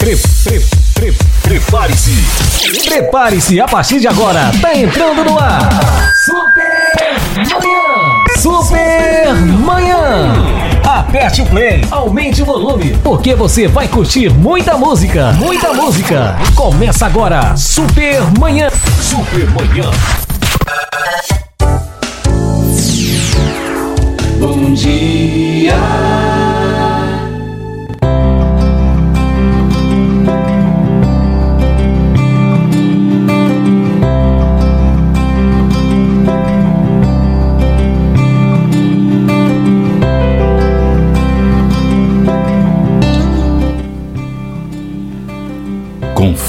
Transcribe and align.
Pre, 0.00 0.16
pre, 0.16 0.60
pre, 0.94 1.14
Prepare-se. 1.42 2.88
Prepare-se, 2.88 3.60
a 3.60 3.66
partir 3.66 4.00
de 4.00 4.08
agora, 4.08 4.50
tá 4.62 4.74
entrando 4.74 5.22
no 5.22 5.38
ar. 5.38 5.68
Super 6.24 7.20
Manhã. 7.36 8.38
Super 8.38 9.34
Manhã. 9.58 10.32
Aperte 10.82 11.42
o 11.42 11.46
play, 11.46 11.84
aumente 11.90 12.40
o 12.40 12.46
volume, 12.46 12.96
porque 13.04 13.34
você 13.34 13.68
vai 13.68 13.88
curtir 13.88 14.30
muita 14.30 14.78
música, 14.78 15.32
muita 15.32 15.74
música. 15.74 16.34
Começa 16.54 17.04
agora, 17.04 17.54
Super 17.54 18.22
Manhã. 18.38 18.70
Super 19.02 19.50
Manhã. 19.50 19.90
Bom 24.38 24.72
dia. 24.72 26.29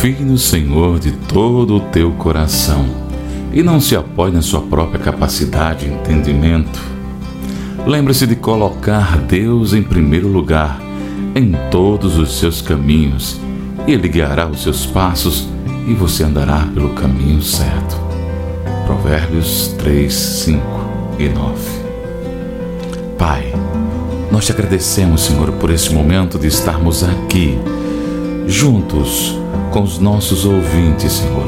Confie 0.02 0.26
no 0.26 0.36
Senhor 0.36 0.98
de 0.98 1.12
todo 1.12 1.76
o 1.76 1.80
teu 1.80 2.10
coração 2.14 2.88
e 3.54 3.62
não 3.62 3.80
se 3.80 3.96
apoie 3.96 4.32
na 4.32 4.42
sua 4.42 4.62
própria 4.62 5.00
capacidade 5.00 5.86
e 5.86 5.94
entendimento. 5.94 6.82
Lembre-se 7.86 8.26
de 8.26 8.36
colocar 8.36 9.20
Deus 9.20 9.74
em 9.74 9.84
primeiro 9.84 10.28
lugar 10.28 10.82
em 11.36 11.52
todos 11.70 12.18
os 12.18 12.40
seus 12.40 12.64
caminhos 12.64 13.40
e 13.86 13.92
Ele 13.92 14.08
guiará 14.08 14.48
os 14.48 14.64
seus 14.64 14.88
passos 14.88 15.48
e 15.88 15.94
você 15.94 16.24
andará 16.24 16.68
pelo 16.74 16.96
caminho 16.96 17.44
certo. 17.44 17.96
Provérbios 18.88 19.76
3, 19.78 20.12
5 20.12 20.64
e 21.20 21.30
9. 21.30 21.60
Pai, 23.20 23.54
nós 24.32 24.48
te 24.48 24.52
agradecemos, 24.52 25.26
Senhor, 25.26 25.52
por 25.52 25.70
esse 25.70 25.94
momento 25.94 26.40
de 26.40 26.48
estarmos 26.48 27.04
aqui, 27.04 27.56
juntos 28.48 29.40
com 29.72 29.82
os 29.82 30.00
nossos 30.00 30.46
ouvintes, 30.46 31.14
Senhor, 31.14 31.48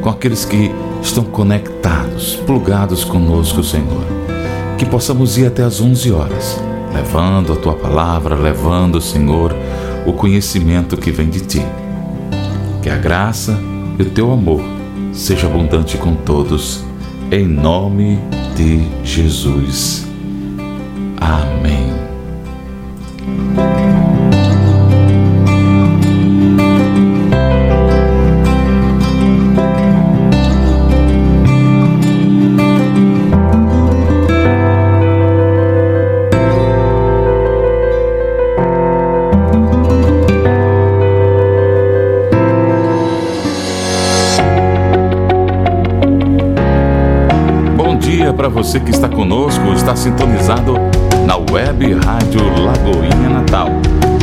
com 0.00 0.08
aqueles 0.08 0.44
que 0.44 0.70
estão 1.02 1.24
conectados, 1.24 2.36
plugados 2.46 3.04
conosco, 3.04 3.62
Senhor. 3.62 4.04
Que 4.78 4.86
possamos 4.86 5.36
ir 5.36 5.46
até 5.46 5.62
as 5.62 5.80
11 5.80 6.12
horas, 6.12 6.60
levando 6.94 7.52
a 7.52 7.56
tua 7.56 7.74
palavra, 7.74 8.34
levando, 8.34 9.00
Senhor, 9.00 9.54
o 10.06 10.12
conhecimento 10.12 10.96
que 10.96 11.10
vem 11.10 11.28
de 11.28 11.40
ti. 11.40 11.62
Que 12.82 12.88
a 12.88 12.96
graça 12.96 13.58
e 13.98 14.02
o 14.02 14.10
teu 14.10 14.32
amor 14.32 14.62
seja 15.12 15.46
abundante 15.46 15.98
com 15.98 16.14
todos, 16.14 16.82
em 17.30 17.46
nome 17.46 18.18
de 18.56 18.86
Jesus. 19.04 20.06
Amém. 21.20 21.79
Você 48.70 48.78
que 48.78 48.92
está 48.92 49.08
conosco, 49.08 49.72
está 49.72 49.96
sintonizado 49.96 50.74
na 51.26 51.36
web 51.36 51.92
Rádio 52.06 52.40
Lagoinha 52.62 53.28
Natal. 53.28 53.68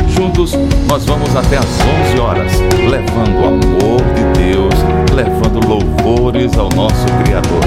Juntos 0.08 0.54
nós 0.88 1.04
vamos 1.04 1.36
até 1.36 1.58
às 1.58 1.66
11 2.14 2.18
horas, 2.18 2.52
levando 2.88 3.42
o 3.42 3.46
amor 3.46 4.00
de 4.14 4.40
Deus, 4.40 4.74
levando 5.14 5.68
louvores 5.68 6.56
ao 6.56 6.70
nosso 6.70 7.04
Criador. 7.22 7.60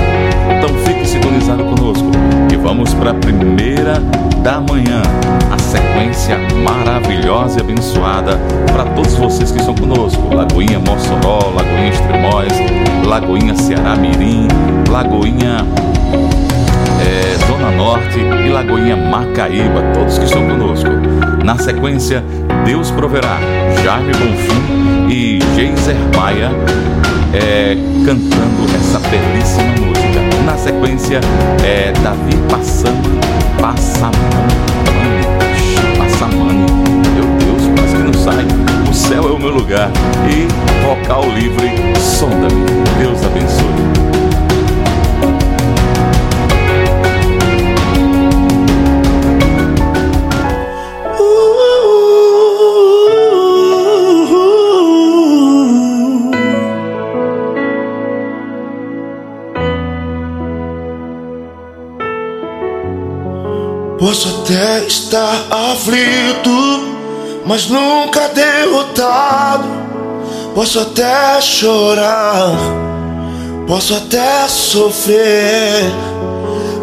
Então 0.58 0.76
fique 0.80 1.08
sintonizado 1.08 1.64
conosco 1.66 2.10
e 2.52 2.56
vamos 2.56 2.96
para 2.96 3.12
a 3.12 3.14
primeira 3.14 4.00
da 4.42 4.60
manhã, 4.60 5.04
a 5.52 5.60
sequência 5.60 6.36
maravilhosa 6.64 7.60
e 7.60 7.62
abençoada 7.62 8.40
para 8.72 8.86
todos 8.86 9.14
vocês 9.14 9.52
que 9.52 9.60
estão 9.60 9.76
conosco. 9.76 10.34
Lagoinha 10.34 10.80
Mossoró, 10.80 11.54
Lagoinha 11.56 11.90
Extremóis, 11.90 12.54
Lagoinha 13.06 13.56
Ceará 13.56 13.96
Mirim, 13.96 14.48
Lagoinha 14.90 15.64
é, 17.02 17.38
Zona 17.48 17.72
Norte 17.72 18.20
e 18.20 18.50
Lagoinha 18.50 18.96
Macaíba, 18.96 19.82
todos 19.94 20.18
que 20.18 20.26
estão 20.26 20.48
conosco. 20.48 20.90
Na 21.44 21.58
sequência, 21.58 22.24
Deus 22.66 22.92
proverá, 22.92 23.40
Jaime 23.84 24.14
Bonfim 24.14 25.10
e 25.10 25.40
Geiser 25.56 25.96
Maia 26.16 26.52
é, 27.34 27.76
cantando 28.06 28.66
essa 28.76 29.00
belíssima 29.10 29.72
música. 29.80 30.22
Na 30.46 30.58
sequência, 30.58 31.20
é 31.64 31.92
Davi 32.04 32.36
Passando, 32.50 33.10
Passamani, 33.60 34.18
Passamani, 35.98 36.66
meu 37.16 37.26
Deus, 37.38 37.70
mas 37.78 37.92
que 37.92 38.00
não 38.00 38.14
sai, 38.14 38.46
o 38.90 38.94
céu 38.94 39.28
é 39.30 39.32
o 39.32 39.40
meu 39.40 39.52
lugar. 39.52 39.90
E 40.30 40.48
vocal 40.84 41.24
livre, 41.34 41.72
sonda-me. 42.00 42.66
Deus 43.00 43.24
abençoe. 43.24 44.11
Posso 64.02 64.42
até 64.42 64.84
estar 64.88 65.46
aflito, 65.52 66.50
mas 67.46 67.68
nunca 67.68 68.30
derrotado. 68.30 69.66
Posso 70.56 70.80
até 70.80 71.40
chorar, 71.40 72.50
posso 73.68 73.94
até 73.94 74.48
sofrer, 74.48 75.84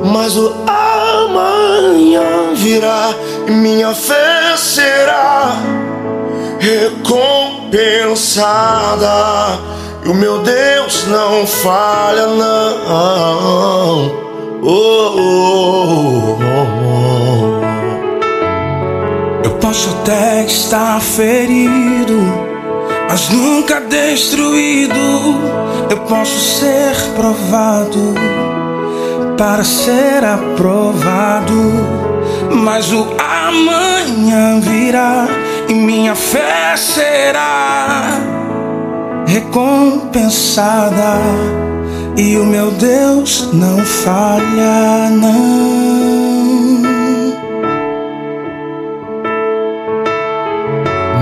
mas 0.04 0.36
o 0.36 0.54
amanhã 0.68 2.54
virá 2.54 3.10
e 3.48 3.50
minha 3.50 3.92
fé 3.92 4.56
será 4.56 5.56
recompensada. 6.60 9.58
E 10.04 10.08
o 10.08 10.14
meu 10.14 10.38
Deus 10.38 11.04
não 11.08 11.44
falha, 11.44 12.28
não. 12.28 14.28
Oh, 14.62 14.62
oh, 14.62 16.38
oh. 16.44 16.47
Posso 19.68 19.90
até 20.00 20.46
estar 20.46 20.98
ferido, 20.98 22.16
mas 23.06 23.28
nunca 23.28 23.78
destruído. 23.80 24.94
Eu 25.90 25.98
posso 26.08 26.38
ser 26.38 26.96
provado 27.14 28.14
para 29.36 29.62
ser 29.64 30.24
aprovado, 30.24 31.52
mas 32.50 32.90
o 32.94 33.08
amanhã 33.18 34.58
virá 34.58 35.26
e 35.68 35.74
minha 35.74 36.14
fé 36.14 36.74
será 36.74 38.08
recompensada. 39.26 41.18
E 42.16 42.38
o 42.38 42.46
meu 42.46 42.70
Deus 42.70 43.50
não 43.52 43.76
falha, 43.84 45.10
não. 45.10 46.27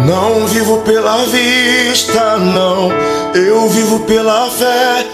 Não 0.06 0.46
vivo 0.46 0.78
pela 0.82 1.26
vista, 1.26 2.36
não. 2.36 2.92
Eu 3.34 3.68
vivo 3.68 3.98
pela 4.00 4.48
fé. 4.50 5.04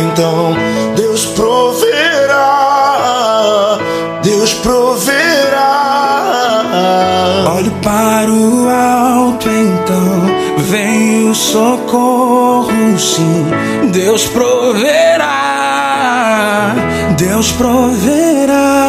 Então 0.00 0.56
Deus 0.96 1.26
proverá. 1.26 2.48
Deus 4.22 4.54
proverá. 4.54 5.84
Olho 7.56 7.70
para 7.82 8.30
o 8.30 8.70
alto, 8.70 9.50
então 9.50 10.26
vem 10.64 11.28
o 11.28 11.34
socorro, 11.34 12.98
sim. 12.98 13.46
Deus 13.92 14.26
proverá. 14.28 15.28
Deus 17.18 17.52
proverá. 17.52 18.88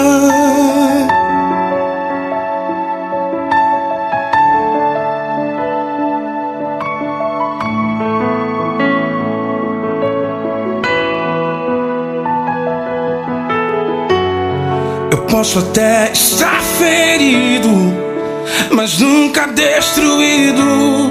Posso 15.40 15.60
até 15.60 16.12
estar 16.12 16.62
ferido, 16.78 17.70
mas 18.72 19.00
nunca 19.00 19.48
destruído. 19.48 21.10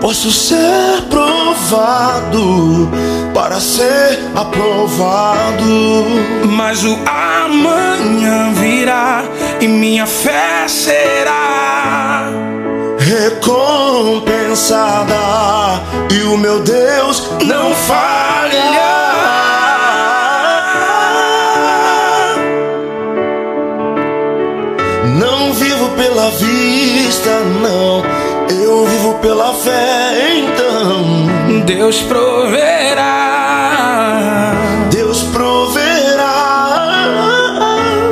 Posso 0.00 0.30
ser 0.30 1.02
provado 1.10 2.88
para 3.34 3.58
ser 3.58 4.20
aprovado, 4.36 6.04
mas 6.48 6.84
o 6.84 6.96
amanhã 7.06 8.52
virá 8.54 9.24
e 9.60 9.66
minha 9.66 10.06
fé 10.06 10.68
será 10.68 12.30
recompensada 13.00 15.16
e 16.14 16.22
o 16.22 16.38
meu 16.38 16.60
Deus 16.60 17.32
não 17.44 17.74
falha. 17.74 19.05
Pela 26.26 26.30
vista, 26.30 27.30
não. 27.62 28.02
Eu 28.50 28.84
vivo 28.86 29.14
pela 29.14 29.54
fé, 29.54 30.38
então. 30.38 31.26
Deus 31.64 32.02
proverá. 32.02 33.04
Deus 34.90 35.22
proverá. 35.24 36.94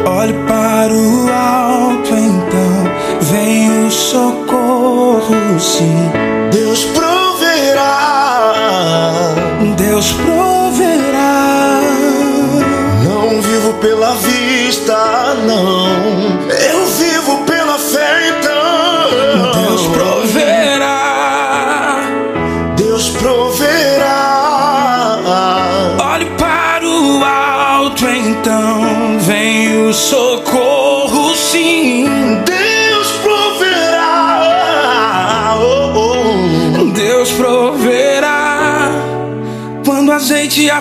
Olhe 0.07 0.35
para 0.47 0.93
o 0.93 1.29
alto, 1.33 2.15
então. 2.15 2.85
Vem 3.21 3.87
o 3.87 3.91
socorro, 3.91 5.59
sim. 5.59 6.14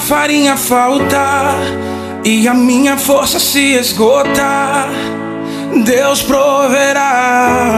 Farinha 0.04 0.58
faltar 0.58 1.56
e 2.26 2.46
a 2.48 2.54
minha 2.54 2.98
força 2.98 3.40
se 3.40 3.74
esgotar. 3.76 4.90
Deus 5.86 6.22
proverá. 6.22 7.70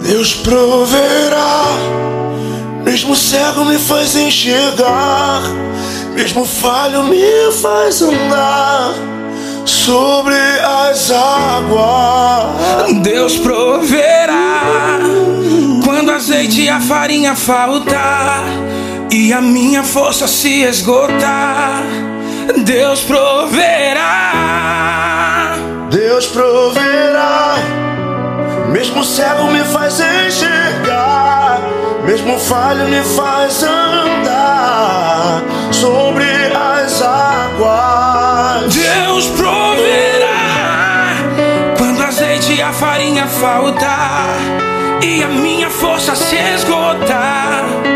Deus 0.00 0.34
proverá. 0.34 1.64
Mesmo 2.84 3.16
cego 3.16 3.64
me 3.64 3.76
faz 3.76 4.14
enxergar. 4.14 5.42
Mesmo 6.14 6.44
falho 6.44 7.02
me 7.02 7.50
faz 7.60 8.00
andar 8.00 8.94
sobre 9.64 10.36
as 10.86 11.10
águas. 11.10 13.02
Deus 13.02 13.36
proverá 13.36 15.00
quando 15.84 16.12
azeite 16.12 16.62
e 16.62 16.68
a 16.68 16.80
farinha 16.80 17.34
faltar 17.34 18.63
e 19.14 19.32
a 19.32 19.40
minha 19.40 19.84
força 19.84 20.26
se 20.26 20.62
esgotar. 20.64 21.84
Deus 22.64 23.00
proverá. 23.02 24.32
Deus 25.88 26.26
proverá. 26.26 27.54
Mesmo 28.72 29.04
cego 29.04 29.44
me 29.52 29.60
faz 29.60 30.00
enxergar. 30.00 31.60
Mesmo 32.04 32.40
falho 32.40 32.88
me 32.88 33.02
faz 33.04 33.62
andar 33.62 35.44
sobre 35.70 36.24
as 36.52 37.00
águas. 37.00 38.74
Deus 38.74 39.26
proverá 39.28 41.14
quando 41.78 42.00
o 42.00 42.02
azeite 42.02 42.54
e 42.54 42.62
a 42.62 42.72
farinha 42.72 43.28
faltar 43.28 44.34
e 45.00 45.22
a 45.22 45.28
minha 45.28 45.70
força 45.70 46.16
se 46.16 46.34
esgotar. 46.34 47.93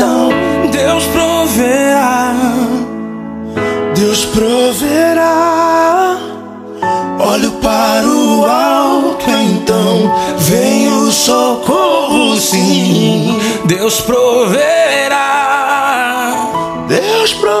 Então, 0.00 0.30
Deus 0.72 1.04
proverá. 1.08 2.32
Deus 3.94 4.24
proverá. 4.24 6.16
Olho 7.18 7.50
para 7.60 8.06
o 8.06 8.46
alto, 8.46 9.28
então 9.28 10.10
vem 10.38 10.88
o 10.88 11.12
socorro, 11.12 12.34
sim. 12.38 13.38
Deus 13.66 14.00
proverá. 14.00 15.18
Deus 16.88 17.34
proverá. 17.34 17.59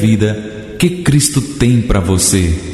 Vida 0.00 0.76
que 0.78 1.02
Cristo 1.02 1.40
tem 1.42 1.82
para 1.82 2.00
você. 2.00 2.69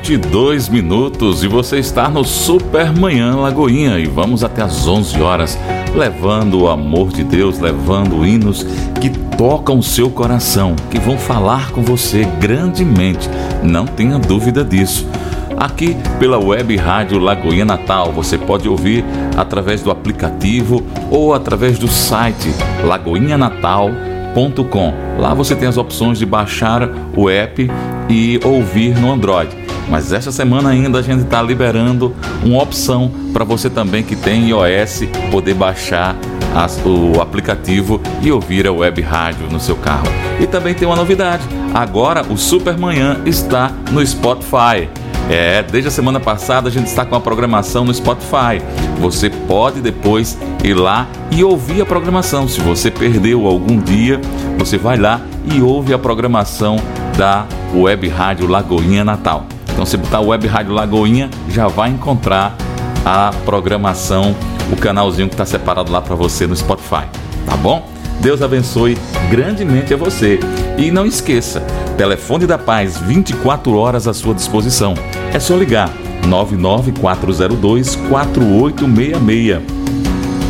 22 0.00 0.70
minutos 0.70 1.44
e 1.44 1.48
você 1.48 1.78
está 1.78 2.08
no 2.08 2.24
Supermanhã 2.24 3.36
Lagoinha 3.36 3.98
e 3.98 4.06
vamos 4.06 4.42
até 4.42 4.62
às 4.62 4.88
11 4.88 5.20
horas 5.20 5.58
levando 5.94 6.62
o 6.62 6.70
amor 6.70 7.12
de 7.12 7.22
Deus, 7.22 7.58
levando 7.58 8.24
hinos 8.24 8.66
que 8.98 9.10
tocam 9.10 9.78
o 9.78 9.82
seu 9.82 10.08
coração, 10.08 10.74
que 10.90 10.98
vão 10.98 11.18
falar 11.18 11.70
com 11.72 11.82
você 11.82 12.24
grandemente, 12.40 13.28
não 13.62 13.84
tenha 13.84 14.18
dúvida 14.18 14.64
disso. 14.64 15.06
Aqui 15.54 15.94
pela 16.18 16.38
web 16.38 16.74
rádio 16.76 17.18
Lagoinha 17.18 17.66
Natal, 17.66 18.10
você 18.10 18.38
pode 18.38 18.66
ouvir 18.66 19.04
através 19.36 19.82
do 19.82 19.90
aplicativo 19.90 20.82
ou 21.10 21.34
através 21.34 21.78
do 21.78 21.88
site 21.88 22.48
lagoinhanatal.com. 22.84 24.94
Lá 25.18 25.34
você 25.34 25.54
tem 25.54 25.68
as 25.68 25.76
opções 25.76 26.18
de 26.18 26.24
baixar 26.24 26.88
o 27.14 27.28
app 27.28 27.70
e 28.08 28.40
ouvir 28.42 28.98
no 28.98 29.12
Android. 29.12 29.59
Mas 29.90 30.12
esta 30.12 30.30
semana 30.30 30.70
ainda 30.70 31.00
a 31.00 31.02
gente 31.02 31.24
está 31.24 31.42
liberando 31.42 32.14
uma 32.44 32.62
opção 32.62 33.10
para 33.32 33.44
você 33.44 33.68
também 33.68 34.02
que 34.04 34.14
tem 34.14 34.48
iOS 34.48 35.02
poder 35.30 35.54
baixar 35.54 36.14
as- 36.54 36.80
o 36.84 37.20
aplicativo 37.20 38.00
e 38.22 38.30
ouvir 38.30 38.66
a 38.66 38.72
web 38.72 39.00
rádio 39.02 39.48
no 39.50 39.58
seu 39.60 39.74
carro. 39.76 40.06
E 40.40 40.46
também 40.46 40.74
tem 40.74 40.86
uma 40.86 40.96
novidade: 40.96 41.42
agora 41.74 42.24
o 42.30 42.36
Supermanhã 42.36 43.20
está 43.26 43.72
no 43.90 44.04
Spotify. 44.06 44.88
É, 45.28 45.62
desde 45.62 45.86
a 45.88 45.90
semana 45.92 46.18
passada 46.18 46.68
a 46.68 46.72
gente 46.72 46.86
está 46.88 47.04
com 47.04 47.14
a 47.14 47.20
programação 47.20 47.84
no 47.84 47.94
Spotify. 47.94 48.60
Você 49.00 49.30
pode 49.30 49.80
depois 49.80 50.36
ir 50.64 50.74
lá 50.74 51.06
e 51.30 51.44
ouvir 51.44 51.80
a 51.82 51.86
programação. 51.86 52.48
Se 52.48 52.60
você 52.60 52.90
perdeu 52.90 53.46
algum 53.46 53.78
dia, 53.78 54.20
você 54.58 54.76
vai 54.76 54.96
lá 54.96 55.20
e 55.52 55.60
ouve 55.62 55.94
a 55.94 55.98
programação 55.98 56.76
da 57.16 57.46
Web 57.72 58.08
Rádio 58.08 58.48
Lagoinha 58.48 59.04
Natal. 59.04 59.46
Então, 59.72 59.86
se 59.86 59.96
botar 59.96 60.20
Web 60.20 60.46
Rádio 60.46 60.72
Lagoinha, 60.72 61.30
já 61.48 61.68
vai 61.68 61.90
encontrar 61.90 62.56
a 63.04 63.30
programação, 63.44 64.34
o 64.72 64.76
canalzinho 64.76 65.28
que 65.28 65.34
está 65.34 65.46
separado 65.46 65.90
lá 65.90 66.00
para 66.00 66.14
você 66.14 66.46
no 66.46 66.54
Spotify. 66.54 67.04
Tá 67.46 67.56
bom? 67.56 67.88
Deus 68.20 68.42
abençoe 68.42 68.98
grandemente 69.30 69.94
a 69.94 69.96
você. 69.96 70.38
E 70.76 70.90
não 70.90 71.06
esqueça, 71.06 71.60
telefone 71.96 72.46
da 72.46 72.58
paz 72.58 72.98
24 72.98 73.76
horas 73.76 74.06
à 74.06 74.12
sua 74.12 74.34
disposição. 74.34 74.94
É 75.32 75.40
só 75.40 75.56
ligar 75.56 75.90
99402 76.26 77.96
4866 78.08 79.62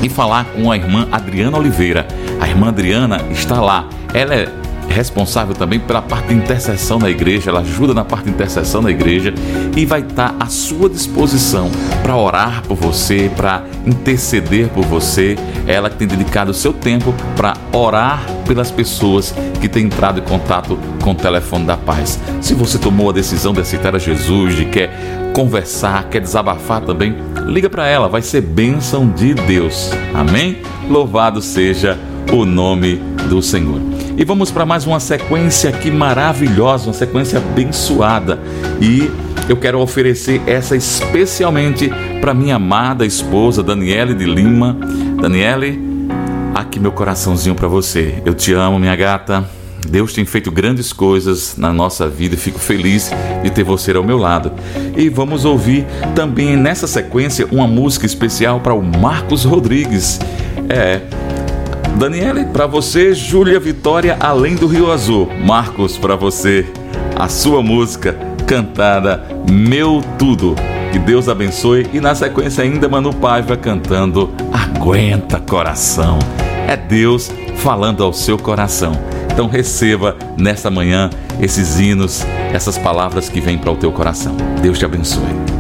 e 0.03 0.09
falar 0.09 0.45
com 0.47 0.71
a 0.71 0.77
irmã 0.77 1.07
Adriana 1.13 1.59
Oliveira. 1.59 2.07
A 2.41 2.49
irmã 2.49 2.69
Adriana 2.69 3.21
está 3.31 3.61
lá. 3.61 3.89
Ela 4.13 4.35
é 4.35 4.60
responsável 4.91 5.55
também 5.55 5.79
pela 5.79 6.03
parte 6.03 6.29
de 6.29 6.35
intercessão 6.35 6.99
na 6.99 7.09
igreja, 7.09 7.51
ela 7.51 7.61
ajuda 7.61 7.95
na 7.95 8.05
parte 8.05 8.25
de 8.25 8.31
intercessão 8.31 8.83
na 8.83 8.91
igreja 8.91 9.33
e 9.77 9.87
vai 9.87 10.01
estar 10.01 10.35
à 10.39 10.47
sua 10.47 10.89
disposição 10.91 11.71
para 12.03 12.17
orar 12.17 12.63
por 12.67 12.77
você, 12.77 13.31
para 13.35 13.65
interceder 13.87 14.69
por 14.69 14.85
você. 14.85 15.37
Ela 15.67 15.89
tem 15.89 16.09
dedicado 16.09 16.51
o 16.51 16.55
seu 16.55 16.73
tempo 16.73 17.15
para 17.37 17.57
orar 17.73 18.25
pelas 18.47 18.71
pessoas 18.71 19.35
que 19.61 19.69
têm 19.69 19.87
entrado 19.87 20.19
em 20.19 20.25
contato 20.25 20.79
com 21.03 21.13
o 21.13 21.15
telefone 21.15 21.65
da 21.65 21.77
paz. 21.77 22.19
Se 22.41 22.55
você 22.55 22.79
tomou 22.79 23.11
a 23.11 23.13
decisão 23.13 23.53
de 23.53 23.61
aceitar 23.61 23.95
a 23.95 23.99
Jesus, 23.99 24.57
de 24.57 24.65
quer 24.65 24.91
conversar, 25.33 26.09
quer 26.09 26.21
desabafar 26.21 26.81
também, 26.81 27.15
liga 27.47 27.71
para 27.71 27.87
ela, 27.87 28.09
vai 28.09 28.23
ser 28.23 28.41
bênção 28.41 29.09
de 29.09 29.35
Deus. 29.35 29.91
Amém? 30.13 30.59
Louvado 30.89 31.41
seja 31.41 31.97
o 32.33 32.45
nome 32.45 32.97
do 33.29 33.41
Senhor. 33.41 34.00
E 34.21 34.25
vamos 34.25 34.51
para 34.51 34.67
mais 34.67 34.87
uma 34.87 35.01
sequência 35.01 35.71
aqui 35.71 35.91
maravilhosa, 35.91 36.89
uma 36.89 36.93
sequência 36.93 37.39
abençoada. 37.39 38.39
E 38.79 39.11
eu 39.49 39.57
quero 39.57 39.81
oferecer 39.81 40.43
essa 40.47 40.77
especialmente 40.77 41.91
para 42.21 42.35
minha 42.35 42.57
amada 42.57 43.07
esposa 43.07 43.63
Daniele 43.63 44.13
de 44.13 44.27
Lima. 44.27 44.77
Daniele, 45.23 45.81
aqui 46.55 46.79
meu 46.79 46.93
coraçãozinho 46.93 47.55
para 47.55 47.67
você. 47.67 48.21
Eu 48.23 48.35
te 48.35 48.53
amo, 48.53 48.79
minha 48.79 48.95
gata. 48.95 49.43
Deus 49.89 50.13
tem 50.13 50.27
feito 50.27 50.51
grandes 50.53 50.93
coisas 50.93 51.57
na 51.57 51.73
nossa 51.73 52.07
vida 52.07 52.35
e 52.35 52.39
fico 52.39 52.59
feliz 52.59 53.11
de 53.43 53.49
ter 53.49 53.63
você 53.63 53.91
ao 53.93 54.05
meu 54.05 54.19
lado. 54.19 54.53
E 54.99 55.09
vamos 55.09 55.47
ouvir 55.47 55.87
também 56.15 56.59
nessa 56.59 56.87
sequência 56.87 57.49
uma 57.51 57.67
música 57.67 58.05
especial 58.05 58.61
para 58.61 58.75
o 58.75 58.83
Marcos 58.83 59.45
Rodrigues. 59.45 60.21
É, 60.69 61.01
Daniele, 62.01 62.47
para 62.47 62.67
você, 62.67 63.13
Júlia 63.13 63.61
Vitória, 63.61 64.17
Além 64.19 64.55
do 64.55 64.67
Rio 64.67 64.91
Azul. 64.91 65.29
Marcos, 65.45 65.99
para 65.99 66.17
você, 66.17 66.67
a 67.15 67.29
sua 67.29 67.63
música 67.63 68.17
cantada 68.47 69.23
Meu 69.47 70.03
Tudo. 70.19 70.55
Que 70.93 70.99
Deus 70.99 71.29
abençoe. 71.29 71.87
E 71.93 72.01
na 72.01 72.15
sequência 72.15 72.65
ainda 72.65 72.89
Manu 72.89 73.13
Paiva 73.13 73.55
cantando 73.55 74.33
Aguenta 74.51 75.39
Coração. 75.39 76.19
É 76.67 76.75
Deus 76.75 77.31
falando 77.57 78.03
ao 78.03 78.15
seu 78.15 78.39
coração. 78.39 78.93
Então 79.31 79.47
receba 79.47 80.17
nesta 80.39 80.71
manhã 80.71 81.11
esses 81.39 81.79
hinos, 81.79 82.25
essas 82.51 82.79
palavras 82.79 83.29
que 83.29 83.43
vêm 83.43 83.59
para 83.59 83.73
o 83.73 83.77
teu 83.77 83.93
coração. 83.93 84.35
Deus 84.63 84.79
te 84.79 84.87
abençoe. 84.87 85.60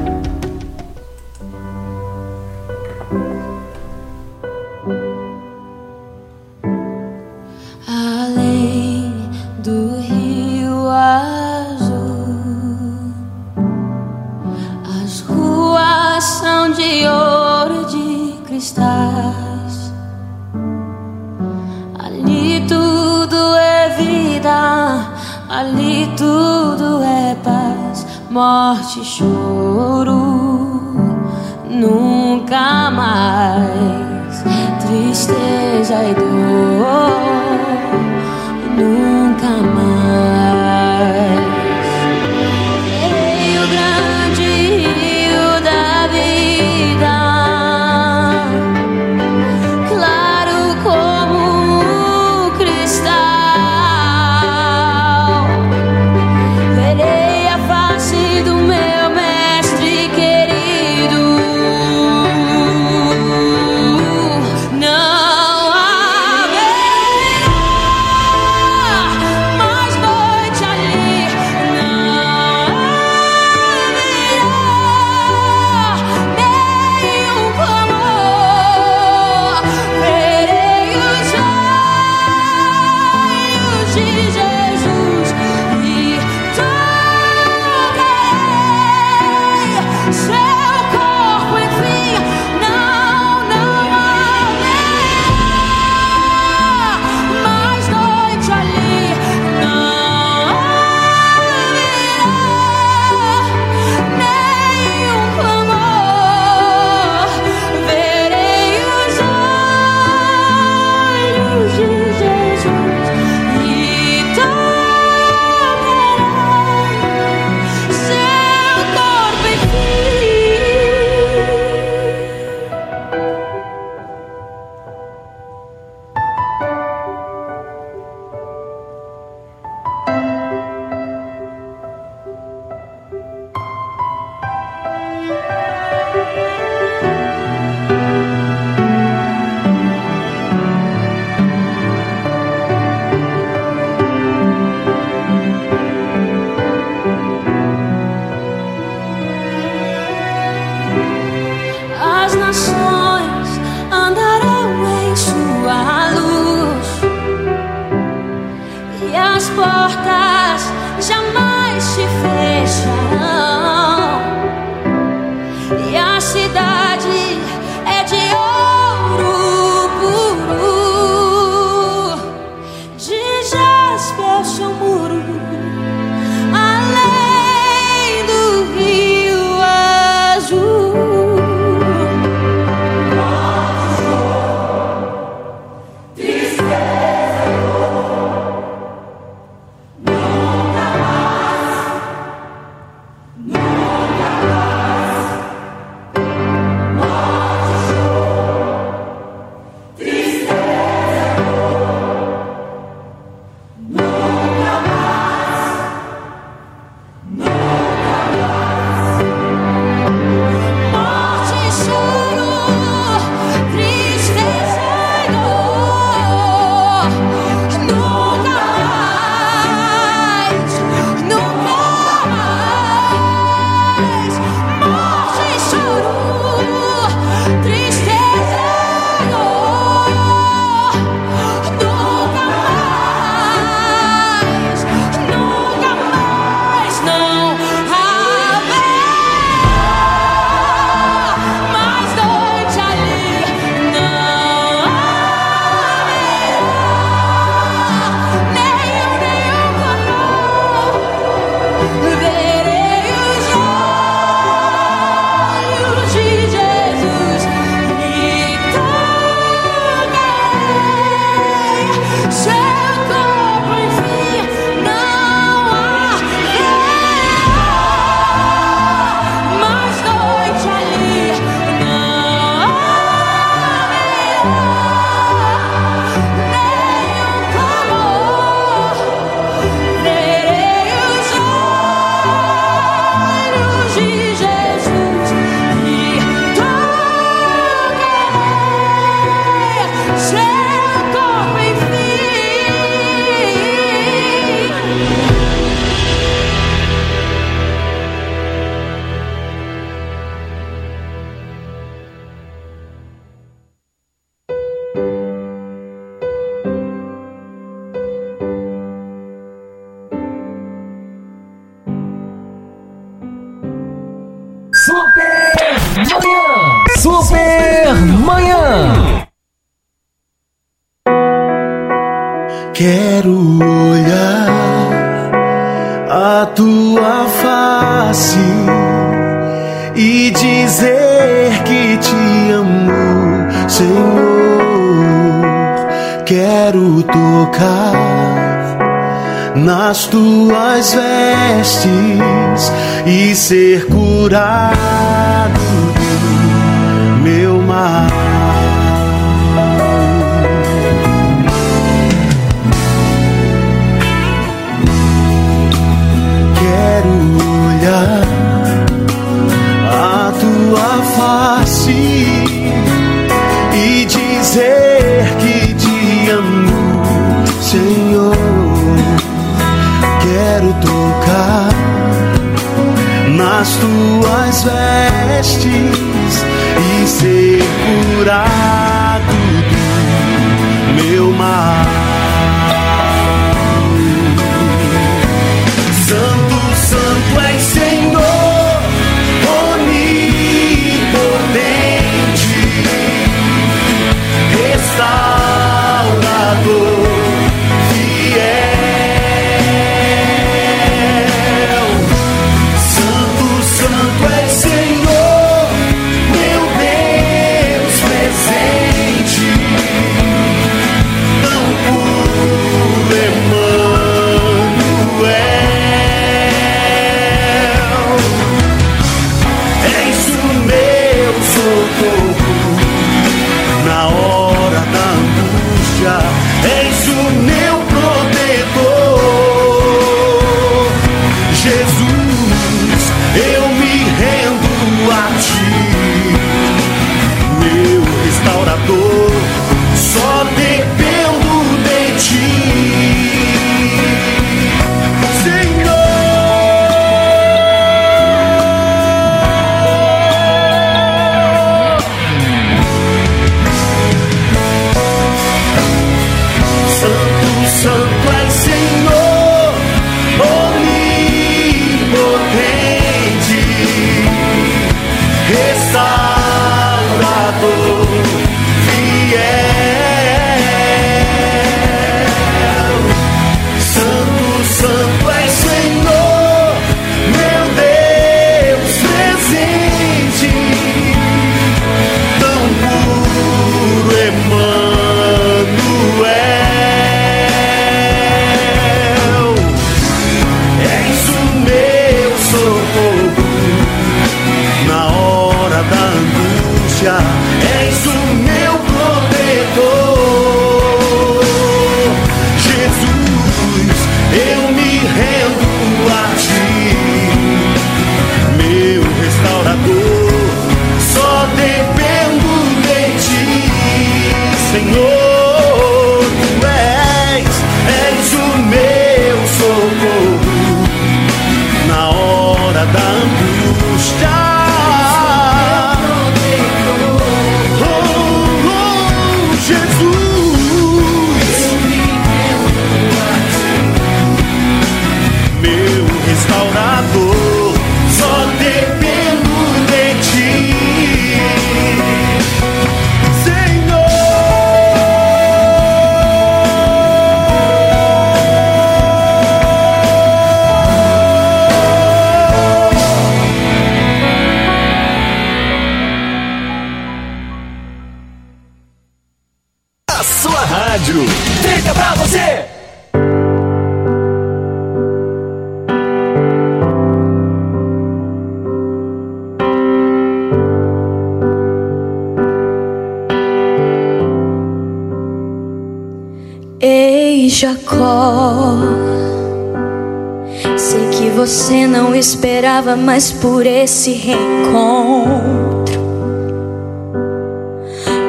Esperava 582.41 582.97
mais 582.97 583.31
por 583.31 583.67
esse 583.67 584.13
reencontro. 584.13 586.01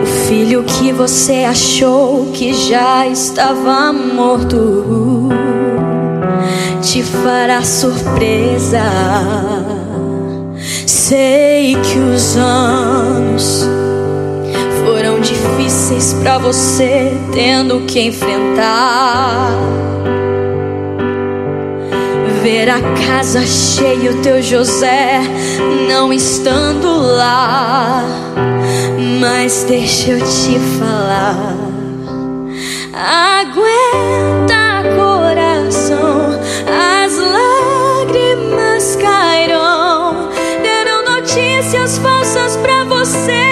O 0.03 0.05
filho 0.27 0.65
que 0.65 0.91
você 0.91 1.45
achou 1.45 2.25
que 2.33 2.53
já 2.53 3.07
estava 3.07 3.93
morto 3.93 5.29
te 6.81 7.01
fará 7.01 7.63
surpresa. 7.63 8.83
Sei 10.85 11.75
que 11.75 11.97
os 11.97 12.35
anos 12.35 13.65
foram 14.83 15.21
difíceis 15.21 16.13
para 16.21 16.37
você, 16.37 17.13
tendo 17.31 17.85
que 17.85 18.01
enfrentar 18.01 19.90
ver 22.41 22.69
a 22.69 22.81
casa 23.07 23.45
cheia, 23.45 24.11
o 24.11 24.21
teu 24.21 24.41
José 24.41 25.21
não 25.87 26.11
estando 26.11 26.99
lá. 27.15 28.03
Mas 29.19 29.63
deixa 29.63 30.11
eu 30.11 30.19
te 30.19 30.59
falar. 30.79 31.55
Aguenta, 32.93 34.83
coração. 34.95 36.39
As 36.65 37.15
lágrimas 37.17 38.95
cairão. 38.95 40.29
Deram 40.63 41.05
notícias 41.05 41.99
falsas 41.99 42.57
pra 42.57 42.83
você. 42.85 43.43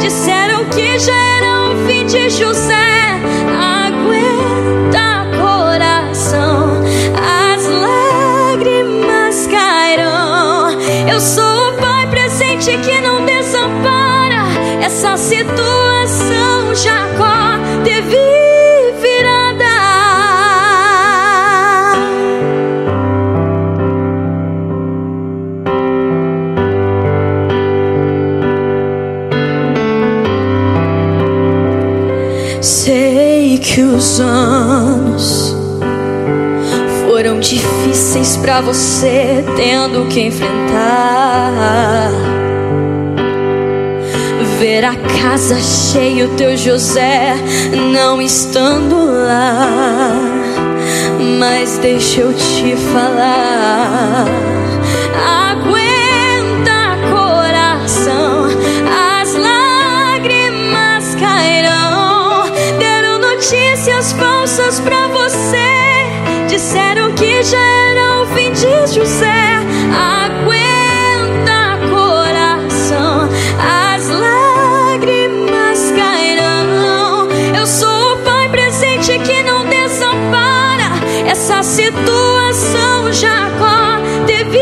Disseram 0.00 0.64
que 0.66 0.98
já 1.00 1.12
era 1.12 1.70
o 1.70 1.86
fim 1.86 2.06
de 2.06 2.30
José. 2.30 3.13
Essa 14.84 15.16
situação 15.16 16.74
Jacó 16.74 17.58
teve 17.84 18.18
virada. 19.00 19.64
Sei 32.60 33.56
que 33.56 33.80
os 33.80 34.20
anos 34.20 35.56
foram 37.06 37.40
difíceis 37.40 38.36
pra 38.36 38.60
você, 38.60 39.42
tendo 39.56 40.06
que 40.08 40.20
enfrentar. 40.20 42.10
Ver 44.58 44.84
a 44.84 44.94
casa 45.20 45.60
cheia, 45.60 46.26
o 46.26 46.36
teu 46.36 46.56
José 46.56 47.34
não 47.92 48.22
estando 48.22 49.04
lá. 49.26 50.12
Mas 51.38 51.78
deixa 51.78 52.20
eu 52.20 52.32
te 52.32 52.76
falar. 52.92 54.26
Aguenta, 55.50 56.96
coração, 57.10 58.46
as 59.20 59.34
lágrimas 59.34 61.14
cairão. 61.16 62.50
Deram 62.78 63.18
notícias 63.18 64.12
falsas 64.12 64.80
pra 64.80 65.08
você. 65.08 66.46
Disseram 66.48 67.12
que 67.12 67.42
já 67.42 67.58
era 67.58 68.22
o 68.22 68.26
fim 68.34 68.52
de 68.52 68.86
José. 68.94 69.58
Aguenta, 69.92 70.53
Essa 81.36 81.64
situação 81.64 83.12
Jacó 83.12 83.98
teve 84.24 84.60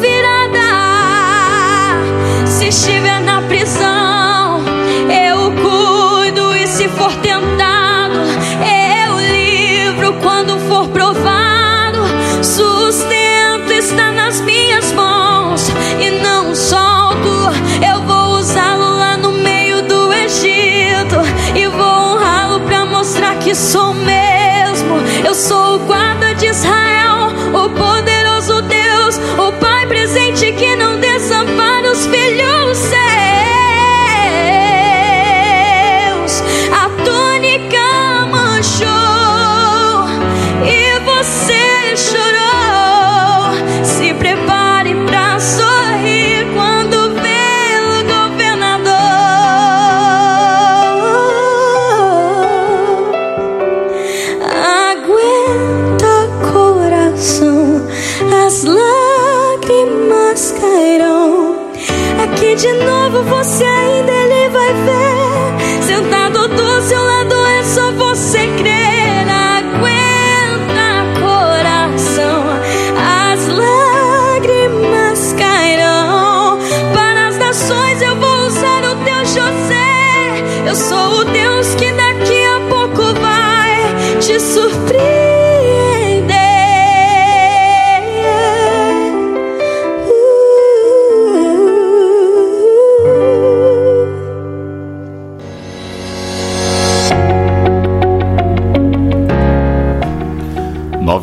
virada. 0.00 0.58
Se 2.46 2.68
estiver 2.68 3.20
na 3.20 3.42
prisão, 3.42 4.62
eu 5.28 5.52
cuido. 5.52 6.56
E 6.56 6.66
se 6.66 6.88
for 6.88 7.14
tentado, 7.16 8.16
eu 8.64 9.18
livro. 9.20 10.14
Quando 10.22 10.58
for 10.60 10.88
provado, 10.88 11.98
sustento 12.42 13.70
está 13.70 14.12
nas 14.12 14.40
minhas 14.40 14.92
mãos. 14.92 15.68
E 16.00 16.10
não 16.22 16.54
solto, 16.54 17.28
eu 17.86 18.00
vou 18.00 18.38
usá-lo 18.38 18.96
lá 18.96 19.18
no 19.18 19.30
meio 19.30 19.82
do 19.82 20.10
Egito. 20.10 21.16
E 21.54 21.66
vou 21.68 22.14
honrá-lo 22.14 22.60
pra 22.60 22.86
mostrar 22.86 23.36
que 23.40 23.54
sou 23.54 23.85
sou 25.36 25.78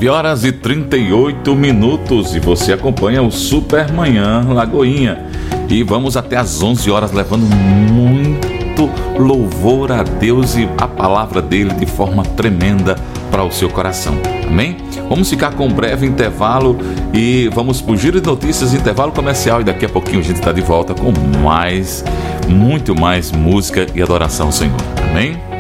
9 0.04 0.10
horas 0.10 0.44
e 0.44 0.52
38 0.52 1.56
minutos 1.56 2.36
e 2.36 2.40
você 2.40 2.74
acompanha 2.74 3.22
o 3.22 3.32
Supermanhã 3.32 4.46
Lagoinha. 4.50 5.26
E 5.70 5.82
vamos 5.82 6.18
até 6.18 6.36
às 6.36 6.62
11 6.62 6.92
horas 6.92 7.14
levando 7.14 7.44
muito 7.46 8.90
louvor 9.18 9.94
a 9.94 10.04
Deus 10.04 10.58
e 10.58 10.68
a 10.78 10.88
palavra 10.90 11.42
dele 11.42 11.74
de 11.76 11.86
forma 11.86 12.24
tremenda 12.24 12.96
para 13.32 13.46
o 13.46 13.52
seu 13.52 13.70
coração. 13.70 14.14
Amém? 14.46 14.76
Vamos 15.08 15.30
ficar 15.30 15.54
com 15.54 15.68
um 15.68 15.74
breve 15.74 16.06
intervalo 16.06 16.78
e 17.14 17.50
vamos 17.54 17.80
pro 17.80 17.96
giro 17.96 18.20
de 18.20 18.28
notícias, 18.28 18.74
intervalo 18.74 19.14
comercial 19.14 19.62
e 19.62 19.64
daqui 19.64 19.86
a 19.86 19.90
pouquinho 19.90 20.20
a 20.20 20.24
gente 20.24 20.38
está 20.38 20.52
de 20.52 20.62
volta 20.62 20.94
com 20.94 21.14
mais, 21.42 22.04
muito 22.50 22.94
mais 22.94 23.32
música 23.32 23.88
e 23.96 24.02
adoração 24.02 24.48
ao 24.48 24.52
Senhor. 24.52 24.76
Amém? 25.10 25.53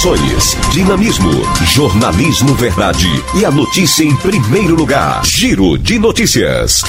Informações, 0.00 0.56
dinamismo, 0.72 1.30
jornalismo 1.66 2.54
verdade 2.54 3.06
e 3.38 3.44
a 3.44 3.50
notícia 3.50 4.02
em 4.02 4.16
primeiro 4.16 4.74
lugar. 4.74 5.22
Giro 5.26 5.76
de 5.76 5.98
notícias. 5.98 6.80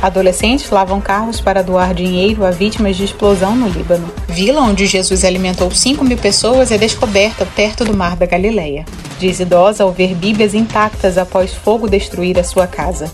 Adolescentes 0.00 0.70
lavam 0.70 1.00
carros 1.00 1.40
para 1.40 1.64
doar 1.64 1.94
dinheiro 1.94 2.46
a 2.46 2.52
vítimas 2.52 2.96
de 2.96 3.06
explosão 3.06 3.56
no 3.56 3.68
Líbano. 3.68 4.08
Vila 4.28 4.60
onde 4.60 4.86
Jesus 4.86 5.24
alimentou 5.24 5.68
5 5.68 6.04
mil 6.04 6.16
pessoas 6.16 6.70
é 6.70 6.78
descoberta 6.78 7.44
perto 7.44 7.84
do 7.84 7.92
Mar 7.92 8.14
da 8.14 8.24
Galileia. 8.24 8.84
Diz 9.18 9.40
idosa 9.40 9.82
ao 9.82 9.90
ver 9.90 10.14
Bíblias 10.14 10.54
intactas 10.54 11.18
após 11.18 11.52
fogo 11.52 11.88
destruir 11.88 12.38
a 12.38 12.44
sua 12.44 12.68
casa. 12.68 13.10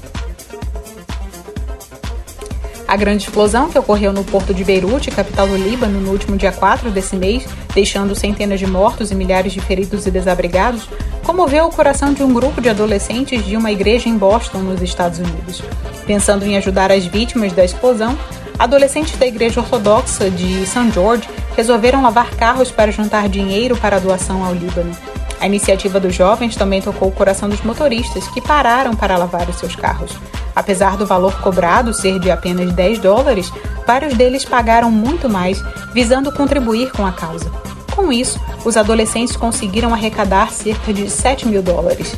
A 2.97 2.99
grande 2.99 3.24
explosão 3.24 3.68
que 3.68 3.78
ocorreu 3.78 4.11
no 4.11 4.24
porto 4.24 4.55
de 4.55 4.64
Beirute, 4.64 5.11
capital 5.11 5.47
do 5.47 5.55
Líbano, 5.55 6.01
no 6.01 6.12
último 6.12 6.34
dia 6.34 6.51
4 6.51 6.90
desse 6.90 7.14
mês, 7.14 7.47
deixando 7.74 8.14
centenas 8.14 8.59
de 8.59 8.66
mortos 8.66 9.11
e 9.11 9.14
milhares 9.14 9.53
de 9.53 9.61
feridos 9.61 10.07
e 10.07 10.11
desabrigados, 10.11 10.88
comoveu 11.22 11.66
o 11.66 11.70
coração 11.70 12.14
de 12.14 12.22
um 12.22 12.32
grupo 12.32 12.59
de 12.59 12.70
adolescentes 12.70 13.44
de 13.44 13.55
uma 13.55 13.70
igreja 13.70 14.09
em 14.09 14.16
Boston, 14.16 14.61
nos 14.61 14.80
Estados 14.80 15.18
Unidos. 15.18 15.62
Pensando 16.07 16.47
em 16.47 16.57
ajudar 16.57 16.90
as 16.90 17.05
vítimas 17.05 17.53
da 17.53 17.66
explosão, 17.66 18.18
adolescentes 18.59 19.18
da 19.18 19.26
igreja 19.26 19.61
ortodoxa 19.61 20.30
de 20.30 20.64
St. 20.64 20.90
George 20.94 21.28
resolveram 21.55 22.03
lavar 22.03 22.30
carros 22.30 22.70
para 22.70 22.90
juntar 22.90 23.28
dinheiro 23.28 23.76
para 23.76 23.97
a 23.97 24.01
doação 24.01 24.42
ao 24.42 24.55
Líbano. 24.55 24.97
A 25.41 25.47
iniciativa 25.47 26.01
dos 26.01 26.14
jovens 26.14 26.57
também 26.57 26.80
tocou 26.80 27.09
o 27.09 27.12
coração 27.12 27.49
dos 27.49 27.61
motoristas, 27.62 28.26
que 28.28 28.41
pararam 28.41 28.95
para 28.95 29.16
lavar 29.16 29.49
os 29.49 29.57
seus 29.57 29.76
carros. 29.76 30.16
Apesar 30.55 30.97
do 30.97 31.07
valor 31.07 31.39
cobrado 31.41 31.93
ser 31.93 32.18
de 32.18 32.30
apenas 32.30 32.72
10 32.72 32.99
dólares, 32.99 33.53
vários 33.87 34.14
deles 34.14 34.45
pagaram 34.45 34.91
muito 34.91 35.28
mais, 35.28 35.62
visando 35.93 36.32
contribuir 36.32 36.91
com 36.93 37.05
a 37.05 37.12
causa. 37.12 37.51
com 37.95 38.12
isso, 38.12 38.39
os 38.62 38.76
adolescentes 38.76 39.37
conseguiram 39.37 39.95
arrecadar 39.95 40.53
cerca 40.53 40.93
de 40.93 41.09
7 41.09 41.49
mil 41.49 41.62
dólares. 41.62 42.14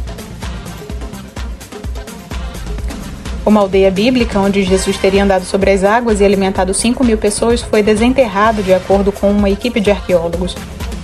Uma 3.47 3.61
aldeia 3.61 3.91
bíblica 3.91 4.39
onde 4.41 4.63
Jesus 4.63 4.99
teria 4.99 5.25
andado 5.25 5.45
sobre 5.45 5.71
as 5.71 5.85
águas 5.85 6.21
e 6.21 6.25
alimentado 6.25 6.75
5 6.75 7.03
mil 7.05 7.17
pessoas 7.17 7.63
foi 7.63 7.83
desenterrado, 7.83 8.63
de 8.63 8.75
acordo 8.75 9.13
com 9.13 9.31
uma 9.31 9.49
equipe 9.49 9.81
de 9.81 9.91
arqueólogos. 9.91 10.55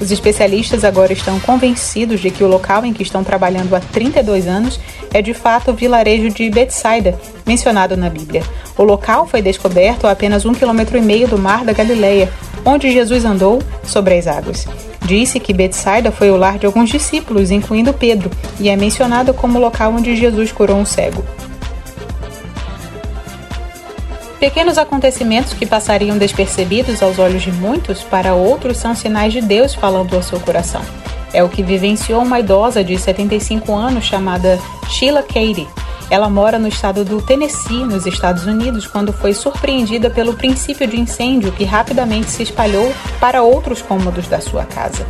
Os 0.00 0.10
especialistas 0.10 0.84
agora 0.84 1.12
estão 1.12 1.38
convencidos 1.40 2.20
de 2.20 2.30
que 2.30 2.42
o 2.42 2.48
local 2.48 2.84
em 2.84 2.92
que 2.92 3.02
estão 3.02 3.22
trabalhando 3.22 3.74
há 3.74 3.80
32 3.80 4.46
anos 4.46 4.80
é 5.12 5.22
de 5.22 5.32
fato 5.32 5.70
o 5.70 5.74
vilarejo 5.74 6.30
de 6.30 6.50
Betsaida, 6.50 7.18
mencionado 7.46 7.96
na 7.96 8.10
Bíblia. 8.10 8.42
O 8.76 8.82
local 8.82 9.26
foi 9.26 9.40
descoberto 9.40 10.06
a 10.06 10.10
apenas 10.10 10.44
um 10.44 10.52
quilômetro 10.52 10.98
e 10.98 11.00
meio 11.00 11.28
do 11.28 11.38
mar 11.38 11.64
da 11.64 11.72
Galileia, 11.72 12.30
onde 12.64 12.90
Jesus 12.90 13.24
andou 13.24 13.62
sobre 13.84 14.18
as 14.18 14.26
águas. 14.26 14.66
Disse 15.04 15.38
que 15.38 15.52
Betsaida 15.52 16.10
foi 16.10 16.30
o 16.30 16.36
lar 16.36 16.58
de 16.58 16.66
alguns 16.66 16.88
discípulos, 16.88 17.50
incluindo 17.50 17.92
Pedro, 17.92 18.30
e 18.58 18.68
é 18.68 18.76
mencionado 18.76 19.32
como 19.34 19.58
o 19.58 19.60
local 19.60 19.92
onde 19.92 20.16
Jesus 20.16 20.50
curou 20.50 20.78
um 20.78 20.84
cego. 20.84 21.22
Pequenos 24.44 24.76
acontecimentos 24.76 25.54
que 25.54 25.64
passariam 25.64 26.18
despercebidos 26.18 27.02
aos 27.02 27.18
olhos 27.18 27.42
de 27.42 27.50
muitos, 27.50 28.02
para 28.02 28.34
outros 28.34 28.76
são 28.76 28.94
sinais 28.94 29.32
de 29.32 29.40
Deus 29.40 29.74
falando 29.74 30.14
ao 30.14 30.22
seu 30.22 30.38
coração. 30.38 30.82
É 31.34 31.42
o 31.42 31.48
que 31.48 31.64
vivenciou 31.64 32.22
uma 32.22 32.38
idosa 32.38 32.84
de 32.84 32.96
75 32.96 33.74
anos 33.74 34.04
chamada 34.04 34.56
Sheila 34.88 35.20
Katie. 35.20 35.66
Ela 36.08 36.30
mora 36.30 36.60
no 36.60 36.68
estado 36.68 37.04
do 37.04 37.20
Tennessee, 37.20 37.84
nos 37.84 38.06
Estados 38.06 38.46
Unidos, 38.46 38.86
quando 38.86 39.12
foi 39.12 39.34
surpreendida 39.34 40.08
pelo 40.08 40.34
princípio 40.34 40.86
de 40.86 41.00
incêndio 41.00 41.50
que 41.50 41.64
rapidamente 41.64 42.30
se 42.30 42.44
espalhou 42.44 42.94
para 43.18 43.42
outros 43.42 43.82
cômodos 43.82 44.28
da 44.28 44.40
sua 44.40 44.64
casa. 44.64 45.04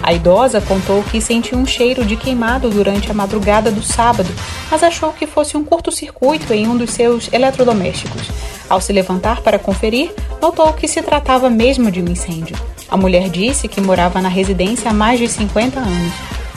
A 0.00 0.12
idosa 0.12 0.60
contou 0.60 1.02
que 1.02 1.20
sentiu 1.20 1.58
um 1.58 1.66
cheiro 1.66 2.04
de 2.04 2.14
queimado 2.14 2.70
durante 2.70 3.10
a 3.10 3.14
madrugada 3.14 3.70
do 3.70 3.82
sábado, 3.82 4.30
mas 4.70 4.84
achou 4.84 5.12
que 5.12 5.26
fosse 5.26 5.56
um 5.56 5.64
curto-circuito 5.64 6.54
em 6.54 6.68
um 6.68 6.76
dos 6.76 6.90
seus 6.90 7.32
eletrodomésticos. 7.32 8.28
Ao 8.70 8.80
se 8.80 8.92
levantar 8.92 9.40
para 9.42 9.58
conferir, 9.58 10.14
notou 10.40 10.72
que 10.72 10.86
se 10.86 11.02
tratava 11.02 11.50
mesmo 11.50 11.90
de 11.90 12.00
um 12.00 12.06
incêndio. 12.06 12.56
A 12.90 12.96
mulher 12.96 13.28
disse 13.28 13.68
que 13.68 13.80
morava 13.80 14.22
na 14.22 14.28
residência 14.28 14.90
há 14.90 14.94
mais 14.94 15.18
de 15.18 15.28
50 15.28 15.78
anos. 15.78 16.12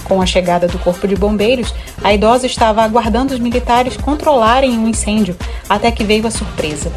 Com 0.05 0.21
a 0.21 0.25
chegada 0.25 0.67
do 0.67 0.79
corpo 0.79 1.07
de 1.07 1.15
bombeiros, 1.15 1.73
a 2.03 2.13
idosa 2.13 2.45
estava 2.45 2.81
aguardando 2.83 3.33
os 3.33 3.39
militares 3.39 3.97
controlarem 3.97 4.77
o 4.77 4.81
um 4.81 4.87
incêndio, 4.87 5.35
até 5.69 5.91
que 5.91 6.03
veio 6.03 6.25
a 6.27 6.31
surpresa. 6.31 6.91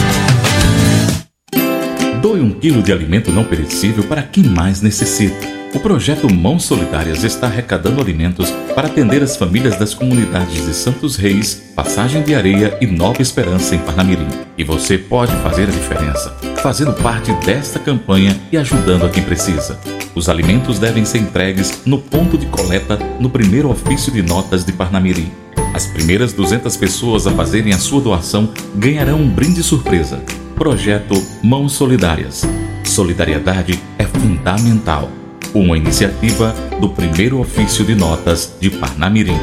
Doe 2.24 2.40
um 2.40 2.52
quilo 2.52 2.82
de 2.82 2.94
alimento 2.94 3.34
não 3.34 3.44
perecível 3.44 4.02
para 4.06 4.24
quem 4.24 4.46
mais 4.46 4.82
necessita. 4.82 5.46
O 5.74 5.80
projeto 5.82 6.34
Mãos 6.34 6.64
Solidárias 6.64 7.26
está 7.26 7.48
arrecadando 7.48 8.00
alimentos 8.00 8.50
para 8.74 8.88
atender 8.88 9.22
as 9.22 9.36
famílias 9.36 9.78
das 9.78 9.94
comunidades 9.94 10.66
de 10.66 10.74
Santos 10.74 11.18
Reis, 11.18 11.74
Passagem 11.76 12.24
de 12.24 12.34
Areia 12.34 12.78
e 12.80 12.88
Nova 12.88 13.22
Esperança 13.22 13.76
em 13.76 13.80
Parnamirim. 13.80 14.26
E 14.58 14.64
você 14.64 14.98
pode 14.98 15.36
fazer 15.42 15.64
a 15.64 15.72
diferença, 15.72 16.34
fazendo 16.62 16.94
parte 16.94 17.34
desta 17.46 17.78
campanha 17.78 18.40
e 18.54 18.56
ajudando 18.56 19.06
a 19.06 19.10
quem 19.10 19.22
precisa. 19.22 19.78
Os 20.16 20.30
alimentos 20.30 20.80
devem 20.80 21.04
ser 21.04 21.18
entregues 21.18 21.82
no 21.86 21.98
ponto 21.98 22.38
de 22.38 22.46
coleta 22.46 22.98
no 23.20 23.30
primeiro 23.30 23.70
ofício 23.70 24.14
de 24.14 24.22
notas 24.22 24.64
de 24.64 24.72
Parnamirim. 24.72 25.30
As 25.74 25.88
primeiras 25.88 26.32
200 26.32 26.78
pessoas 26.78 27.28
a 27.28 27.32
fazerem 27.32 27.74
a 27.74 27.80
sua 27.80 28.00
doação 28.00 28.50
ganharão 28.78 29.20
um 29.20 29.30
brinde 29.30 29.62
surpresa 29.62 30.24
Projeto 30.56 31.16
Mãos 31.43 31.74
Solidárias. 31.74 32.43
Solidariedade 32.86 33.82
é 33.97 34.04
fundamental. 34.04 35.10
Uma 35.54 35.76
iniciativa 35.76 36.54
do 36.80 36.89
primeiro 36.89 37.39
ofício 37.39 37.84
de 37.84 37.95
notas 37.95 38.56
de 38.60 38.70
Parnamirim. 38.70 39.38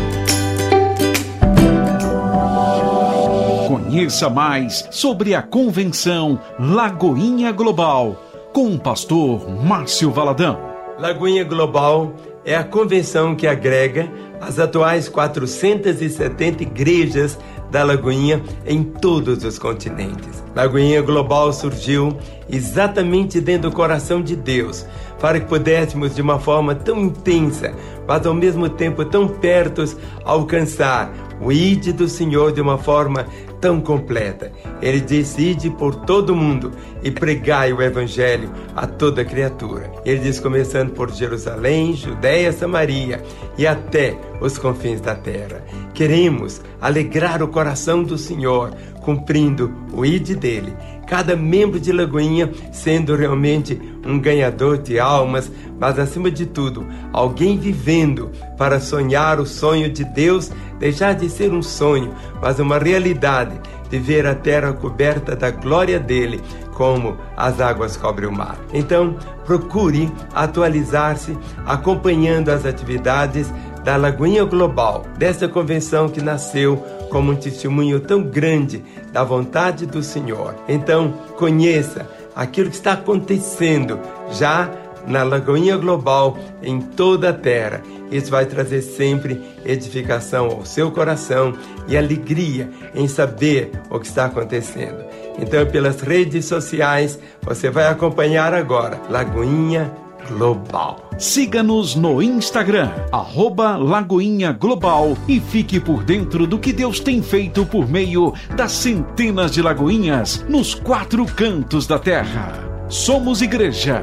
Conheça 3.66 4.30
mais 4.30 4.88
sobre 4.90 5.34
a 5.34 5.42
convenção 5.42 6.40
Lagoinha 6.58 7.50
Global 7.52 8.24
com 8.52 8.72
o 8.72 8.78
pastor 8.78 9.50
Márcio 9.50 10.10
Valadão. 10.10 10.58
Lagoinha 10.98 11.44
Global 11.44 12.14
é 12.44 12.54
a 12.54 12.64
convenção 12.64 13.34
que 13.34 13.46
agrega 13.46 14.10
as 14.40 14.58
atuais 14.58 15.08
470 15.08 16.62
igrejas 16.62 17.38
da 17.70 17.84
Lagoinha 17.84 18.42
em 18.66 18.82
todos 18.82 19.44
os 19.44 19.58
continentes. 19.58 20.42
Lagoinha 20.54 21.00
Global 21.00 21.52
surgiu 21.52 22.16
exatamente 22.48 23.40
dentro 23.40 23.70
do 23.70 23.76
coração 23.76 24.20
de 24.20 24.34
Deus, 24.34 24.86
para 25.20 25.38
que 25.38 25.46
pudéssemos 25.46 26.14
de 26.14 26.22
uma 26.22 26.38
forma 26.38 26.74
tão 26.74 26.98
intensa, 26.98 27.72
mas 28.06 28.26
ao 28.26 28.34
mesmo 28.34 28.68
tempo 28.68 29.04
tão 29.04 29.28
perto, 29.28 29.84
alcançar 30.24 31.12
o 31.40 31.50
ide 31.50 31.92
do 31.92 32.08
Senhor 32.08 32.52
de 32.52 32.60
uma 32.60 32.76
forma 32.76 33.26
tão 33.60 33.80
completa. 33.80 34.52
Ele 34.80 35.00
diz: 35.00 35.38
Ide 35.38 35.70
por 35.70 35.94
todo 35.94 36.36
mundo 36.36 36.72
e 37.02 37.10
pregai 37.10 37.72
o 37.72 37.82
Evangelho 37.82 38.50
a 38.74 38.86
toda 38.86 39.24
criatura. 39.24 39.90
Ele 40.04 40.20
diz: 40.20 40.38
começando 40.38 40.92
por 40.92 41.10
Jerusalém, 41.10 41.94
Judéia, 41.94 42.52
Samaria 42.52 43.22
e 43.56 43.66
até 43.66 44.16
os 44.40 44.58
confins 44.58 45.00
da 45.00 45.14
terra. 45.14 45.64
Queremos 45.94 46.60
alegrar 46.80 47.42
o 47.42 47.48
coração 47.48 48.02
do 48.02 48.16
Senhor, 48.16 48.72
cumprindo 49.02 49.72
o 49.92 50.04
ide 50.04 50.34
dele. 50.34 50.74
Cada 51.10 51.34
membro 51.34 51.80
de 51.80 51.90
Lagoinha 51.90 52.52
sendo 52.70 53.16
realmente 53.16 53.82
um 54.06 54.16
ganhador 54.16 54.78
de 54.78 55.00
almas, 55.00 55.50
mas 55.76 55.98
acima 55.98 56.30
de 56.30 56.46
tudo, 56.46 56.86
alguém 57.12 57.58
vivendo 57.58 58.30
para 58.56 58.78
sonhar 58.78 59.40
o 59.40 59.44
sonho 59.44 59.90
de 59.90 60.04
Deus, 60.04 60.52
deixar 60.78 61.16
de 61.16 61.28
ser 61.28 61.52
um 61.52 61.62
sonho, 61.62 62.14
mas 62.40 62.60
uma 62.60 62.78
realidade 62.78 63.60
de 63.90 63.98
ver 63.98 64.24
a 64.24 64.36
terra 64.36 64.72
coberta 64.72 65.34
da 65.34 65.50
glória 65.50 65.98
dele, 65.98 66.40
como 66.74 67.16
as 67.36 67.60
águas 67.60 67.96
cobrem 67.96 68.28
o 68.28 68.32
mar. 68.32 68.56
Então, 68.72 69.16
procure 69.44 70.08
atualizar-se 70.32 71.36
acompanhando 71.66 72.50
as 72.50 72.64
atividades 72.64 73.52
da 73.82 73.96
Lagoinha 73.96 74.44
Global, 74.44 75.04
dessa 75.18 75.48
convenção 75.48 76.08
que 76.08 76.22
nasceu 76.22 76.80
como 77.10 77.32
um 77.32 77.36
testemunho 77.36 78.00
tão 78.00 78.22
grande 78.22 78.82
da 79.12 79.22
vontade 79.22 79.84
do 79.84 80.02
Senhor. 80.02 80.54
Então, 80.68 81.12
conheça 81.36 82.08
aquilo 82.34 82.70
que 82.70 82.76
está 82.76 82.92
acontecendo 82.92 83.98
já 84.30 84.70
na 85.06 85.22
Lagoinha 85.22 85.76
Global 85.76 86.38
em 86.62 86.80
toda 86.80 87.30
a 87.30 87.32
terra. 87.32 87.82
Isso 88.10 88.30
vai 88.30 88.46
trazer 88.46 88.82
sempre 88.82 89.40
edificação 89.64 90.46
ao 90.46 90.64
seu 90.64 90.90
coração 90.90 91.54
e 91.86 91.96
alegria 91.96 92.68
em 92.94 93.06
saber 93.06 93.70
o 93.90 93.98
que 93.98 94.06
está 94.06 94.26
acontecendo. 94.26 95.04
Então, 95.38 95.64
pelas 95.66 96.00
redes 96.00 96.44
sociais, 96.44 97.18
você 97.42 97.70
vai 97.70 97.86
acompanhar 97.86 98.52
agora 98.52 99.00
Lagoinha 99.08 99.92
Global. 100.30 101.10
Siga-nos 101.18 101.94
no 101.96 102.22
Instagram, 102.22 102.90
arroba 103.12 103.76
Lagoinha 103.76 104.52
Global 104.52 105.16
e 105.28 105.40
fique 105.40 105.80
por 105.80 106.04
dentro 106.04 106.46
do 106.46 106.58
que 106.58 106.72
Deus 106.72 107.00
tem 107.00 107.22
feito 107.22 107.66
por 107.66 107.88
meio 107.88 108.32
das 108.56 108.72
centenas 108.72 109.52
de 109.52 109.60
lagoinhas 109.60 110.44
nos 110.48 110.74
quatro 110.74 111.26
cantos 111.26 111.86
da 111.86 111.98
terra. 111.98 112.86
Somos 112.88 113.42
igreja. 113.42 114.02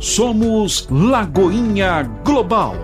Somos 0.00 0.88
Lagoinha 0.90 2.02
Global. 2.24 2.74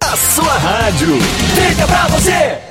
A 0.00 0.16
sua 0.16 0.52
rádio 0.52 1.16
fica 1.54 1.86
pra 1.86 2.06
você. 2.08 2.65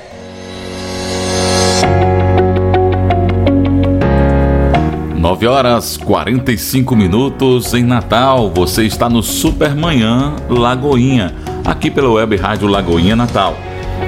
Nove 5.36 5.48
horas 5.48 5.98
45 5.98 6.96
minutos 6.96 7.74
em 7.74 7.84
Natal. 7.84 8.50
Você 8.56 8.86
está 8.86 9.10
no 9.10 9.22
Supermanhã 9.22 10.34
Lagoinha, 10.48 11.36
aqui 11.66 11.92
pela 11.92 12.10
Web 12.10 12.38
Rádio 12.38 12.70
Lagoinha 12.70 13.18
Natal. 13.18 13.54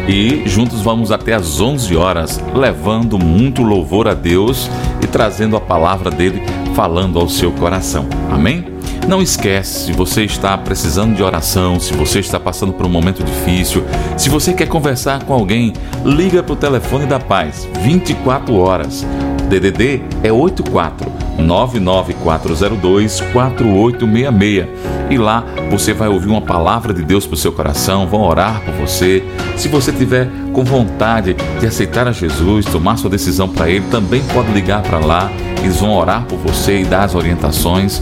E 0.08 0.44
juntos 0.46 0.80
vamos 0.80 1.12
até 1.12 1.34
às 1.34 1.60
11 1.60 1.98
horas, 1.98 2.42
levando 2.56 3.20
muito 3.20 3.62
louvor 3.62 4.08
a 4.08 4.14
Deus 4.14 4.72
e 5.04 5.06
trazendo 5.06 5.58
a 5.58 5.60
palavra 5.60 6.10
dele 6.10 6.42
falando 6.74 7.20
ao 7.20 7.28
seu 7.28 7.52
coração. 7.52 8.08
Amém? 8.32 8.64
Não 9.06 9.22
esquece, 9.22 9.88
se 9.88 9.92
você 9.92 10.24
está 10.24 10.58
precisando 10.58 11.14
de 11.14 11.24
oração, 11.24 11.78
se 11.78 11.92
você 11.94 12.20
está 12.20 12.40
passando 12.40 12.72
por 12.72 12.86
um 12.86 12.90
momento 12.90 13.22
difícil, 13.22 13.84
se 14.16 14.30
você 14.30 14.54
quer 14.54 14.70
conversar 14.70 15.26
com 15.26 15.34
alguém, 15.34 15.74
liga 16.06 16.42
para 16.42 16.54
o 16.54 16.56
telefone 16.56 17.06
da 17.06 17.20
paz, 17.20 17.68
24 17.82 18.56
horas. 18.56 19.06
DDD 19.50 20.02
é 20.24 20.32
84 20.32 21.17
99402 21.38 23.22
4866. 23.34 24.68
E 25.10 25.18
lá 25.18 25.46
você 25.70 25.94
vai 25.94 26.08
ouvir 26.08 26.28
uma 26.28 26.42
palavra 26.42 26.94
de 26.94 27.04
Deus 27.04 27.26
para 27.26 27.36
o 27.36 27.38
seu 27.38 27.52
coração, 27.52 28.08
vão 28.08 28.22
orar 28.22 28.62
por 28.62 28.74
você. 28.74 29.24
Se 29.56 29.68
você 29.68 29.92
tiver 29.92 30.30
com 30.52 30.64
vontade 30.64 31.36
de 31.60 31.66
aceitar 31.66 32.08
a 32.08 32.12
Jesus, 32.12 32.66
tomar 32.66 32.98
sua 32.98 33.10
decisão 33.10 33.48
para 33.48 33.70
Ele, 33.70 33.86
também 33.90 34.22
pode 34.34 34.52
ligar 34.52 34.82
para 34.82 35.00
lá. 35.00 35.32
Eles 35.62 35.80
vão 35.80 35.96
orar 35.96 36.26
por 36.26 36.38
você 36.40 36.82
e 36.82 36.86
dar 36.86 37.04
as 37.04 37.16
orientações. 37.16 38.02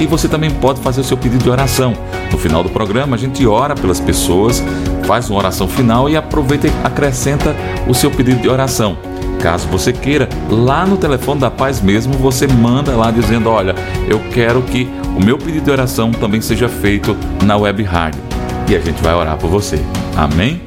E 0.00 0.06
você 0.06 0.28
também 0.28 0.50
pode 0.50 0.80
fazer 0.80 1.00
o 1.00 1.04
seu 1.04 1.16
pedido 1.16 1.42
de 1.42 1.50
oração. 1.50 1.94
No 2.30 2.38
final 2.38 2.62
do 2.62 2.68
programa, 2.68 3.16
a 3.16 3.18
gente 3.18 3.46
ora 3.46 3.74
pelas 3.74 4.00
pessoas, 4.00 4.62
faz 5.06 5.30
uma 5.30 5.38
oração 5.38 5.68
final 5.68 6.10
e 6.10 6.16
aproveita 6.16 6.66
e 6.66 6.72
acrescenta 6.82 7.54
o 7.88 7.94
seu 7.94 8.10
pedido 8.10 8.40
de 8.40 8.48
oração. 8.48 8.96
Caso 9.44 9.68
você 9.68 9.92
queira, 9.92 10.26
lá 10.48 10.86
no 10.86 10.96
telefone 10.96 11.38
da 11.38 11.50
paz 11.50 11.82
mesmo, 11.82 12.14
você 12.14 12.46
manda 12.46 12.96
lá 12.96 13.10
dizendo: 13.10 13.50
Olha, 13.50 13.74
eu 14.08 14.18
quero 14.32 14.62
que 14.62 14.88
o 15.14 15.22
meu 15.22 15.36
pedido 15.36 15.66
de 15.66 15.70
oração 15.70 16.10
também 16.12 16.40
seja 16.40 16.66
feito 16.66 17.14
na 17.44 17.54
web 17.54 17.82
rádio. 17.82 18.22
E 18.66 18.74
a 18.74 18.80
gente 18.80 19.02
vai 19.02 19.12
orar 19.12 19.36
por 19.36 19.50
você. 19.50 19.78
Amém? 20.16 20.62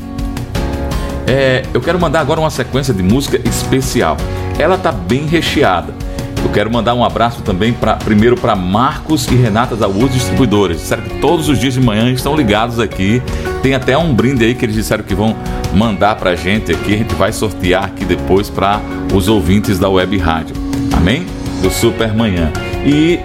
É, 1.25 1.63
eu 1.73 1.81
quero 1.81 1.99
mandar 1.99 2.19
agora 2.19 2.39
uma 2.39 2.51
sequência 2.51 2.93
de 2.93 3.01
música 3.01 3.41
especial. 3.49 4.15
Ela 4.59 4.75
está 4.75 4.91
bem 4.91 5.25
recheada. 5.25 5.91
Eu 6.45 6.51
quero 6.51 6.71
mandar 6.71 6.93
um 6.93 7.03
abraço 7.03 7.41
também 7.41 7.73
para 7.73 7.95
primeiro 7.95 8.37
para 8.37 8.55
Marcos 8.55 9.25
e 9.25 9.33
Renata 9.33 9.75
da 9.75 9.87
Wood 9.87 10.09
Distribuidores. 10.09 10.77
Disseram 10.77 11.01
que 11.01 11.19
todos 11.19 11.49
os 11.49 11.57
dias 11.57 11.73
de 11.73 11.81
manhã 11.81 12.11
estão 12.11 12.35
ligados 12.35 12.79
aqui. 12.79 13.23
Tem 13.61 13.73
até 13.73 13.97
um 13.97 14.13
brinde 14.13 14.45
aí 14.45 14.55
que 14.55 14.65
eles 14.65 14.75
disseram 14.75 15.03
que 15.03 15.15
vão 15.15 15.35
mandar 15.73 16.15
para 16.15 16.31
a 16.31 16.35
gente 16.35 16.71
aqui. 16.71 16.93
A 16.93 16.97
gente 16.97 17.15
vai 17.15 17.31
sortear 17.31 17.85
aqui 17.85 18.05
depois 18.05 18.49
para 18.49 18.79
os 19.13 19.27
ouvintes 19.27 19.79
da 19.79 19.89
Web 19.89 20.17
Rádio. 20.17 20.55
Amém? 20.95 21.25
Do 21.61 21.69
Super 21.69 22.13
Manhã. 22.13 22.51
E 22.85 23.19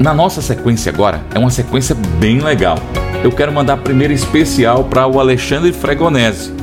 na 0.00 0.12
nossa 0.12 0.42
sequência 0.42 0.92
agora 0.92 1.22
é 1.34 1.38
uma 1.38 1.50
sequência 1.50 1.96
bem 2.18 2.40
legal. 2.40 2.78
Eu 3.24 3.32
quero 3.32 3.52
mandar 3.52 3.78
primeiro 3.78 4.12
especial 4.12 4.84
para 4.84 5.06
o 5.06 5.18
Alexandre 5.18 5.72
Fregonese 5.72 6.56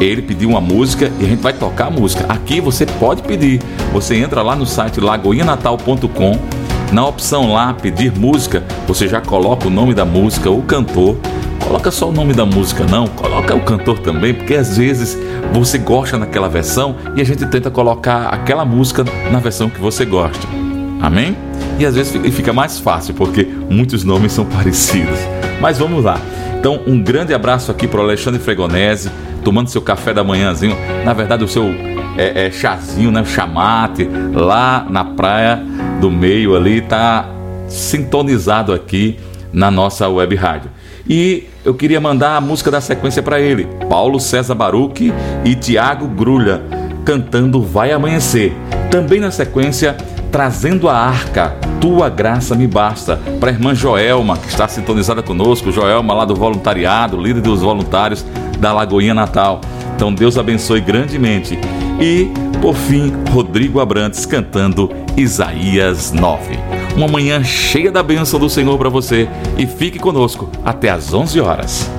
ele 0.00 0.22
pediu 0.22 0.48
uma 0.48 0.60
música 0.60 1.12
e 1.20 1.24
a 1.24 1.28
gente 1.28 1.42
vai 1.42 1.52
tocar 1.52 1.88
a 1.88 1.90
música. 1.90 2.24
Aqui 2.28 2.60
você 2.60 2.86
pode 2.86 3.22
pedir. 3.22 3.60
Você 3.92 4.16
entra 4.16 4.42
lá 4.42 4.56
no 4.56 4.66
site 4.66 5.00
lagoinhanatal.com. 5.00 6.38
Na 6.92 7.06
opção 7.06 7.52
lá, 7.52 7.72
pedir 7.74 8.10
música, 8.18 8.64
você 8.88 9.06
já 9.06 9.20
coloca 9.20 9.68
o 9.68 9.70
nome 9.70 9.94
da 9.94 10.04
música, 10.04 10.50
o 10.50 10.62
cantor. 10.62 11.16
Coloca 11.70 11.92
só 11.92 12.08
o 12.08 12.12
nome 12.12 12.34
da 12.34 12.44
música, 12.44 12.84
não. 12.84 13.06
Coloca 13.06 13.54
o 13.54 13.60
cantor 13.60 14.00
também, 14.00 14.34
porque 14.34 14.54
às 14.54 14.76
vezes 14.76 15.16
você 15.52 15.78
gosta 15.78 16.18
naquela 16.18 16.48
versão 16.48 16.96
e 17.14 17.20
a 17.20 17.24
gente 17.24 17.46
tenta 17.46 17.70
colocar 17.70 18.26
aquela 18.26 18.64
música 18.64 19.04
na 19.30 19.38
versão 19.38 19.70
que 19.70 19.80
você 19.80 20.04
gosta. 20.04 20.48
Amém? 21.00 21.36
E 21.78 21.86
às 21.86 21.94
vezes 21.94 22.12
fica 22.34 22.52
mais 22.52 22.80
fácil, 22.80 23.14
porque 23.14 23.44
muitos 23.70 24.02
nomes 24.02 24.32
são 24.32 24.44
parecidos. 24.50 25.16
Mas 25.60 25.78
vamos 25.78 26.02
lá. 26.02 26.20
Então, 26.58 26.80
um 26.88 27.00
grande 27.00 27.32
abraço 27.32 27.70
aqui 27.70 27.86
para 27.86 28.00
o 28.00 28.02
Alexandre 28.02 28.40
Fregonese, 28.40 29.08
tomando 29.44 29.70
seu 29.70 29.80
café 29.80 30.12
da 30.12 30.24
manhãzinho, 30.24 30.76
na 31.04 31.12
verdade 31.12 31.44
o 31.44 31.48
seu 31.48 31.66
é, 32.18 32.46
é, 32.46 32.50
chazinho, 32.50 33.12
né, 33.12 33.24
chamate, 33.24 34.10
lá 34.34 34.84
na 34.90 35.04
praia 35.04 35.62
do 36.00 36.10
meio 36.10 36.56
ali, 36.56 36.80
tá 36.80 37.28
sintonizado 37.68 38.72
aqui 38.72 39.20
na 39.52 39.70
nossa 39.70 40.08
web 40.08 40.34
rádio. 40.34 40.79
E 41.12 41.48
eu 41.64 41.74
queria 41.74 42.00
mandar 42.00 42.36
a 42.36 42.40
música 42.40 42.70
da 42.70 42.80
sequência 42.80 43.20
para 43.20 43.40
ele, 43.40 43.66
Paulo 43.88 44.20
César 44.20 44.54
Baruque 44.54 45.12
e 45.44 45.56
Tiago 45.56 46.06
Grulha, 46.06 46.62
cantando 47.04 47.60
Vai 47.60 47.90
Amanhecer. 47.90 48.52
Também 48.92 49.18
na 49.18 49.32
sequência, 49.32 49.96
trazendo 50.30 50.88
a 50.88 50.94
arca, 50.96 51.56
tua 51.80 52.08
graça 52.08 52.54
me 52.54 52.68
basta, 52.68 53.20
para 53.40 53.50
a 53.50 53.52
irmã 53.52 53.74
Joelma, 53.74 54.36
que 54.36 54.46
está 54.46 54.68
sintonizada 54.68 55.20
conosco, 55.20 55.72
Joelma 55.72 56.14
lá 56.14 56.24
do 56.24 56.36
voluntariado, 56.36 57.20
líder 57.20 57.40
dos 57.40 57.60
voluntários 57.60 58.24
da 58.60 58.72
Lagoinha 58.72 59.12
Natal. 59.12 59.60
Então 59.96 60.14
Deus 60.14 60.38
abençoe 60.38 60.80
grandemente. 60.80 61.58
E, 62.00 62.30
por 62.62 62.76
fim, 62.76 63.12
Rodrigo 63.32 63.80
Abrantes 63.80 64.24
cantando 64.24 64.88
Isaías 65.16 66.12
9. 66.12 66.79
Uma 66.96 67.08
manhã 67.08 67.42
cheia 67.42 67.90
da 67.90 68.02
bênção 68.02 68.38
do 68.38 68.48
Senhor 68.48 68.76
para 68.78 68.88
você 68.88 69.28
e 69.56 69.66
fique 69.66 69.98
conosco 69.98 70.50
até 70.64 70.90
às 70.90 71.14
11 71.14 71.40
horas. 71.40 71.90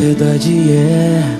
verdade 0.00 0.72
é 0.72 1.39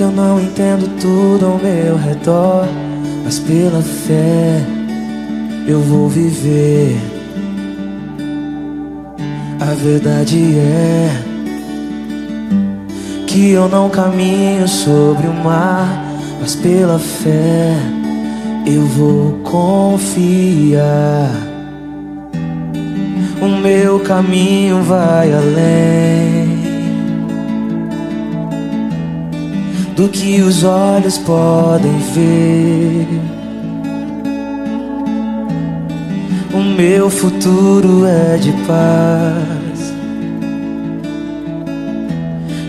que 0.00 0.04
eu 0.04 0.10
não 0.10 0.40
entendo 0.40 0.88
tudo 0.98 1.44
ao 1.44 1.58
meu 1.58 1.94
redor, 1.94 2.66
mas 3.22 3.38
pela 3.38 3.82
fé 3.82 4.58
eu 5.68 5.78
vou 5.78 6.08
viver. 6.08 6.96
A 9.60 9.74
verdade 9.74 10.56
é 10.56 11.10
que 13.26 13.50
eu 13.50 13.68
não 13.68 13.90
caminho 13.90 14.66
sobre 14.66 15.26
o 15.26 15.34
mar, 15.34 15.86
mas 16.40 16.56
pela 16.56 16.98
fé 16.98 17.76
eu 18.66 18.86
vou 18.86 19.32
confiar. 19.44 21.28
O 23.38 23.48
meu 23.48 24.00
caminho 24.00 24.82
vai 24.82 25.30
além 25.30 26.39
do 30.00 30.08
que 30.08 30.40
os 30.40 30.64
olhos 30.64 31.18
podem 31.18 31.98
ver. 32.14 33.06
O 36.54 36.62
meu 36.62 37.10
futuro 37.10 38.06
é 38.06 38.38
de 38.38 38.50
paz. 38.66 39.92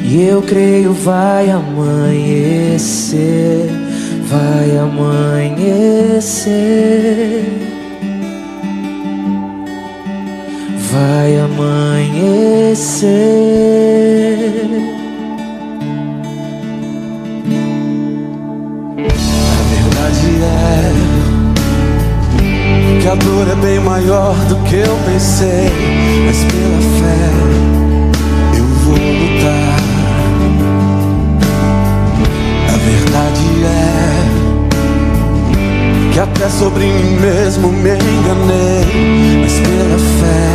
E 0.04 0.24
eu 0.24 0.42
creio 0.42 0.92
vai 0.92 1.50
amanhecer, 1.50 2.90
vai 4.28 4.78
amanhecer. 4.78 5.62
Vai 10.92 11.40
amanhecer. 11.40 12.52
a 23.12 23.16
dor 23.16 23.45
é 23.45 23.55
bem 23.55 23.78
maior 23.82 24.34
do 24.47 24.55
que 24.64 24.76
eu 24.76 24.97
pensei, 25.05 25.70
mas 26.26 26.38
pela 26.45 26.80
fé 26.97 27.30
eu 28.57 28.64
vou 28.64 28.95
lutar. 28.95 29.80
A 32.70 32.78
verdade 32.78 33.45
é 33.66 33.74
que 36.14 36.20
até 36.22 36.47
sobre 36.47 36.86
mim 36.86 37.20
mesmo 37.20 37.68
me 37.74 37.89
enganei, 37.89 39.41
mas 39.41 39.59
pela 39.59 39.99
fé 39.99 40.53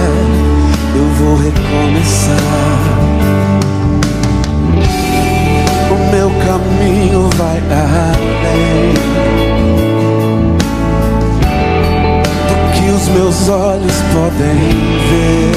eu 0.94 1.06
vou 1.18 1.36
recomeçar. 1.36 2.40
O 5.90 5.96
meu 6.10 6.30
caminho 6.46 7.28
vai 7.36 7.58
além. 7.70 9.15
meus 13.16 13.48
olhos 13.48 13.94
podem 14.12 14.58
ver. 15.08 15.52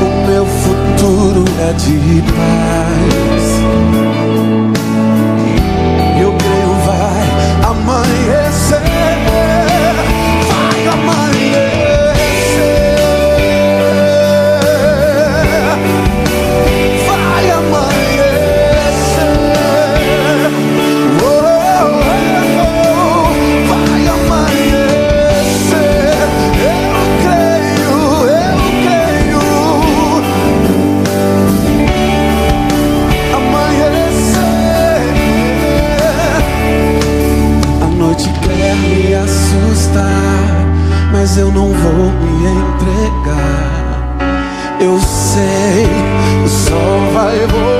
O 0.00 0.26
meu 0.26 0.46
futuro 0.46 1.44
é 1.60 1.72
de 1.74 2.22
paz. 2.32 3.44
Eu 6.18 6.32
creio 6.32 6.74
vai 6.86 7.70
amanhã. 7.70 8.45
mas 41.12 41.36
eu 41.36 41.50
não 41.50 41.68
vou 41.72 42.12
me 42.12 42.46
entregar. 42.46 43.76
Eu 44.80 45.00
sei, 45.00 45.86
o 46.44 46.48
sol 46.48 47.12
vai 47.12 47.38
voar. 47.46 47.75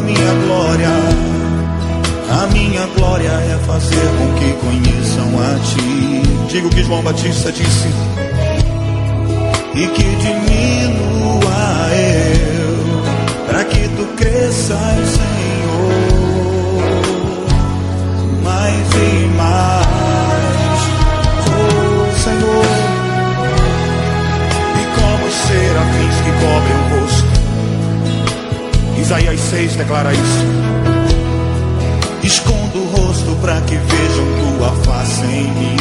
a 0.00 0.02
minha 0.02 0.32
glória, 0.46 0.88
a 2.30 2.46
minha 2.46 2.86
glória 2.96 3.28
é 3.28 3.58
fazer 3.66 4.08
com 4.16 4.32
que 4.38 4.52
conheçam 4.54 5.28
a 5.38 5.58
ti. 5.58 6.22
Digo 6.48 6.70
que 6.70 6.82
João 6.82 7.02
Batista 7.02 7.52
disse, 7.52 7.88
e 9.74 9.86
que 9.88 10.02
diminua 10.16 11.50
eu, 11.92 13.46
para 13.46 13.62
que 13.64 13.88
tu 13.88 14.06
cresças, 14.16 14.78
Senhor, 15.18 15.92
mais 18.42 18.94
e 18.94 19.36
mais. 19.36 19.79
Isaías 29.10 29.40
6 29.40 29.74
declara 29.74 30.12
isso. 30.12 30.46
Escondo 32.22 32.78
o 32.78 32.86
rosto 32.94 33.34
para 33.40 33.60
que 33.62 33.74
vejam 33.74 34.24
tua 34.56 34.70
face 34.84 35.24
em 35.24 35.50
mim. 35.50 35.76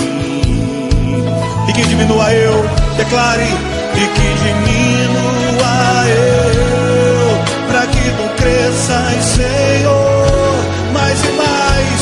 E 1.67 1.73
que 1.73 1.83
diminua 1.83 2.33
eu, 2.33 2.65
declare, 2.97 3.43
e 3.43 4.07
que 4.15 4.33
diminua 4.41 6.07
eu, 6.07 7.37
para 7.67 7.85
que 7.85 8.01
tu 8.01 8.27
cresças, 8.41 9.23
Senhor, 9.23 10.65
mais 10.91 11.23
e 11.23 11.31
mais, 11.33 12.01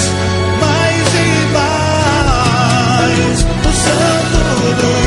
mais 0.61 1.07
e 1.13 1.27
mais. 1.51 3.37
O 3.65 3.71
Santo 3.83 4.39
dos 4.79 5.06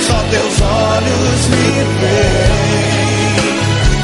só 0.00 0.18
teus 0.30 0.60
olhos 0.60 1.48
me 1.48 1.66
veem. 2.00 3.08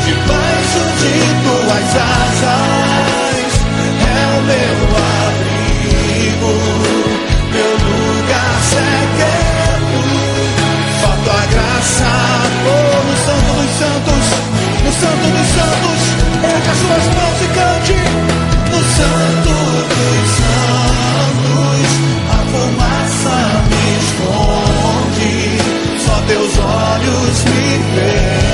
Debaixo 0.05 0.83
de 1.01 1.15
tuas 1.45 1.91
asas 1.97 3.53
é 4.01 4.21
o 4.37 4.41
meu 4.43 4.79
abrigo, 5.15 6.55
meu 7.53 7.73
lugar 7.89 8.57
secreto. 8.63 9.99
Só 11.01 11.11
tua 11.25 11.43
graça, 11.47 12.13
oh, 12.67 13.01
no 13.05 13.15
Santo 13.25 13.51
dos 13.55 13.73
Santos, 13.79 14.25
no 14.85 14.93
Santo 14.93 15.27
dos 15.35 15.49
Santos, 15.55 16.01
erga 16.43 16.73
suas 16.75 17.05
mãos 17.15 17.39
e 17.41 17.49
cante. 17.55 17.99
No 18.71 18.81
Santo 18.97 19.55
dos 19.89 20.29
Santos, 20.41 21.89
a 22.31 22.39
fumaça 22.51 23.37
me 23.69 23.85
esconde, 23.99 24.64
teus 26.27 26.59
olhos 26.59 27.45
me 27.45 27.79
veem. 27.95 28.54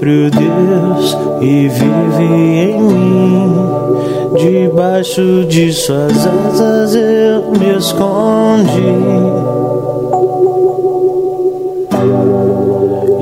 próprio 0.00 0.30
Deus 0.30 1.16
e 1.42 1.68
vive 1.68 2.24
em 2.24 2.80
mim. 2.80 3.54
Debaixo 4.38 5.44
de 5.44 5.72
suas 5.72 6.26
asas 6.26 6.94
eu 6.94 7.50
me 7.52 7.76
escondi. 7.76 8.80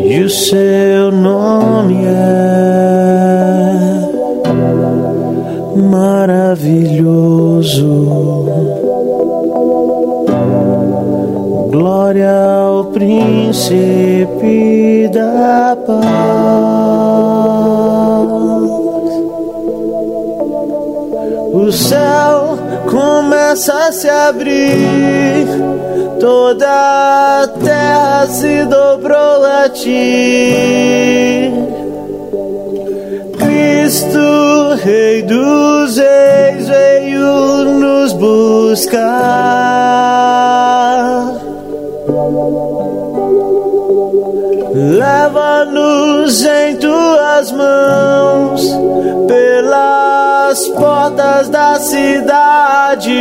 E 0.04 0.22
o 0.22 0.30
seu 0.30 1.10
nome 1.10 2.04
é 2.04 2.18
maravilhoso. 5.90 6.86
Glória 11.70 12.30
ao 12.30 12.84
príncipe 12.84 14.07
começa 23.48 23.72
a 23.72 23.92
se 23.92 24.10
abrir, 24.10 25.46
toda 26.20 26.68
a 26.68 27.48
terra 27.48 28.26
se 28.26 28.66
dobrou 28.66 29.42
a 29.42 29.70
ti. 29.70 31.50
Cristo, 33.38 34.74
Rei 34.84 35.22
dos 35.22 35.96
Reis, 35.96 36.68
veio 36.68 37.64
nos 37.80 38.12
buscar. 38.12 38.98
Leva-nos 44.74 46.44
em 46.44 46.76
tuas 46.76 47.50
mãos 47.52 48.62
pelas 49.26 50.68
portas 50.68 51.48
da 51.48 51.77
cidade. 51.98 53.18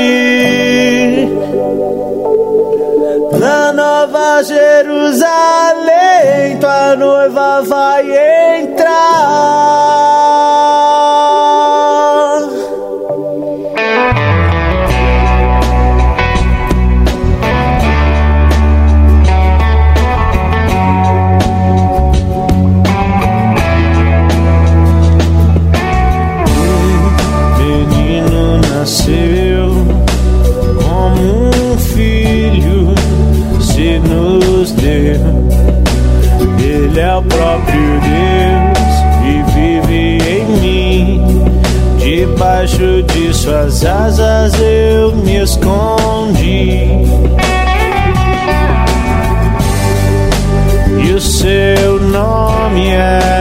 Na 3.40 3.74
Nova 3.74 4.44
Jerusalém, 4.44 5.26
tua 6.60 6.96
noiva 6.96 7.64
vai 7.64 8.62
entrar. 8.62 9.97
Debaixo 42.38 43.02
de 43.02 43.34
suas 43.34 43.84
asas 43.84 44.54
eu 44.62 45.12
me 45.12 45.42
escondi. 45.42 46.88
E 51.04 51.14
o 51.14 51.20
seu 51.20 52.00
nome 52.00 52.92
é 52.92 53.37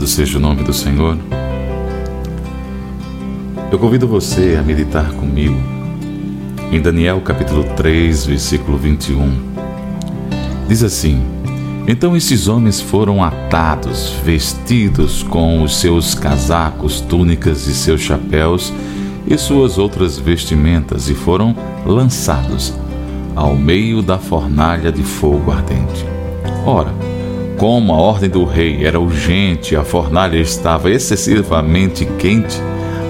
Louvado 0.00 0.06
seja 0.06 0.38
o 0.38 0.40
nome 0.40 0.62
do 0.62 0.72
Senhor. 0.72 1.18
Eu 3.70 3.78
convido 3.78 4.08
você 4.08 4.56
a 4.58 4.62
meditar 4.62 5.12
comigo 5.12 5.56
em 6.72 6.80
Daniel 6.80 7.20
capítulo 7.20 7.64
3, 7.76 8.24
versículo 8.26 8.78
21. 8.78 9.30
Diz 10.66 10.82
assim: 10.82 11.22
Então 11.86 12.16
esses 12.16 12.48
homens 12.48 12.80
foram 12.80 13.22
atados, 13.22 14.14
vestidos 14.24 15.22
com 15.22 15.62
os 15.62 15.76
seus 15.76 16.14
casacos, 16.14 17.02
túnicas 17.02 17.66
e 17.66 17.74
seus 17.74 18.00
chapéus 18.00 18.72
e 19.26 19.36
suas 19.36 19.76
outras 19.76 20.18
vestimentas, 20.18 21.10
e 21.10 21.14
foram 21.14 21.54
lançados 21.84 22.72
ao 23.36 23.54
meio 23.54 24.00
da 24.00 24.18
fornalha 24.18 24.90
de 24.90 25.02
fogo 25.02 25.52
ardente. 25.52 26.06
Ora, 26.64 27.09
como 27.60 27.92
a 27.92 27.98
ordem 27.98 28.30
do 28.30 28.42
rei 28.42 28.86
era 28.86 28.98
urgente 28.98 29.76
a 29.76 29.84
fornalha 29.84 30.38
estava 30.38 30.90
excessivamente 30.90 32.06
quente, 32.18 32.56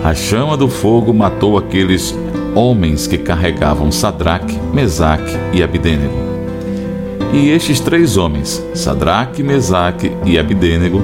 a 0.03 0.13
chama 0.13 0.57
do 0.57 0.69
fogo 0.69 1.15
matou 1.15 1.57
aqueles 1.57 2.19
homens 2.53 3.07
que 3.07 3.17
carregavam 3.17 3.93
Sadraque, 3.93 4.59
Mesaque 4.75 5.37
e 5.53 5.63
Abidênego. 5.63 6.13
E 7.33 7.49
estes 7.51 7.79
três 7.79 8.17
homens, 8.17 8.61
Sadraque, 8.75 9.41
Mesaque 9.41 10.11
e 10.25 10.37
Abidênego, 10.37 11.01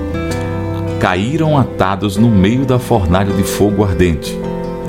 caíram 0.99 1.57
atados 1.57 2.16
no 2.16 2.28
meio 2.28 2.66
da 2.66 2.80
fornalha 2.80 3.32
de 3.32 3.44
fogo 3.44 3.84
ardente. 3.84 4.36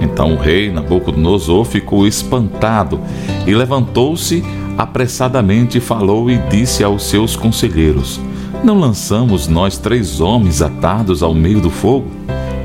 Então 0.02 0.34
o 0.34 0.36
rei 0.36 0.72
Nabucodonosor 0.72 1.64
ficou 1.64 2.08
espantado 2.08 3.00
e 3.46 3.54
levantou-se 3.54 4.44
apressadamente, 4.76 5.80
falou 5.80 6.28
e 6.28 6.40
disse 6.50 6.84
aos 6.84 7.04
seus 7.04 7.36
conselheiros: 7.36 8.20
não 8.64 8.80
lançamos 8.80 9.48
nós 9.48 9.78
três 9.78 10.20
homens 10.20 10.62
atados 10.62 11.24
ao 11.24 11.34
meio 11.34 11.60
do 11.60 11.70
fogo? 11.70 12.08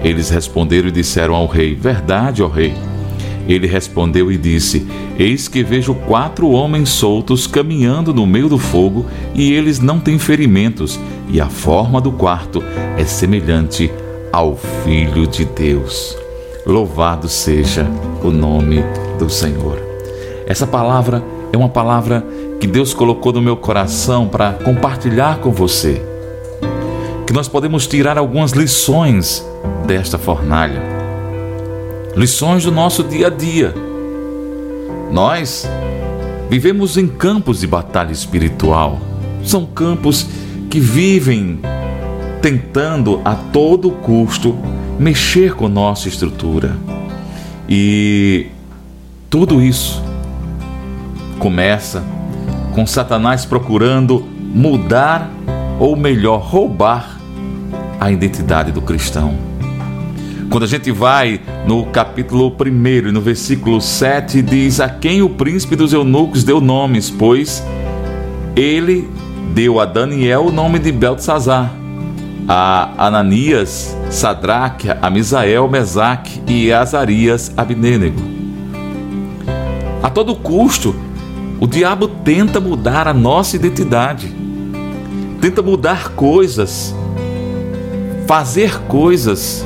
Eles 0.02 0.30
responderam 0.30 0.88
e 0.88 0.92
disseram 0.92 1.34
ao 1.34 1.46
rei: 1.46 1.74
Verdade, 1.74 2.42
ó 2.42 2.48
rei. 2.48 2.74
Ele 3.48 3.66
respondeu 3.66 4.30
e 4.30 4.36
disse: 4.36 4.86
Eis 5.18 5.48
que 5.48 5.62
vejo 5.62 5.94
quatro 5.94 6.50
homens 6.50 6.88
soltos 6.88 7.46
caminhando 7.46 8.14
no 8.14 8.26
meio 8.26 8.48
do 8.48 8.58
fogo, 8.58 9.06
e 9.34 9.52
eles 9.52 9.78
não 9.78 9.98
têm 10.00 10.18
ferimentos, 10.18 10.98
e 11.28 11.40
a 11.40 11.48
forma 11.48 12.00
do 12.00 12.12
quarto 12.12 12.62
é 12.96 13.04
semelhante 13.04 13.90
ao 14.32 14.56
Filho 14.84 15.26
de 15.26 15.44
Deus. 15.44 16.16
Louvado 16.66 17.28
seja 17.28 17.86
o 18.22 18.30
nome 18.30 18.82
do 19.18 19.28
Senhor. 19.28 19.78
Essa 20.46 20.66
palavra 20.66 21.22
é 21.40 21.41
uma 21.58 21.68
palavra 21.68 22.24
que 22.58 22.66
Deus 22.66 22.94
colocou 22.94 23.32
no 23.32 23.42
meu 23.42 23.56
coração 23.56 24.26
para 24.26 24.54
compartilhar 24.54 25.38
com 25.38 25.50
você. 25.50 26.00
Que 27.26 27.32
nós 27.32 27.48
podemos 27.48 27.86
tirar 27.86 28.16
algumas 28.16 28.52
lições 28.52 29.46
desta 29.86 30.16
fornalha. 30.16 30.82
Lições 32.16 32.64
do 32.64 32.72
nosso 32.72 33.04
dia 33.04 33.26
a 33.26 33.30
dia. 33.30 33.74
Nós 35.10 35.68
vivemos 36.48 36.96
em 36.96 37.06
campos 37.06 37.60
de 37.60 37.66
batalha 37.66 38.12
espiritual. 38.12 38.98
São 39.44 39.66
campos 39.66 40.26
que 40.70 40.80
vivem 40.80 41.60
tentando 42.40 43.20
a 43.24 43.34
todo 43.34 43.90
custo 43.90 44.56
mexer 44.98 45.54
com 45.54 45.68
nossa 45.68 46.08
estrutura. 46.08 46.76
E 47.68 48.46
tudo 49.28 49.60
isso 49.60 50.11
começa 51.42 52.04
com 52.72 52.86
Satanás 52.86 53.44
procurando 53.44 54.24
mudar, 54.54 55.28
ou 55.80 55.96
melhor, 55.96 56.40
roubar 56.40 57.18
a 57.98 58.12
identidade 58.12 58.70
do 58.70 58.80
cristão. 58.80 59.34
Quando 60.48 60.62
a 60.62 60.68
gente 60.68 60.92
vai 60.92 61.40
no 61.66 61.86
capítulo 61.86 62.46
1 62.48 63.08
e 63.08 63.12
no 63.12 63.20
versículo 63.20 63.80
7, 63.80 64.40
diz: 64.40 64.78
A 64.78 64.88
quem 64.88 65.20
o 65.20 65.30
príncipe 65.30 65.74
dos 65.74 65.92
eunucos 65.92 66.44
deu 66.44 66.60
nomes, 66.60 67.10
pois 67.10 67.60
ele 68.54 69.08
deu 69.52 69.80
a 69.80 69.84
Daniel 69.84 70.46
o 70.46 70.52
nome 70.52 70.78
de 70.78 70.92
Beltesazar, 70.92 71.72
a 72.46 73.06
Ananias, 73.06 73.96
Sadraque, 74.10 74.90
a 74.90 75.10
Misael, 75.10 75.68
Mesaque 75.68 76.40
e 76.46 76.72
Azarias, 76.72 77.52
Abnênego. 77.56 78.22
A 80.00 80.08
todo 80.08 80.36
custo, 80.36 80.94
o 81.62 81.66
diabo 81.68 82.08
tenta 82.08 82.58
mudar 82.58 83.06
a 83.06 83.14
nossa 83.14 83.54
identidade, 83.54 84.34
tenta 85.40 85.62
mudar 85.62 86.08
coisas, 86.08 86.92
fazer 88.26 88.80
coisas 88.88 89.64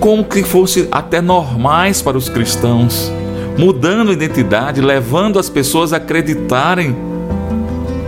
como 0.00 0.24
que 0.24 0.42
fosse 0.42 0.88
até 0.90 1.20
normais 1.20 2.00
para 2.00 2.16
os 2.16 2.30
cristãos, 2.30 3.12
mudando 3.58 4.08
a 4.08 4.14
identidade, 4.14 4.80
levando 4.80 5.38
as 5.38 5.50
pessoas 5.50 5.92
a 5.92 5.98
acreditarem 5.98 6.96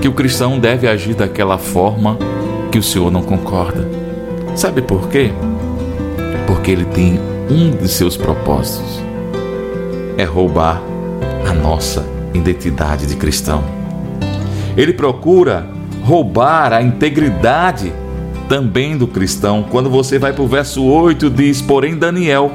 que 0.00 0.08
o 0.08 0.14
cristão 0.14 0.58
deve 0.58 0.88
agir 0.88 1.12
daquela 1.12 1.58
forma 1.58 2.16
que 2.72 2.78
o 2.78 2.82
Senhor 2.82 3.10
não 3.10 3.22
concorda. 3.22 3.86
Sabe 4.54 4.80
por 4.80 5.10
quê? 5.10 5.30
Porque 6.46 6.70
ele 6.70 6.86
tem 6.86 7.20
um 7.50 7.70
de 7.70 7.86
seus 7.86 8.16
propósitos: 8.16 8.98
é 10.16 10.24
roubar 10.24 10.80
a 11.46 11.52
nossa 11.52 12.15
identidade 12.38 13.06
de 13.06 13.16
cristão. 13.16 13.64
Ele 14.76 14.92
procura 14.92 15.66
roubar 16.02 16.72
a 16.72 16.82
integridade 16.82 17.92
também 18.48 18.96
do 18.96 19.06
cristão. 19.06 19.64
Quando 19.70 19.90
você 19.90 20.18
vai 20.18 20.32
para 20.32 20.42
o 20.42 20.46
verso 20.46 20.84
8, 20.84 21.30
diz: 21.30 21.60
Porém, 21.60 21.96
Daniel 21.96 22.52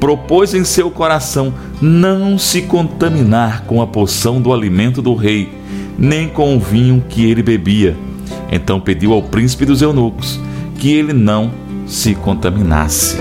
propôs 0.00 0.54
em 0.54 0.64
seu 0.64 0.90
coração 0.90 1.52
não 1.80 2.38
se 2.38 2.62
contaminar 2.62 3.64
com 3.64 3.82
a 3.82 3.86
poção 3.86 4.40
do 4.40 4.52
alimento 4.52 5.02
do 5.02 5.14
rei, 5.14 5.52
nem 5.98 6.28
com 6.28 6.56
o 6.56 6.60
vinho 6.60 7.04
que 7.08 7.30
ele 7.30 7.42
bebia. 7.42 7.96
Então 8.50 8.80
pediu 8.80 9.12
ao 9.12 9.22
príncipe 9.22 9.64
dos 9.64 9.82
eunucos 9.82 10.40
que 10.78 10.92
ele 10.92 11.12
não 11.12 11.50
se 11.86 12.14
contaminasse. 12.14 13.18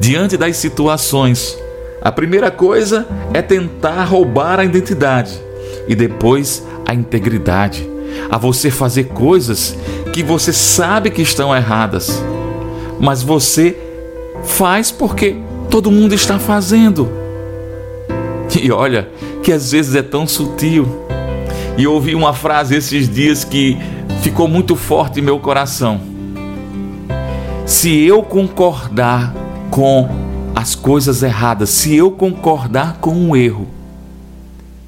Diante 0.00 0.36
das 0.36 0.56
situações 0.56 1.56
a 2.04 2.12
primeira 2.12 2.50
coisa 2.50 3.08
é 3.32 3.40
tentar 3.40 4.04
roubar 4.04 4.60
a 4.60 4.64
identidade 4.64 5.40
e 5.88 5.94
depois 5.94 6.62
a 6.86 6.94
integridade. 6.94 7.90
a 8.30 8.38
você 8.38 8.70
fazer 8.70 9.04
coisas 9.08 9.76
que 10.12 10.22
você 10.22 10.52
sabe 10.52 11.10
que 11.10 11.20
estão 11.20 11.54
erradas, 11.54 12.22
mas 13.00 13.24
você 13.24 13.76
faz 14.44 14.92
porque 14.92 15.36
todo 15.68 15.90
mundo 15.90 16.14
está 16.14 16.38
fazendo. 16.38 17.10
E 18.62 18.70
olha 18.70 19.08
que 19.42 19.50
às 19.50 19.72
vezes 19.72 19.96
é 19.96 20.02
tão 20.02 20.28
sutil. 20.28 20.86
E 21.76 21.88
ouvi 21.88 22.14
uma 22.14 22.32
frase 22.32 22.76
esses 22.76 23.08
dias 23.08 23.42
que 23.42 23.76
ficou 24.22 24.46
muito 24.46 24.76
forte 24.76 25.18
em 25.18 25.22
meu 25.22 25.40
coração. 25.40 26.00
Se 27.66 28.04
eu 28.04 28.22
concordar 28.22 29.34
com 29.70 30.33
as 30.54 30.74
coisas 30.74 31.22
erradas, 31.22 31.70
se 31.70 31.94
eu 31.94 32.10
concordar 32.10 32.98
com 33.00 33.12
um 33.12 33.34
erro, 33.34 33.66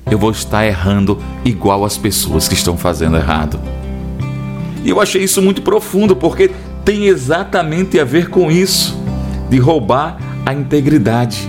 eu 0.09 0.18
vou 0.18 0.30
estar 0.30 0.64
errando 0.64 1.18
igual 1.44 1.84
as 1.84 1.98
pessoas 1.98 2.47
que 2.47 2.55
estão 2.55 2.76
fazendo 2.76 3.16
errado. 3.16 3.59
E 4.84 4.90
eu 4.90 5.01
achei 5.01 5.24
isso 5.24 5.43
muito 5.43 5.62
profundo, 5.62 6.14
porque 6.14 6.52
tem 6.84 7.06
exatamente 7.06 7.98
a 7.98 8.05
ver 8.05 8.30
com 8.30 8.51
isso, 8.51 8.97
de 9.51 9.59
roubar 9.59 10.16
a 10.44 10.55
integridade. 10.55 11.48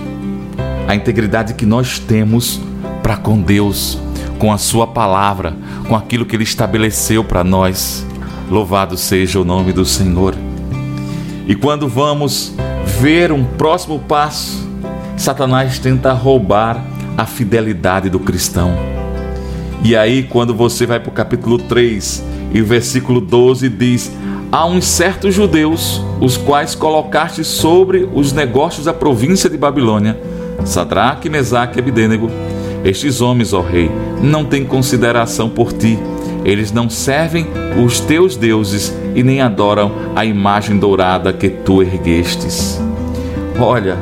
A 0.88 0.96
integridade 0.96 1.54
que 1.54 1.64
nós 1.64 2.00
temos 2.00 2.60
para 3.02 3.16
com 3.16 3.40
Deus, 3.40 3.96
com 4.40 4.52
a 4.52 4.58
Sua 4.58 4.88
palavra, 4.88 5.54
com 5.86 5.94
aquilo 5.94 6.26
que 6.26 6.34
Ele 6.34 6.42
estabeleceu 6.42 7.22
para 7.22 7.44
nós. 7.44 8.04
Louvado 8.50 8.96
seja 8.96 9.38
o 9.38 9.44
nome 9.44 9.72
do 9.72 9.84
Senhor. 9.84 10.34
E 11.46 11.54
quando 11.54 11.86
vamos 11.86 12.54
ver 12.98 13.30
um 13.30 13.44
próximo 13.44 14.00
passo, 14.00 14.68
Satanás 15.16 15.78
tenta 15.78 16.12
roubar 16.12 16.84
a 17.16 17.24
fidelidade 17.24 18.10
do 18.10 18.18
cristão. 18.18 18.74
E 19.84 19.94
aí, 19.94 20.24
quando 20.24 20.52
você 20.52 20.84
vai 20.84 20.98
para 20.98 21.08
o 21.08 21.12
capítulo 21.12 21.58
3 21.58 22.24
e 22.52 22.60
o 22.60 22.66
versículo 22.66 23.20
12 23.20 23.68
diz: 23.68 24.10
Há 24.50 24.66
uns 24.66 24.84
certos 24.84 25.32
judeus, 25.32 26.02
os 26.20 26.36
quais 26.36 26.74
colocaste 26.74 27.44
sobre 27.44 28.08
os 28.12 28.32
negócios 28.32 28.86
da 28.86 28.92
província 28.92 29.48
de 29.48 29.56
Babilônia, 29.56 30.18
Sadraque, 30.64 31.30
Mesaque 31.30 31.78
e 31.78 31.80
Abidênego. 31.80 32.28
Estes 32.84 33.20
homens, 33.20 33.52
ó 33.52 33.60
rei, 33.60 33.88
não 34.20 34.44
têm 34.44 34.64
consideração 34.64 35.48
por 35.48 35.72
ti. 35.72 35.96
Eles 36.44 36.72
não 36.72 36.90
servem 36.90 37.46
os 37.84 38.00
teus 38.00 38.36
deuses 38.36 38.92
e 39.14 39.22
nem 39.22 39.40
adoram 39.40 39.92
a 40.16 40.24
imagem 40.24 40.78
dourada 40.78 41.32
que 41.32 41.48
tu 41.48 41.80
erguestes. 41.80 42.87
Olha, 43.60 43.98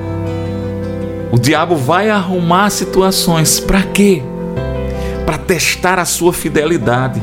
o 1.32 1.38
diabo 1.38 1.76
vai 1.76 2.10
arrumar 2.10 2.68
situações 2.68 3.58
para 3.58 3.82
quê? 3.82 4.22
Para 5.24 5.38
testar 5.38 5.98
a 5.98 6.04
sua 6.04 6.32
fidelidade, 6.32 7.22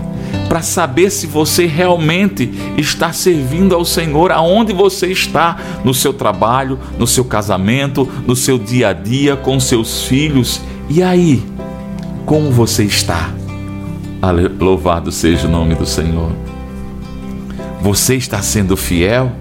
para 0.50 0.64
saber 0.64 1.12
se 1.12 1.28
você 1.28 1.68
realmente 1.68 2.52
está 2.76 3.14
servindo 3.14 3.76
ao 3.76 3.86
Senhor 3.86 4.32
aonde 4.32 4.74
você 4.74 5.08
está, 5.08 5.58
no 5.84 5.94
seu 5.94 6.12
trabalho, 6.12 6.80
no 6.98 7.06
seu 7.06 7.24
casamento, 7.24 8.10
no 8.26 8.36
seu 8.36 8.58
dia 8.58 8.90
a 8.90 8.94
dia 8.94 9.36
com 9.36 9.60
seus 9.60 10.04
filhos. 10.04 10.60
E 10.90 11.04
aí, 11.04 11.44
como 12.26 12.52
você 12.52 12.84
está? 12.84 13.30
Louvado 14.60 15.12
seja 15.12 15.48
o 15.48 15.52
nome 15.52 15.76
do 15.76 15.86
Senhor. 15.86 16.32
Você 17.82 18.16
está 18.16 18.42
sendo 18.42 18.76
fiel? 18.76 19.32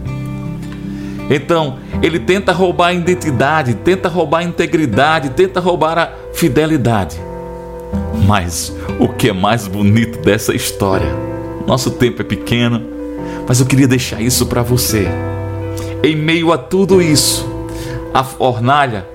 Então, 1.34 1.78
ele 2.02 2.18
tenta 2.18 2.52
roubar 2.52 2.88
a 2.88 2.92
identidade, 2.92 3.72
tenta 3.72 4.06
roubar 4.06 4.40
a 4.40 4.44
integridade, 4.44 5.30
tenta 5.30 5.60
roubar 5.60 5.98
a 5.98 6.12
fidelidade. 6.34 7.18
Mas 8.26 8.70
o 9.00 9.08
que 9.08 9.30
é 9.30 9.32
mais 9.32 9.66
bonito 9.66 10.18
dessa 10.18 10.54
história? 10.54 11.08
Nosso 11.66 11.92
tempo 11.92 12.20
é 12.20 12.24
pequeno, 12.24 12.82
mas 13.48 13.60
eu 13.60 13.66
queria 13.66 13.88
deixar 13.88 14.20
isso 14.20 14.44
para 14.44 14.60
você. 14.60 15.08
Em 16.04 16.14
meio 16.14 16.52
a 16.52 16.58
tudo 16.58 17.00
isso, 17.00 17.48
a 18.12 18.22
fornalha, 18.22 19.08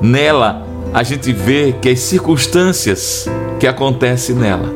nela 0.00 0.64
a 0.94 1.02
gente 1.02 1.32
vê 1.32 1.74
que 1.82 1.88
as 1.88 1.98
circunstâncias 1.98 3.26
que 3.58 3.66
acontecem 3.66 4.36
nela 4.36 4.72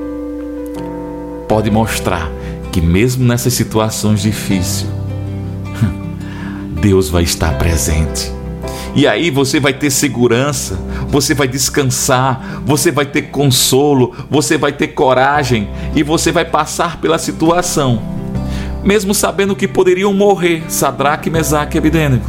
pode 1.47 1.71
mostrar 1.71 2.29
que 2.73 2.81
mesmo 2.81 3.25
nessas 3.25 3.53
situações 3.55 4.23
difíceis, 4.23 5.00
Deus 6.81 7.11
vai 7.11 7.23
estar 7.23 7.57
presente. 7.59 8.33
E 8.95 9.07
aí 9.07 9.31
você 9.31 9.61
vai 9.61 9.73
ter 9.73 9.91
segurança, 9.91 10.79
você 11.09 11.35
vai 11.35 11.47
descansar, 11.47 12.63
você 12.65 12.91
vai 12.91 13.07
ter 13.07 13.23
consolo, 13.23 14.15
você 14.29 14.59
vai 14.59 14.73
ter 14.73 14.89
coragem 14.89 15.69
e 15.95 16.03
você 16.03 16.33
vai 16.33 16.45
passar 16.45 17.01
pela 17.01 17.19
situação, 17.19 18.03
mesmo 18.83 19.15
sabendo 19.15 19.55
que 19.55 19.69
poderiam 19.69 20.13
morrer 20.13 20.65
Sadraque, 20.69 21.31
Mesaque 21.31 21.77
e 21.77 21.79
Abidênego. 21.79 22.25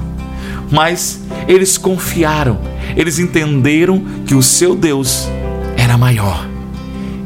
Mas 0.69 1.21
eles 1.47 1.77
confiaram, 1.77 2.59
eles 2.95 3.17
entenderam 3.17 4.03
que 4.25 4.35
o 4.35 4.43
seu 4.43 4.75
Deus 4.75 5.27
era 5.75 5.97
maior. 5.97 6.47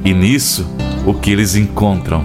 E 0.04 0.14
nisso, 0.14 0.66
o 1.06 1.14
que 1.14 1.32
eles 1.32 1.56
encontram 1.56 2.24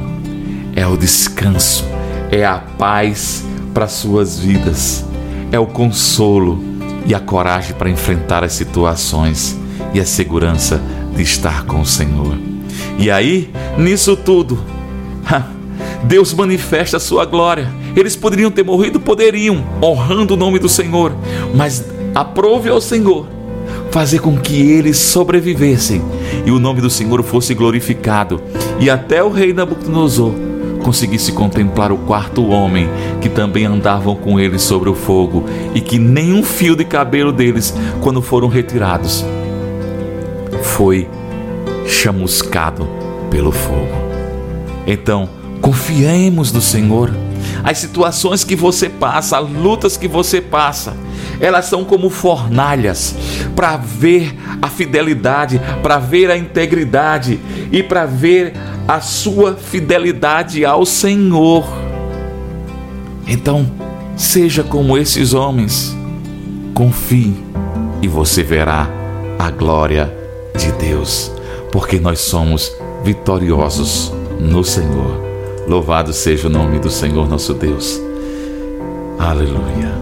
é 0.77 0.86
o 0.86 0.97
descanso, 0.97 1.85
é 2.31 2.44
a 2.44 2.59
paz 2.59 3.44
para 3.72 3.88
suas 3.88 4.38
vidas. 4.38 5.05
É 5.52 5.59
o 5.59 5.66
consolo 5.66 6.62
e 7.06 7.14
a 7.14 7.20
coragem 7.20 7.74
para 7.74 7.90
enfrentar 7.90 8.44
as 8.44 8.52
situações 8.52 9.59
e 9.92 10.01
a 10.01 10.05
segurança 10.05 10.80
de 11.14 11.22
estar 11.22 11.64
com 11.64 11.80
o 11.80 11.86
Senhor. 11.86 12.36
E 12.98 13.10
aí, 13.10 13.51
nisso 13.78 14.16
tudo, 14.16 14.59
Deus 16.05 16.32
manifesta 16.32 16.97
a 16.97 17.01
sua 17.01 17.24
glória. 17.24 17.70
Eles 17.97 18.14
poderiam 18.14 18.51
ter 18.51 18.62
morrido, 18.62 19.01
poderiam, 19.01 19.64
honrando 19.82 20.34
o 20.34 20.36
nome 20.36 20.59
do 20.59 20.68
Senhor, 20.68 21.12
mas 21.55 21.84
aprove 22.14 22.68
ao 22.68 22.80
Senhor 22.80 23.26
fazer 23.90 24.20
com 24.20 24.38
que 24.38 24.70
eles 24.70 24.98
sobrevivessem 24.98 26.01
e 26.47 26.51
o 26.51 26.60
nome 26.60 26.80
do 26.80 26.88
Senhor 26.88 27.22
fosse 27.22 27.55
glorificado. 27.55 28.40
E 28.78 28.88
até 28.88 29.22
o 29.22 29.30
rei 29.30 29.52
Nabucodonosor 29.52 30.32
conseguisse 30.81 31.32
contemplar 31.32 31.93
o 31.93 31.98
quarto 31.98 32.47
homem 32.48 32.89
que 33.20 33.28
também 33.28 33.65
andavam 33.65 34.16
com 34.16 34.40
ele 34.40 34.59
sobre 34.59 34.89
o 34.89 34.94
fogo 34.94 35.44
e 35.74 35.81
que 35.81 35.98
nenhum 35.98 36.43
fio 36.43 36.74
de 36.74 36.85
cabelo 36.85 37.32
deles, 37.32 37.74
quando 38.01 38.20
foram 38.20 38.48
retirados, 38.48 39.24
foi 40.62 41.09
chamuscado 41.86 42.89
pelo 43.31 43.52
fogo. 43.52 44.11
Então, 44.86 45.28
confiemos 45.61 46.52
no 46.52 46.61
Senhor. 46.61 47.11
As 47.62 47.78
situações 47.78 48.44
que 48.44 48.57
você 48.57 48.89
passa, 48.89 49.39
as 49.39 49.48
lutas 49.48 49.97
que 49.97 50.09
você 50.09 50.40
passa, 50.40 50.97
elas 51.40 51.66
são 51.66 51.85
como 51.85 52.11
fornalhas 52.11 53.15
para 53.57 53.77
ver 53.77 54.35
a 54.61 54.69
fidelidade, 54.69 55.61
para 55.82 55.98
ver 55.98 56.31
a 56.31 56.36
integridade 56.36 57.40
e 57.73 57.82
para 57.82 58.05
ver 58.05 58.52
a 58.86 59.01
sua 59.01 59.55
fidelidade 59.55 60.65
ao 60.65 60.85
Senhor. 60.85 61.65
Então, 63.27 63.70
seja 64.16 64.62
como 64.62 64.98
esses 64.98 65.32
homens, 65.32 65.97
confie 66.74 67.35
e 68.02 68.09
você 68.09 68.43
verá 68.43 68.89
a 69.39 69.51
glória 69.51 70.12
de 70.57 70.73
Deus, 70.73 71.31
porque 71.70 71.98
nós 71.98 72.20
somos 72.20 72.73
vitoriosos 73.05 74.12
no 74.39 74.65
Senhor. 74.65 75.20
Louvado 75.69 76.12
seja 76.12 76.48
o 76.48 76.51
nome 76.51 76.78
do 76.78 76.90
Senhor 76.90 77.28
nosso 77.28 77.55
Deus. 77.55 78.01
Aleluia. 79.19 80.01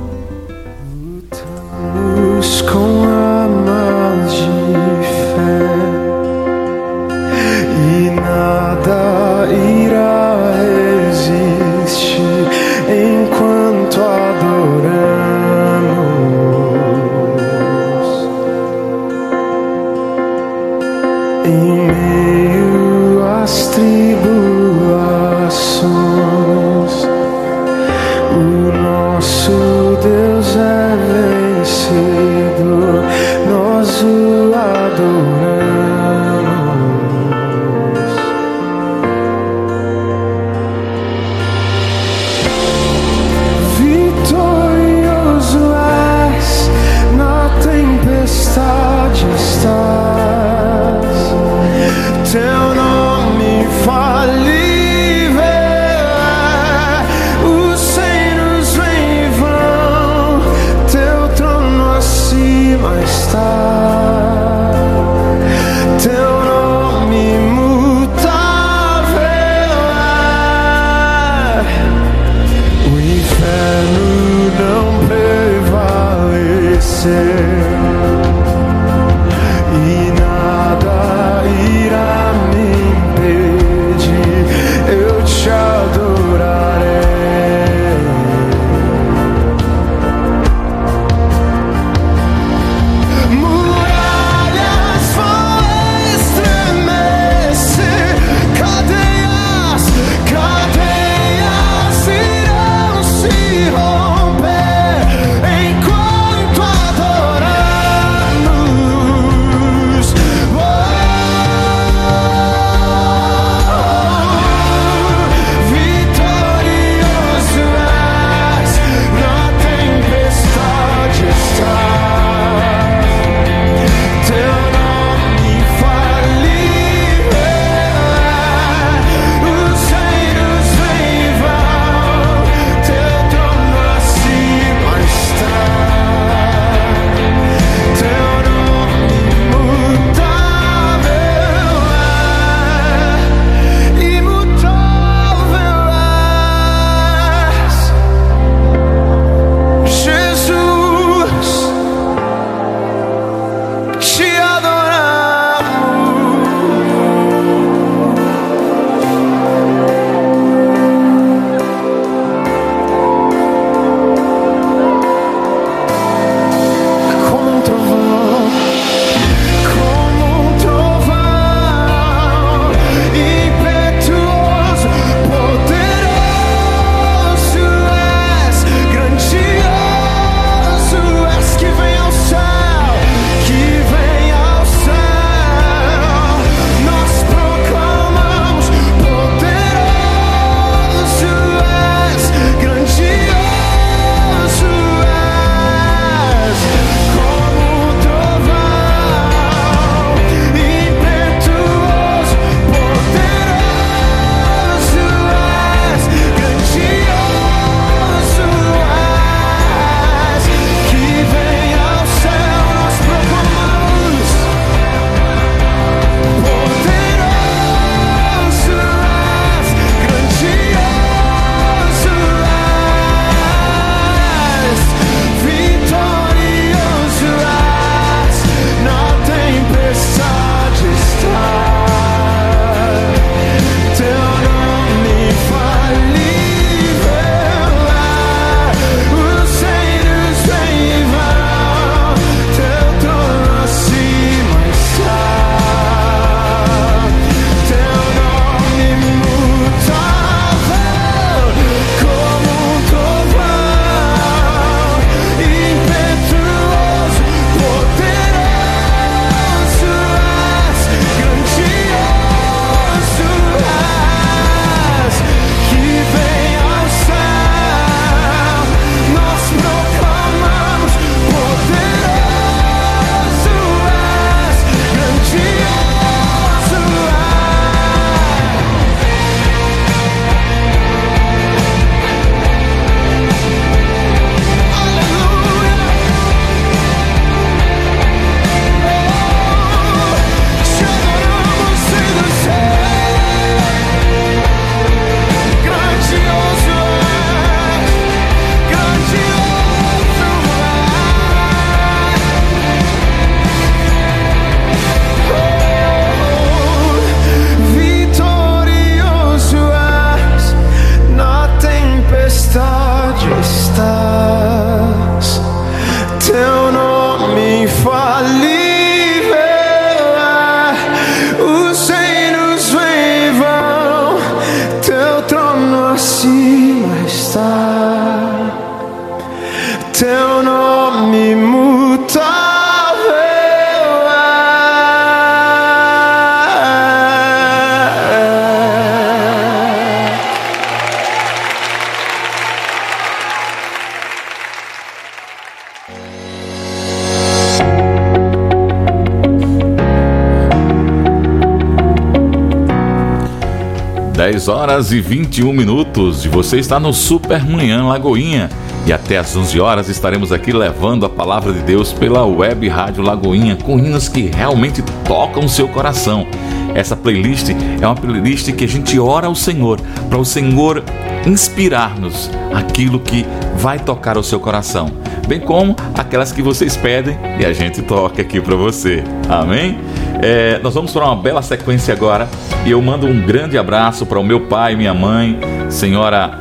Horas 354.79 354.93
e 354.93 355.01
21 355.01 355.53
minutos 355.53 356.25
e 356.25 356.29
você 356.29 356.57
está 356.57 356.79
no 356.79 356.93
Super 356.95 357.45
Manhã 357.45 357.85
Lagoinha. 357.85 358.49
E 358.87 358.93
até 358.93 359.19
às 359.19 359.35
11 359.35 359.59
horas 359.59 359.89
estaremos 359.89 360.31
aqui 360.31 360.53
levando 360.53 361.05
a 361.05 361.09
palavra 361.09 361.53
de 361.53 361.59
Deus 361.63 361.93
pela 361.93 362.25
web 362.25 362.69
Rádio 362.69 363.03
Lagoinha 363.03 363.57
com 363.57 363.77
hinos 363.77 364.09
que 364.09 364.31
realmente 364.33 364.81
tocam 365.05 365.45
o 365.45 365.49
seu 365.49 365.67
coração. 365.67 366.29
Essa 366.77 366.95
playlist 366.95 367.49
é 367.81 367.85
uma 367.85 367.97
playlist 367.97 368.53
que 368.53 368.65
a 368.65 368.69
gente 368.69 369.01
ora 369.01 369.27
ao 369.27 369.35
Senhor, 369.35 369.81
para 370.09 370.19
o 370.19 370.25
Senhor 370.25 370.85
inspirar-nos 371.27 372.31
aquilo 372.55 373.01
que 373.01 373.27
vai 373.57 373.81
tocar 373.81 374.17
o 374.17 374.23
seu 374.23 374.39
coração, 374.39 374.93
bem 375.27 375.41
como 375.41 375.75
aquelas 375.95 376.31
que 376.31 376.41
vocês 376.41 376.77
pedem 376.77 377.19
e 377.41 377.45
a 377.45 377.53
gente 377.53 377.83
toca 377.83 378.23
aqui 378.23 378.41
para 378.41 378.55
você. 378.55 379.03
Amém? 379.29 379.81
É, 380.23 380.61
nós 380.63 380.75
vamos 380.75 380.93
para 380.93 381.05
uma 381.05 381.17
bela 381.17 381.43
sequência 381.43 381.93
agora 381.93 382.29
e 382.69 382.71
eu 382.71 382.83
mando 382.83 383.07
um 383.07 383.23
grande 383.23 383.57
abraço 383.57 384.05
para 384.05 384.21
o 384.21 384.23
meu 384.23 384.41
pai 384.41 384.77
minha 384.77 384.93
mãe, 384.93 385.41
senhora 385.71 386.39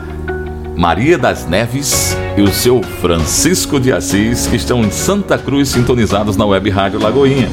Maria 0.76 1.18
das 1.18 1.48
Neves 1.48 2.18
e 2.36 2.42
o 2.42 2.50
seu 2.50 2.84
Francisco 2.84 3.80
de 3.80 3.94
Assis, 3.94 4.46
que 4.46 4.58
estão 4.58 4.82
em 4.82 4.92
Santa 4.92 5.38
Cruz 5.38 5.70
sintonizados 5.70 6.36
na 6.36 6.46
Web 6.46 6.70
Rádio 6.70 7.02
Lagoinha. 7.02 7.48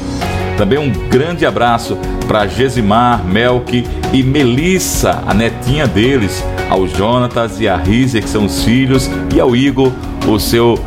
Também 0.57 0.77
um 0.77 0.91
grande 1.07 1.45
abraço 1.45 1.97
para 2.27 2.47
Gesimar, 2.47 3.23
Melk 3.23 3.87
e 4.11 4.21
Melissa, 4.21 5.23
a 5.25 5.33
netinha 5.33 5.87
deles, 5.87 6.43
ao 6.69 6.85
Jonatas 6.85 7.61
e 7.61 7.69
a 7.69 7.77
Rízia, 7.77 8.21
que 8.21 8.29
são 8.29 8.43
os 8.43 8.61
filhos, 8.65 9.09
e 9.33 9.39
ao 9.39 9.55
Igor, 9.55 9.93
o 10.27 10.37
seu. 10.37 10.77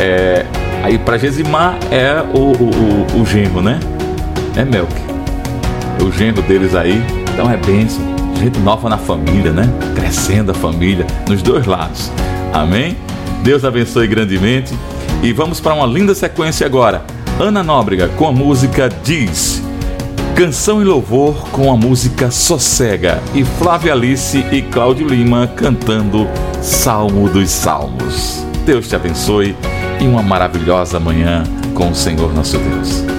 É, 0.00 0.46
aí 0.82 0.96
para 0.96 1.18
Gesimar 1.18 1.76
é 1.90 2.22
o, 2.22 2.38
o, 2.38 3.18
o, 3.18 3.20
o 3.20 3.26
genro, 3.26 3.60
né? 3.60 3.78
É 4.56 4.64
Melk. 4.64 4.94
O 6.02 6.10
genro 6.10 6.40
deles 6.40 6.74
aí. 6.74 7.04
Então 7.34 7.50
é 7.50 7.56
benção. 7.56 8.00
Gente 8.40 8.60
nova 8.60 8.88
na 8.88 8.96
família, 8.96 9.52
né? 9.52 9.68
Crescendo 9.96 10.52
a 10.52 10.54
família, 10.54 11.04
nos 11.28 11.42
dois 11.42 11.66
lados. 11.66 12.10
Amém? 12.52 12.96
Deus 13.42 13.64
abençoe 13.64 14.06
grandemente. 14.06 14.72
E 15.20 15.32
vamos 15.32 15.60
para 15.60 15.74
uma 15.74 15.84
linda 15.84 16.14
sequência 16.14 16.64
agora. 16.64 17.04
Ana 17.40 17.62
Nóbrega 17.62 18.06
com 18.16 18.28
a 18.28 18.32
música 18.32 18.88
Diz. 19.02 19.60
Canção 20.36 20.80
e 20.80 20.84
louvor 20.84 21.34
com 21.50 21.72
a 21.72 21.76
música 21.76 22.30
Sossega. 22.30 23.20
E 23.34 23.44
Flávia 23.44 23.92
Alice 23.94 24.38
e 24.52 24.62
Cláudio 24.62 25.08
Lima 25.08 25.48
cantando 25.56 26.28
Salmo 26.62 27.28
dos 27.28 27.50
Salmos. 27.50 28.46
Deus 28.64 28.88
te 28.88 28.94
abençoe 28.94 29.56
e 30.00 30.06
uma 30.06 30.22
maravilhosa 30.22 31.00
manhã 31.00 31.42
com 31.74 31.90
o 31.90 31.94
Senhor 31.94 32.32
nosso 32.32 32.58
Deus. 32.58 33.13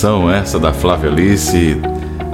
Canção 0.00 0.30
essa 0.30 0.58
da 0.58 0.72
Flávia 0.72 1.10
Alice, 1.10 1.78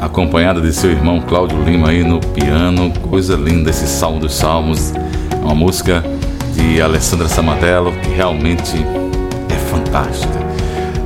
acompanhada 0.01 0.61
de 0.61 0.73
seu 0.73 0.89
irmão 0.89 1.21
Cláudio 1.21 1.61
Lima 1.65 1.89
aí 1.89 2.05
no 2.05 2.21
piano. 2.21 2.93
Coisa 3.11 3.35
linda 3.35 3.71
esse 3.71 3.89
Salmo 3.89 4.21
dos 4.21 4.37
Salmos. 4.37 4.93
Uma 5.43 5.53
música 5.53 6.01
de 6.55 6.81
Alessandra 6.81 7.27
Samadello 7.27 7.91
que 8.05 8.11
realmente 8.11 8.77
é 9.49 9.57
fantástica. 9.69 10.39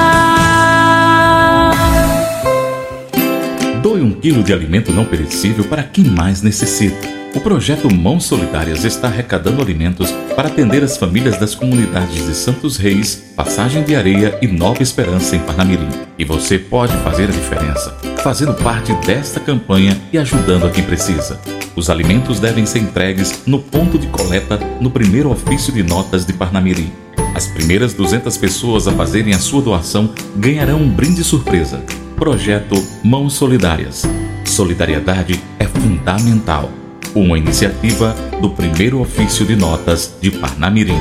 Doe 3.83 4.03
um 4.03 4.13
quilo 4.13 4.43
de 4.43 4.53
alimento 4.53 4.93
não 4.93 5.05
perecível 5.05 5.65
para 5.65 5.83
quem 5.83 6.05
mais 6.05 6.43
necessita. 6.43 7.17
O 7.37 7.41
projeto 7.41 7.95
Mãos 7.95 8.25
Solidárias 8.25 8.83
está 8.83 9.09
arrecadando 9.09 9.61
alimentos 9.61 10.11
para 10.35 10.49
atender 10.49 10.83
as 10.83 10.97
famílias 10.97 11.39
das 11.39 11.55
comunidades 11.55 12.25
de 12.27 12.35
Santos 12.35 12.79
Reis, 12.79 13.15
Passagem 13.37 13.85
de 13.85 13.95
Areia 13.95 14.39
e 14.41 14.47
Nova 14.47 14.83
Esperança 14.83 15.37
em 15.37 15.41
Parnamirim. 15.41 15.89
E 16.19 16.25
você 16.25 16.59
pode 16.59 16.97
fazer 17.05 17.25
a 17.25 17.33
diferença, 17.33 17.95
fazendo 18.23 18.55
parte 18.55 18.95
desta 19.07 19.39
campanha 19.39 20.01
e 20.11 20.17
ajudando 20.17 20.67
a 20.67 20.71
quem 20.71 20.83
precisa. 20.83 21.39
Os 21.77 21.91
alimentos 21.91 22.41
devem 22.41 22.65
ser 22.65 22.79
entregues 22.79 23.43
no 23.47 23.59
ponto 23.59 23.99
de 23.99 24.07
coleta 24.07 24.59
no 24.81 24.91
primeiro 24.91 25.31
ofício 25.31 25.71
de 25.71 25.83
notas 25.83 26.25
de 26.25 26.33
Parnamirim. 26.33 26.91
As 27.37 27.47
primeiras 27.47 27.93
200 27.93 28.35
pessoas 28.39 28.89
a 28.89 28.93
fazerem 28.93 29.35
a 29.35 29.39
sua 29.39 29.61
doação 29.61 30.09
ganharão 30.37 30.81
um 30.81 30.89
brinde 30.89 31.23
surpresa. 31.23 31.85
Projeto 32.17 32.75
Mãos 33.05 33.35
Solidárias. 33.35 34.05
Solidariedade 34.47 35.39
é 35.59 35.67
fundamental 35.67 36.71
uma 37.15 37.37
iniciativa 37.37 38.17
do 38.41 38.49
primeiro 38.49 39.03
ofício 39.03 39.45
de 39.45 39.55
notas 39.55 40.17
de 40.19 40.31
Parnamirim. 40.31 40.99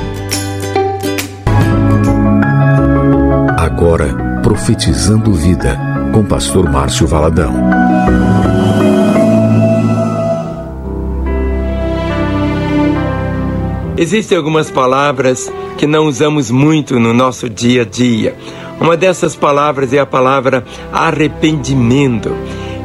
Agora, 3.56 4.14
profetizando 4.42 5.32
vida 5.32 5.80
com 6.12 6.22
pastor 6.22 6.70
Márcio 6.70 7.06
Valadão. 7.06 7.85
Existem 13.98 14.36
algumas 14.36 14.70
palavras 14.70 15.50
que 15.78 15.86
não 15.86 16.06
usamos 16.06 16.50
muito 16.50 17.00
no 17.00 17.14
nosso 17.14 17.48
dia 17.48 17.80
a 17.80 17.84
dia. 17.84 18.36
Uma 18.78 18.94
dessas 18.94 19.34
palavras 19.34 19.90
é 19.94 19.98
a 19.98 20.04
palavra 20.04 20.64
arrependimento. 20.92 22.30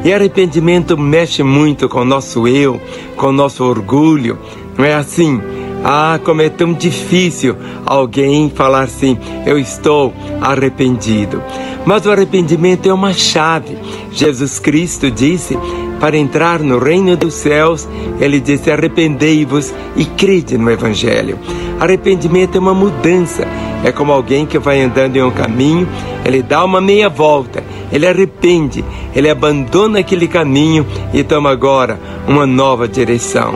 E 0.02 0.12
arrependimento 0.12 0.96
mexe 0.96 1.42
muito 1.42 1.86
com 1.86 2.00
o 2.00 2.04
nosso 2.04 2.48
eu, 2.48 2.80
com 3.14 3.26
o 3.26 3.32
nosso 3.32 3.62
orgulho. 3.62 4.38
Não 4.78 4.86
é 4.86 4.94
assim? 4.94 5.38
Ah, 5.84 6.18
como 6.22 6.42
é 6.42 6.48
tão 6.48 6.72
difícil 6.72 7.56
alguém 7.84 8.50
falar 8.50 8.82
assim: 8.82 9.18
eu 9.46 9.58
estou 9.58 10.12
arrependido. 10.40 11.42
Mas 11.84 12.06
o 12.06 12.12
arrependimento 12.12 12.88
é 12.88 12.94
uma 12.94 13.12
chave. 13.12 13.76
Jesus 14.12 14.58
Cristo 14.58 15.10
disse: 15.10 15.58
para 16.02 16.16
entrar 16.16 16.58
no 16.58 16.78
reino 16.78 17.16
dos 17.16 17.34
céus, 17.34 17.88
ele 18.20 18.40
disse: 18.40 18.70
arrependei-vos 18.70 19.72
e 19.96 20.04
crede 20.04 20.58
no 20.58 20.70
Evangelho. 20.70 21.38
Arrependimento 21.78 22.56
é 22.56 22.60
uma 22.60 22.74
mudança. 22.74 23.46
É 23.84 23.90
como 23.90 24.12
alguém 24.12 24.46
que 24.46 24.58
vai 24.58 24.80
andando 24.80 25.16
em 25.16 25.22
um 25.22 25.30
caminho, 25.30 25.88
ele 26.24 26.42
dá 26.42 26.64
uma 26.64 26.80
meia 26.80 27.08
volta, 27.08 27.64
ele 27.90 28.06
arrepende, 28.06 28.84
ele 29.14 29.28
abandona 29.28 29.98
aquele 29.98 30.28
caminho 30.28 30.86
e 31.12 31.24
toma 31.24 31.50
agora 31.50 31.98
uma 32.28 32.46
nova 32.46 32.86
direção. 32.86 33.54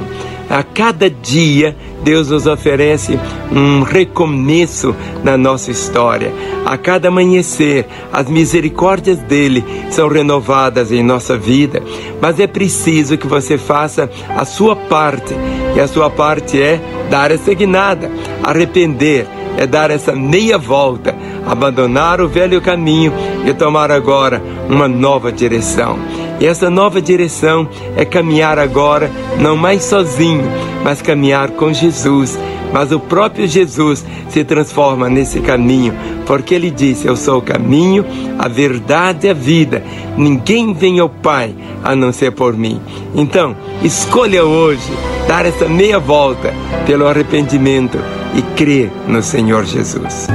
A 0.50 0.62
cada 0.62 1.08
dia, 1.10 1.76
Deus 2.06 2.30
nos 2.30 2.46
oferece 2.46 3.18
um 3.50 3.82
recomeço 3.82 4.94
na 5.24 5.36
nossa 5.36 5.72
história. 5.72 6.32
A 6.64 6.78
cada 6.78 7.08
amanhecer, 7.08 7.84
as 8.12 8.30
misericórdias 8.30 9.18
dele 9.18 9.64
são 9.90 10.06
renovadas 10.06 10.92
em 10.92 11.02
nossa 11.02 11.36
vida, 11.36 11.82
mas 12.22 12.38
é 12.38 12.46
preciso 12.46 13.18
que 13.18 13.26
você 13.26 13.58
faça 13.58 14.08
a 14.36 14.44
sua 14.44 14.76
parte, 14.76 15.34
e 15.74 15.80
a 15.80 15.88
sua 15.88 16.08
parte 16.08 16.62
é 16.62 16.80
dar 17.10 17.32
essa 17.32 17.52
guinada, 17.52 18.08
arrepender, 18.40 19.26
é 19.58 19.66
dar 19.66 19.90
essa 19.90 20.12
meia 20.12 20.56
volta, 20.56 21.12
abandonar 21.46 22.20
o 22.20 22.28
velho 22.28 22.60
caminho 22.60 23.12
e 23.46 23.54
tomar 23.54 23.90
agora 23.90 24.42
uma 24.68 24.88
nova 24.88 25.30
direção. 25.30 25.98
E 26.40 26.46
essa 26.46 26.68
nova 26.68 27.00
direção 27.00 27.68
é 27.96 28.04
caminhar 28.04 28.58
agora 28.58 29.10
não 29.40 29.56
mais 29.56 29.84
sozinho, 29.84 30.44
mas 30.84 31.00
caminhar 31.00 31.50
com 31.50 31.72
Jesus. 31.72 32.38
Mas 32.72 32.92
o 32.92 33.00
próprio 33.00 33.46
Jesus 33.46 34.04
se 34.28 34.44
transforma 34.44 35.08
nesse 35.08 35.40
caminho, 35.40 35.94
porque 36.26 36.54
ele 36.54 36.70
disse: 36.70 37.06
Eu 37.06 37.16
sou 37.16 37.38
o 37.38 37.42
caminho, 37.42 38.04
a 38.38 38.48
verdade 38.48 39.26
e 39.26 39.30
a 39.30 39.34
vida. 39.34 39.82
Ninguém 40.16 40.74
vem 40.74 40.98
ao 40.98 41.08
Pai 41.08 41.54
a 41.82 41.94
não 41.94 42.12
ser 42.12 42.32
por 42.32 42.54
mim. 42.54 42.80
Então, 43.14 43.56
escolha 43.82 44.44
hoje 44.44 44.92
dar 45.28 45.46
essa 45.46 45.68
meia 45.68 45.98
volta 45.98 46.52
pelo 46.84 47.06
arrependimento 47.06 47.98
e 48.34 48.42
crer 48.56 48.90
no 49.08 49.22
Senhor 49.22 49.64
Jesus. 49.64 50.26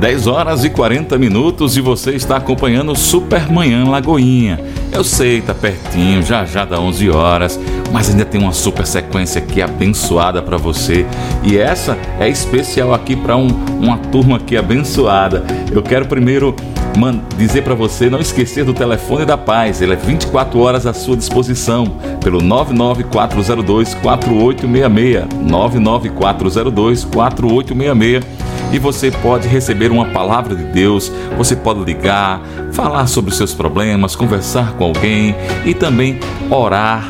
10 0.00 0.26
horas 0.26 0.64
e 0.64 0.70
40 0.70 1.18
minutos 1.18 1.76
e 1.76 1.82
você 1.82 2.12
está 2.12 2.36
acompanhando 2.36 2.96
Supermanhã 2.96 3.84
Lagoinha. 3.88 4.58
Eu 4.92 5.04
sei, 5.04 5.42
tá 5.42 5.54
pertinho, 5.54 6.22
já 6.22 6.46
já 6.46 6.64
dá 6.64 6.80
11 6.80 7.10
horas, 7.10 7.60
mas 7.94 8.10
ainda 8.10 8.24
tem 8.24 8.40
uma 8.40 8.52
super 8.52 8.84
sequência 8.84 9.40
aqui 9.40 9.62
abençoada 9.62 10.42
para 10.42 10.56
você. 10.56 11.06
E 11.44 11.56
essa 11.56 11.96
é 12.18 12.28
especial 12.28 12.92
aqui 12.92 13.14
para 13.14 13.36
um, 13.36 13.46
uma 13.80 13.96
turma 13.96 14.38
aqui 14.38 14.56
abençoada. 14.56 15.44
Eu 15.70 15.80
quero 15.80 16.04
primeiro 16.04 16.56
dizer 17.38 17.62
para 17.62 17.74
você 17.76 18.10
não 18.10 18.18
esquecer 18.18 18.64
do 18.64 18.74
telefone 18.74 19.24
da 19.24 19.38
paz. 19.38 19.80
Ele 19.80 19.92
é 19.92 19.96
24 19.96 20.58
horas 20.58 20.88
à 20.88 20.92
sua 20.92 21.16
disposição 21.16 21.86
pelo 22.20 22.40
99402 22.42 23.94
4866. 23.94 25.48
99402 25.48 27.04
4866 27.04 28.44
e 28.72 28.78
você 28.78 29.08
pode 29.10 29.46
receber 29.46 29.92
uma 29.92 30.06
palavra 30.06 30.56
de 30.56 30.64
Deus, 30.64 31.12
você 31.36 31.54
pode 31.54 31.84
ligar, 31.84 32.40
falar 32.72 33.06
sobre 33.06 33.30
os 33.30 33.36
seus 33.36 33.54
problemas, 33.54 34.16
conversar 34.16 34.72
com 34.72 34.84
alguém 34.84 35.36
e 35.64 35.72
também 35.72 36.18
orar, 36.50 37.08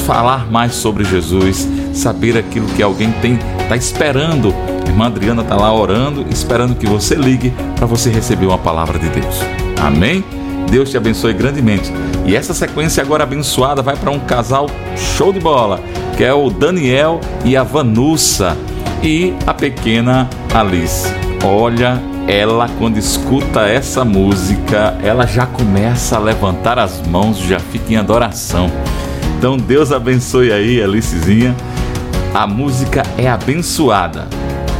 falar 0.00 0.50
mais 0.50 0.74
sobre 0.74 1.04
Jesus, 1.04 1.68
saber 1.92 2.36
aquilo 2.36 2.66
que 2.68 2.82
alguém 2.82 3.12
tem 3.20 3.38
está 3.60 3.76
esperando. 3.76 4.54
A 4.84 4.88
irmã 4.88 5.06
Adriana 5.06 5.42
está 5.42 5.56
lá 5.56 5.72
orando, 5.74 6.26
esperando 6.30 6.74
que 6.74 6.86
você 6.86 7.14
ligue 7.14 7.52
para 7.76 7.86
você 7.86 8.10
receber 8.10 8.46
uma 8.46 8.58
palavra 8.58 8.98
de 8.98 9.08
Deus. 9.08 9.40
Amém? 9.80 10.24
Deus 10.70 10.90
te 10.90 10.96
abençoe 10.96 11.32
grandemente. 11.32 11.92
E 12.24 12.36
essa 12.36 12.54
sequência 12.54 13.02
agora 13.02 13.24
abençoada 13.24 13.82
vai 13.82 13.96
para 13.96 14.10
um 14.10 14.20
casal 14.20 14.66
show 14.96 15.32
de 15.32 15.40
bola, 15.40 15.80
que 16.16 16.24
é 16.24 16.32
o 16.32 16.50
Daniel 16.50 17.20
e 17.44 17.56
a 17.56 17.62
Vanussa 17.62 18.56
e 19.02 19.34
a 19.46 19.52
pequena 19.52 20.28
Alice. 20.54 21.12
Olha, 21.44 22.00
ela 22.28 22.68
quando 22.78 22.98
escuta 22.98 23.62
essa 23.62 24.04
música, 24.04 24.96
ela 25.02 25.26
já 25.26 25.44
começa 25.44 26.16
a 26.16 26.20
levantar 26.20 26.78
as 26.78 27.04
mãos, 27.06 27.38
já 27.38 27.58
fica 27.58 27.92
em 27.92 27.96
adoração. 27.96 28.70
Então 29.42 29.56
Deus 29.56 29.90
abençoe 29.90 30.52
aí, 30.52 30.80
Alicezinha. 30.80 31.52
A 32.32 32.46
música 32.46 33.02
é 33.18 33.28
abençoada. 33.28 34.28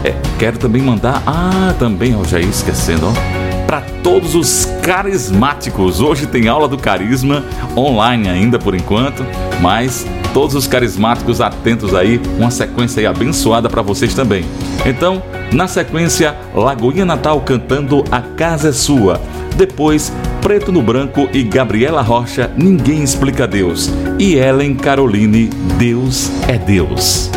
É, 0.05 0.15
quero 0.39 0.57
também 0.57 0.81
mandar, 0.81 1.21
ah, 1.27 1.75
também, 1.81 2.15
ó, 2.15 2.23
já 2.23 2.39
ia 2.39 2.47
esquecendo, 2.47 3.09
ó 3.09 3.43
para 3.67 3.81
todos 4.03 4.35
os 4.35 4.67
carismáticos. 4.83 6.03
Hoje 6.03 6.27
tem 6.27 6.47
aula 6.47 6.69
do 6.69 6.77
carisma 6.77 7.43
online 7.75 8.29
ainda 8.29 8.59
por 8.59 8.75
enquanto, 8.75 9.25
mas 9.63 10.07
todos 10.35 10.55
os 10.55 10.67
carismáticos 10.67 11.41
atentos 11.41 11.95
aí, 11.95 12.21
uma 12.37 12.51
sequência 12.51 13.01
aí 13.01 13.07
abençoada 13.07 13.71
para 13.71 13.81
vocês 13.81 14.13
também. 14.13 14.45
Então, 14.85 15.23
na 15.51 15.67
sequência, 15.67 16.37
Lagoinha 16.55 17.07
Natal 17.07 17.41
cantando 17.41 18.05
A 18.13 18.21
Casa 18.21 18.69
é 18.69 18.73
Sua. 18.73 19.19
Depois, 19.57 20.13
Preto 20.43 20.71
no 20.71 20.83
Branco 20.83 21.29
e 21.33 21.43
Gabriela 21.43 22.03
Rocha, 22.03 22.51
Ninguém 22.57 23.03
Explica 23.03 23.47
Deus. 23.47 23.89
E 24.19 24.35
Ellen 24.35 24.75
Caroline, 24.75 25.47
Deus 25.79 26.31
é 26.49 26.59
Deus. 26.59 27.31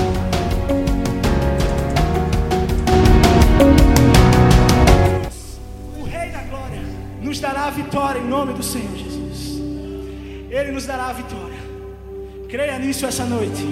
nos 10.85 10.85
dará 10.85 11.07
a 11.07 11.13
vitória. 11.13 11.57
Creia 12.49 12.77
nisso 12.77 13.05
essa 13.05 13.23
noite. 13.23 13.65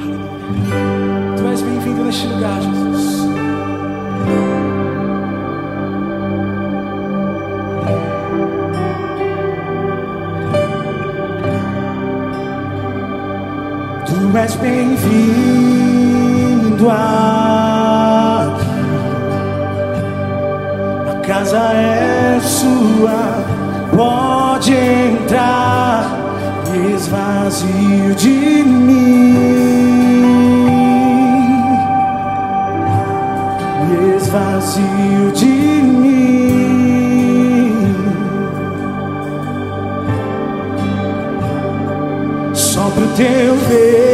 Aleluia. 0.00 1.36
Tu 1.36 1.46
és 1.46 1.62
bem-vindo 1.62 2.04
neste 2.04 2.26
lugar, 2.26 2.60
Jesus. 2.62 3.21
Tu 14.32 14.38
és 14.38 14.54
bem-vindo 14.54 14.88
a 16.88 18.48
A 21.10 21.14
casa 21.26 21.58
é 21.74 22.40
sua 22.40 23.44
Pode 23.94 24.72
entrar 24.72 26.06
e 26.74 26.94
esvazio 26.94 28.14
de 28.14 28.64
mim 28.64 29.36
e 33.90 34.16
esvazio 34.16 35.30
de 35.34 35.44
mim 35.44 36.22
só 42.54 42.88
pro 42.88 43.06
teu 43.08 43.54
ver. 43.68 44.11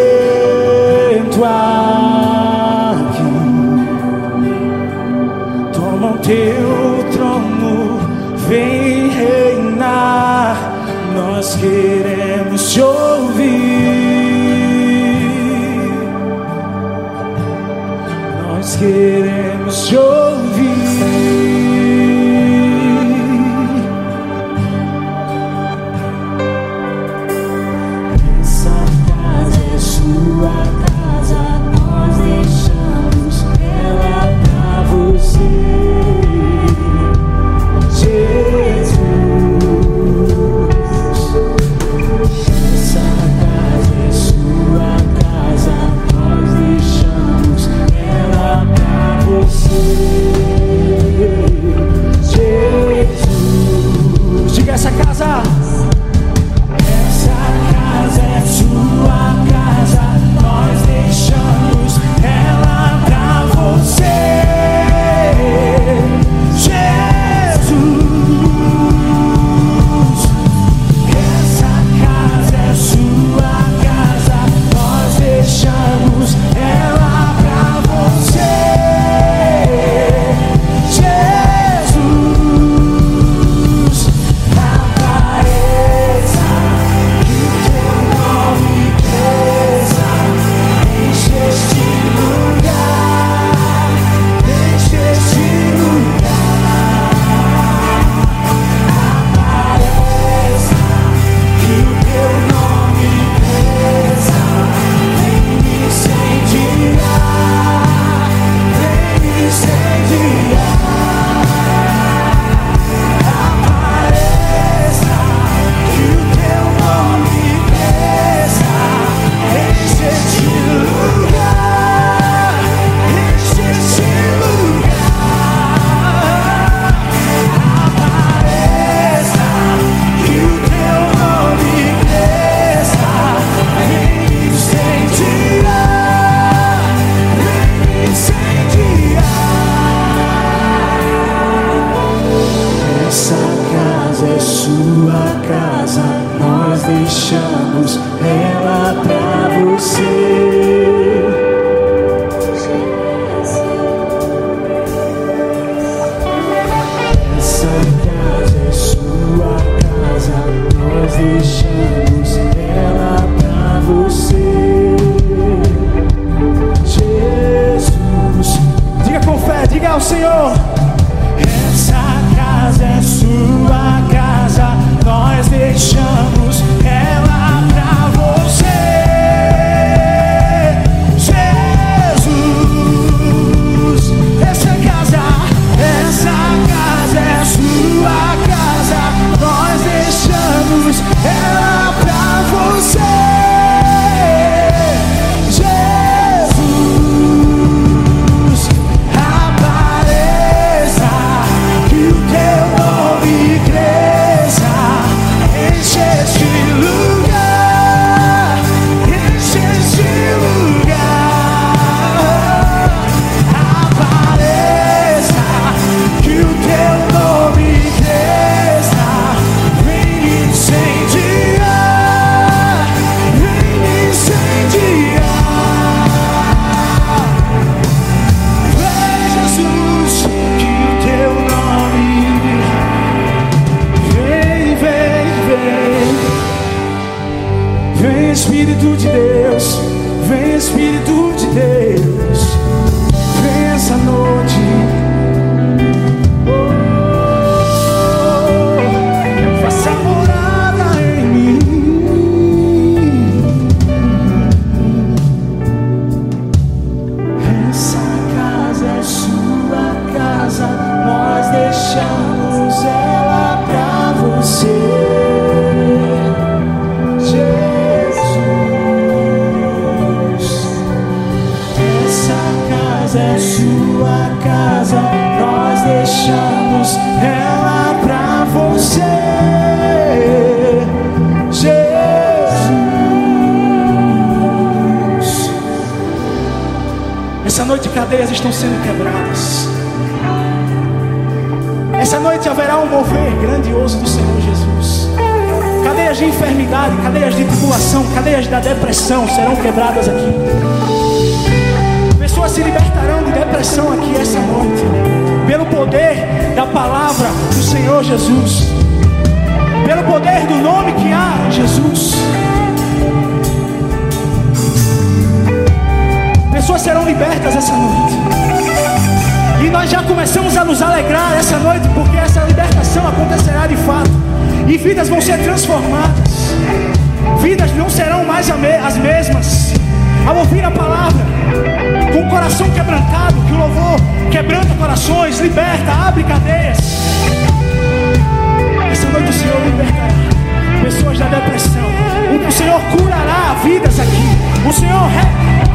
O 344.67 344.73
Senhor 344.73 345.11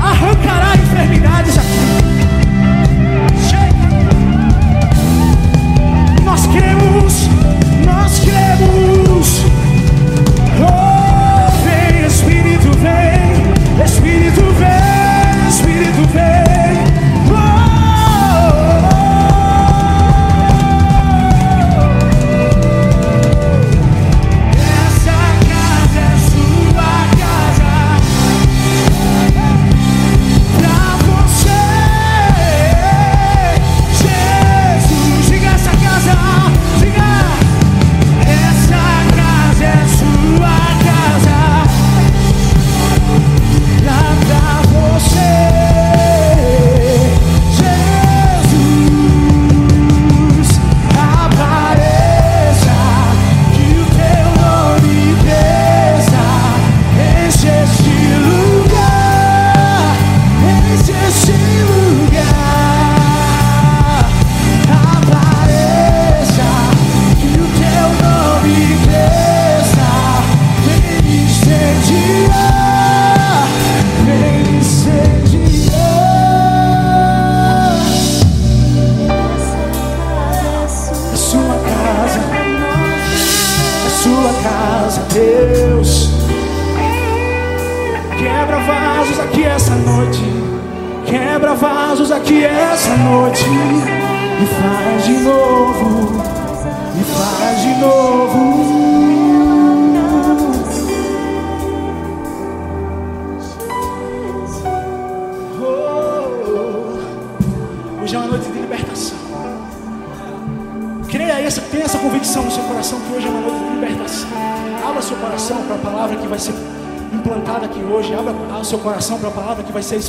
arrancará 0.02 0.76
enfermidades 0.76 1.58
aqui. 1.58 1.80
Nós 6.24 6.46
cremos, 6.48 7.30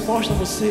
ser 0.05 0.13
exposta 0.13 0.33
a 0.35 0.37
você. 0.37 0.71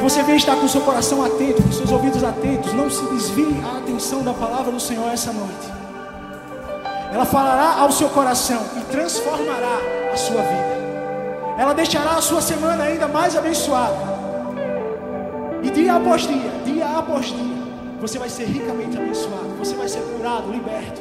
Você 0.00 0.22
venha 0.22 0.36
estar 0.36 0.56
com 0.56 0.68
seu 0.68 0.80
coração 0.82 1.24
atento, 1.24 1.62
com 1.62 1.72
seus 1.72 1.90
ouvidos 1.90 2.22
atentos. 2.22 2.72
Não 2.72 2.88
se 2.88 3.04
desvie 3.06 3.60
a 3.64 3.78
atenção 3.78 4.22
da 4.22 4.32
palavra 4.32 4.70
do 4.70 4.78
Senhor 4.78 5.10
essa 5.12 5.32
noite. 5.32 5.66
Ela 7.12 7.24
falará 7.24 7.80
ao 7.80 7.90
seu 7.90 8.08
coração 8.10 8.62
e 8.76 8.80
transformará 8.92 9.78
a 10.12 10.16
sua 10.16 10.42
vida. 10.42 10.76
Ela 11.58 11.72
deixará 11.72 12.12
a 12.12 12.22
sua 12.22 12.40
semana 12.40 12.84
ainda 12.84 13.08
mais 13.08 13.36
abençoada. 13.36 14.16
E 15.62 15.70
dia 15.70 15.94
após 15.94 16.22
dia, 16.26 16.50
dia 16.64 16.86
após 16.86 17.26
dia, 17.26 17.56
você 18.00 18.18
vai 18.18 18.28
ser 18.28 18.44
ricamente 18.44 18.96
abençoado. 18.96 19.56
Você 19.58 19.74
vai 19.74 19.88
ser 19.88 20.00
curado, 20.00 20.50
liberto. 20.52 21.00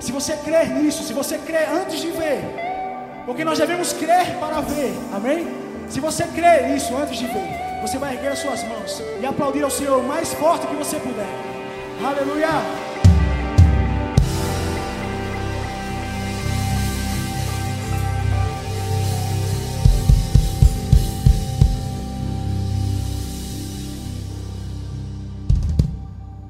Se 0.00 0.10
você 0.10 0.36
crer 0.36 0.68
nisso, 0.68 1.04
se 1.04 1.12
você 1.12 1.38
crer 1.38 1.68
antes 1.70 2.00
de 2.00 2.10
ver, 2.10 2.42
porque 3.24 3.44
nós 3.44 3.58
devemos 3.58 3.92
crer 3.92 4.36
para 4.40 4.60
ver. 4.60 4.92
Amém? 5.14 5.46
Se 5.92 6.00
você 6.00 6.24
crer 6.24 6.74
isso 6.74 6.96
antes 6.96 7.18
de 7.18 7.26
ver, 7.26 7.82
você 7.82 7.98
vai 7.98 8.14
erguer 8.14 8.28
as 8.28 8.38
suas 8.38 8.66
mãos 8.66 9.02
e 9.20 9.26
aplaudir 9.26 9.62
ao 9.62 9.70
Senhor 9.70 9.98
o 9.98 10.08
mais 10.08 10.32
forte 10.32 10.66
que 10.66 10.74
você 10.74 10.96
puder. 10.96 11.28
Aleluia! 12.02 12.48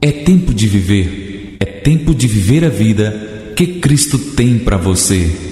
É 0.01 0.13
tempo 0.13 0.55
de 0.55 0.69
viver, 0.69 1.57
é 1.59 1.65
tempo 1.65 2.15
de 2.15 2.29
viver 2.29 2.65
a 2.65 2.69
vida 2.69 3.55
que 3.57 3.81
Cristo 3.81 4.21
tem 4.37 4.61
para 4.61 4.77
você. 4.77 5.52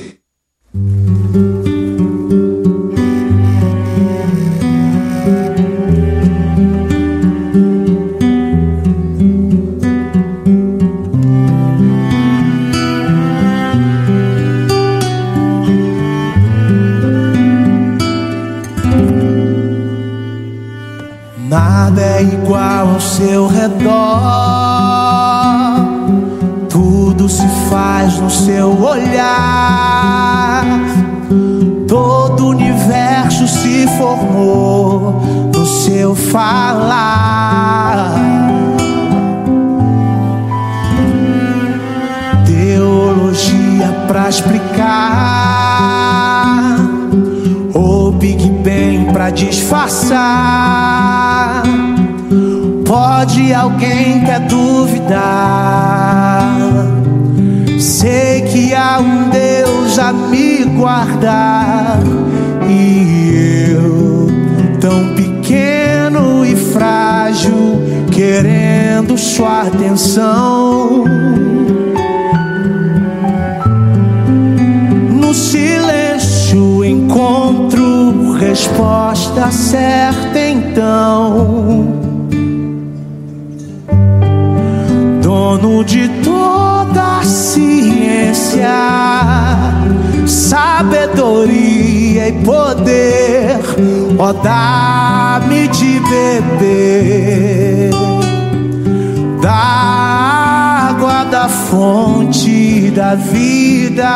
Redor. 23.61 23.93
Tudo 26.69 27.29
se 27.29 27.47
faz 27.69 28.19
no 28.19 28.31
seu 28.31 28.81
olhar. 28.83 30.65
Todo 31.87 32.49
universo 32.49 33.47
se 33.47 33.87
formou 33.99 35.21
no 35.55 35.67
seu 35.67 36.15
falar. 36.15 38.15
Teologia 42.47 43.89
pra 44.09 44.31
explicar. 44.31 44.81
Ou 47.75 48.11
Big 48.13 48.49
Bang 48.51 49.13
pra 49.13 49.29
disfarçar. 49.31 51.30
Pode 53.21 53.35
de 53.35 53.53
alguém 53.53 54.25
quer 54.25 54.41
duvidar. 54.47 55.21
Sei 57.79 58.41
que 58.51 58.75
há 58.75 58.99
um 58.99 59.29
Deus 59.29 59.99
a 59.99 60.11
me 60.11 60.65
guardar 60.65 62.01
e 62.67 63.73
eu, 63.73 64.27
tão 64.81 65.15
pequeno 65.15 66.47
e 66.47 66.57
frágil, 66.57 67.83
querendo 68.11 69.19
sua 69.19 69.65
atenção. 69.65 71.05
No 75.11 75.35
silêncio 75.35 76.83
encontro 76.83 78.33
resposta 78.33 79.51
certa 79.51 80.41
então. 80.41 81.90
dono 85.59 85.83
de 85.83 86.09
toda 86.23 87.19
a 87.19 87.25
ciência, 87.25 88.69
sabedoria 90.25 92.29
e 92.29 92.33
poder, 92.45 93.59
ó, 94.19 94.33
dá-me 94.33 95.67
de 95.69 96.01
beber 96.09 97.91
da 99.43 100.91
água 100.91 101.25
da 101.25 101.49
fonte 101.49 102.93
da 102.95 103.17
vida, 103.17 104.09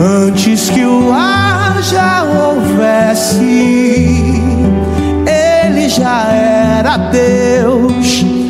antes 0.00 0.70
que 0.70 0.84
o 0.84 1.12
ar 1.12 1.82
já 1.82 2.22
houvesse, 2.22 3.42
ele 5.26 5.88
já 5.88 6.32
era 6.32 6.96
Deus 6.96 8.27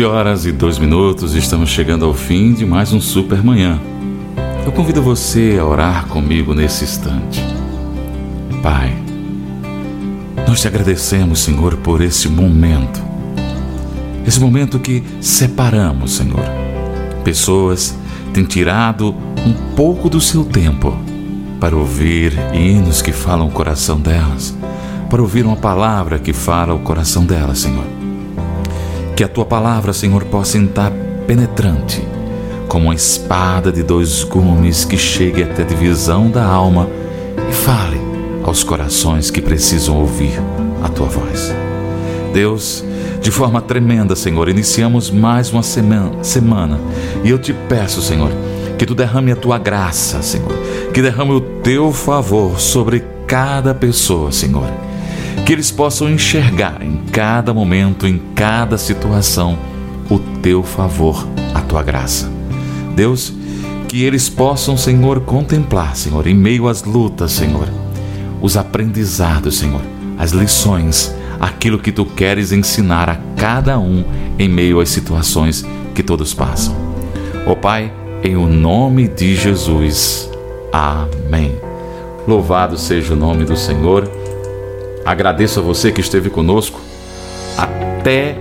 11 0.00 0.04
horas 0.06 0.46
e 0.46 0.52
2 0.52 0.78
minutos, 0.78 1.34
estamos 1.34 1.68
chegando 1.68 2.06
ao 2.06 2.14
fim 2.14 2.54
de 2.54 2.64
mais 2.64 2.90
um 2.90 3.02
Super 3.02 3.44
Manhã. 3.44 3.78
Eu 4.64 4.72
convido 4.72 5.02
você 5.02 5.58
a 5.60 5.66
orar 5.66 6.06
comigo 6.06 6.54
nesse 6.54 6.84
instante. 6.84 7.44
Pai, 8.62 8.96
nós 10.48 10.62
te 10.62 10.66
agradecemos, 10.66 11.40
Senhor, 11.40 11.76
por 11.76 12.00
esse 12.00 12.30
momento. 12.30 12.98
Esse 14.26 14.40
momento 14.40 14.78
que 14.78 15.04
separamos, 15.20 16.12
Senhor. 16.12 16.46
Pessoas 17.22 17.94
têm 18.32 18.44
tirado 18.44 19.14
um 19.44 19.74
pouco 19.76 20.08
do 20.08 20.18
seu 20.18 20.46
tempo 20.46 20.96
para 21.60 21.76
ouvir 21.76 22.32
hinos 22.54 23.02
que 23.02 23.12
falam 23.12 23.48
o 23.48 23.52
coração 23.52 24.00
delas, 24.00 24.56
para 25.10 25.20
ouvir 25.20 25.44
uma 25.44 25.56
palavra 25.56 26.18
que 26.18 26.32
fala 26.32 26.72
o 26.72 26.78
coração 26.80 27.26
delas, 27.26 27.58
Senhor. 27.58 27.99
Que 29.20 29.24
a 29.24 29.28
tua 29.28 29.44
palavra, 29.44 29.92
Senhor, 29.92 30.24
possa 30.24 30.56
entrar 30.56 30.90
penetrante, 31.26 32.02
como 32.66 32.86
uma 32.86 32.94
espada 32.94 33.70
de 33.70 33.82
dois 33.82 34.24
gumes 34.24 34.86
que 34.86 34.96
chegue 34.96 35.42
até 35.42 35.60
a 35.60 35.66
divisão 35.66 36.30
da 36.30 36.42
alma 36.42 36.88
e 37.46 37.52
fale 37.52 38.00
aos 38.42 38.64
corações 38.64 39.30
que 39.30 39.42
precisam 39.42 40.00
ouvir 40.00 40.40
a 40.82 40.88
tua 40.88 41.06
voz. 41.06 41.54
Deus, 42.32 42.82
de 43.20 43.30
forma 43.30 43.60
tremenda, 43.60 44.16
Senhor, 44.16 44.48
iniciamos 44.48 45.10
mais 45.10 45.52
uma 45.52 45.62
semana, 45.62 46.24
semana. 46.24 46.80
E 47.22 47.28
eu 47.28 47.38
te 47.38 47.52
peço, 47.52 48.00
Senhor, 48.00 48.30
que 48.78 48.86
tu 48.86 48.94
derrame 48.94 49.32
a 49.32 49.36
tua 49.36 49.58
graça, 49.58 50.22
Senhor, 50.22 50.56
que 50.94 51.02
derrame 51.02 51.32
o 51.32 51.42
teu 51.42 51.92
favor 51.92 52.58
sobre 52.58 53.04
cada 53.26 53.74
pessoa, 53.74 54.32
Senhor 54.32 54.89
que 55.50 55.54
eles 55.54 55.72
possam 55.72 56.08
enxergar 56.08 56.80
em 56.80 56.98
cada 57.10 57.52
momento, 57.52 58.06
em 58.06 58.22
cada 58.36 58.78
situação, 58.78 59.58
o 60.08 60.16
teu 60.40 60.62
favor, 60.62 61.26
a 61.52 61.60
tua 61.60 61.82
graça. 61.82 62.30
Deus, 62.94 63.32
que 63.88 64.04
eles 64.04 64.28
possam, 64.28 64.76
Senhor, 64.76 65.22
contemplar, 65.22 65.96
Senhor, 65.96 66.24
em 66.28 66.36
meio 66.36 66.68
às 66.68 66.84
lutas, 66.84 67.32
Senhor, 67.32 67.68
os 68.40 68.56
aprendizados, 68.56 69.58
Senhor, 69.58 69.80
as 70.16 70.30
lições, 70.30 71.12
aquilo 71.40 71.80
que 71.80 71.90
tu 71.90 72.04
queres 72.06 72.52
ensinar 72.52 73.10
a 73.10 73.18
cada 73.36 73.76
um 73.76 74.04
em 74.38 74.48
meio 74.48 74.78
às 74.78 74.90
situações 74.90 75.66
que 75.96 76.04
todos 76.04 76.32
passam. 76.32 76.76
Ó 77.44 77.56
Pai, 77.56 77.92
em 78.22 78.36
o 78.36 78.46
nome 78.46 79.08
de 79.08 79.34
Jesus. 79.34 80.30
Amém. 80.72 81.56
Louvado 82.24 82.78
seja 82.78 83.14
o 83.14 83.16
nome 83.16 83.44
do 83.44 83.56
Senhor. 83.56 84.08
Agradeço 85.10 85.58
a 85.58 85.62
você 85.64 85.90
que 85.90 86.00
esteve 86.00 86.30
conosco 86.30 86.80
até 87.58 88.36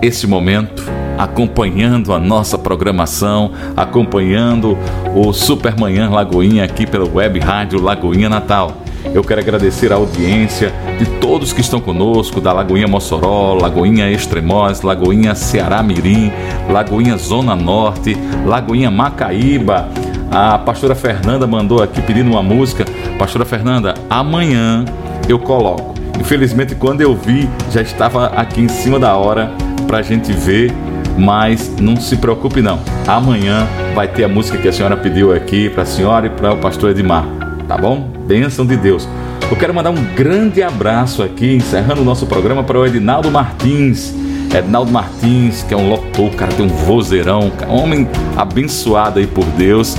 esse 0.00 0.26
momento, 0.26 0.82
acompanhando 1.18 2.10
a 2.10 2.18
nossa 2.18 2.56
programação, 2.56 3.52
acompanhando 3.76 4.78
o 5.14 5.30
Supermanhã 5.34 6.08
Lagoinha 6.08 6.64
aqui 6.64 6.86
pela 6.86 7.06
Web 7.06 7.38
Rádio 7.40 7.82
Lagoinha 7.82 8.30
Natal. 8.30 8.78
Eu 9.12 9.22
quero 9.22 9.42
agradecer 9.42 9.92
a 9.92 9.96
audiência 9.96 10.72
de 10.98 11.04
todos 11.20 11.52
que 11.52 11.60
estão 11.60 11.82
conosco, 11.82 12.40
da 12.40 12.50
Lagoinha 12.50 12.88
Mossoró, 12.88 13.52
Lagoinha 13.52 14.10
Extremós, 14.10 14.80
Lagoinha 14.80 15.34
Ceará 15.34 15.82
Mirim, 15.82 16.32
Lagoinha 16.70 17.18
Zona 17.18 17.54
Norte, 17.54 18.16
Lagoinha 18.46 18.90
Macaíba. 18.90 19.90
A 20.30 20.56
pastora 20.56 20.94
Fernanda 20.94 21.46
mandou 21.46 21.82
aqui 21.82 22.00
pedindo 22.00 22.30
uma 22.30 22.42
música. 22.42 22.86
Pastora 23.18 23.44
Fernanda, 23.44 23.92
amanhã 24.08 24.82
eu 25.28 25.38
coloco. 25.38 25.95
Infelizmente, 26.18 26.74
quando 26.74 27.00
eu 27.00 27.14
vi, 27.14 27.48
já 27.70 27.82
estava 27.82 28.26
aqui 28.26 28.60
em 28.60 28.68
cima 28.68 28.98
da 28.98 29.16
hora 29.16 29.52
para 29.86 29.98
a 29.98 30.02
gente 30.02 30.32
ver, 30.32 30.72
mas 31.16 31.72
não 31.80 31.96
se 31.96 32.16
preocupe 32.16 32.60
não. 32.60 32.80
Amanhã 33.06 33.66
vai 33.94 34.08
ter 34.08 34.24
a 34.24 34.28
música 34.28 34.58
que 34.58 34.68
a 34.68 34.72
senhora 34.72 34.96
pediu 34.96 35.32
aqui 35.32 35.70
para 35.70 35.82
a 35.82 35.86
senhora 35.86 36.26
e 36.26 36.30
para 36.30 36.52
o 36.52 36.58
pastor 36.58 36.90
Edmar, 36.90 37.24
tá 37.66 37.78
bom? 37.78 38.10
Bênção 38.26 38.66
de 38.66 38.76
Deus. 38.76 39.08
Eu 39.48 39.56
quero 39.56 39.72
mandar 39.72 39.90
um 39.90 40.04
grande 40.14 40.62
abraço 40.62 41.22
aqui, 41.22 41.54
encerrando 41.54 42.02
o 42.02 42.04
nosso 42.04 42.26
programa, 42.26 42.64
para 42.64 42.78
o 42.78 42.84
Edinaldo 42.84 43.30
Martins. 43.30 44.12
Edinaldo 44.52 44.90
Martins, 44.90 45.62
que 45.62 45.72
é 45.72 45.76
um 45.76 45.88
locutor, 45.88 46.30
cara, 46.30 46.52
tem 46.52 46.66
um 46.66 46.68
vozeirão, 46.68 47.52
homem 47.68 48.08
abençoado 48.36 49.18
aí 49.18 49.26
por 49.26 49.44
Deus. 49.44 49.96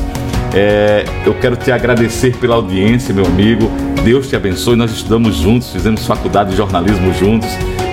É, 0.59 1.05
eu 1.23 1.35
quero 1.35 1.55
te 1.55 1.71
agradecer 1.71 2.35
pela 2.37 2.55
audiência, 2.55 3.13
meu 3.13 3.27
amigo. 3.27 3.69
Deus 4.03 4.27
te 4.27 4.35
abençoe. 4.35 4.75
Nós 4.75 4.89
estudamos 4.89 5.35
juntos, 5.35 5.71
fizemos 5.71 6.07
faculdade 6.07 6.49
de 6.49 6.57
jornalismo 6.57 7.13
juntos 7.13 7.47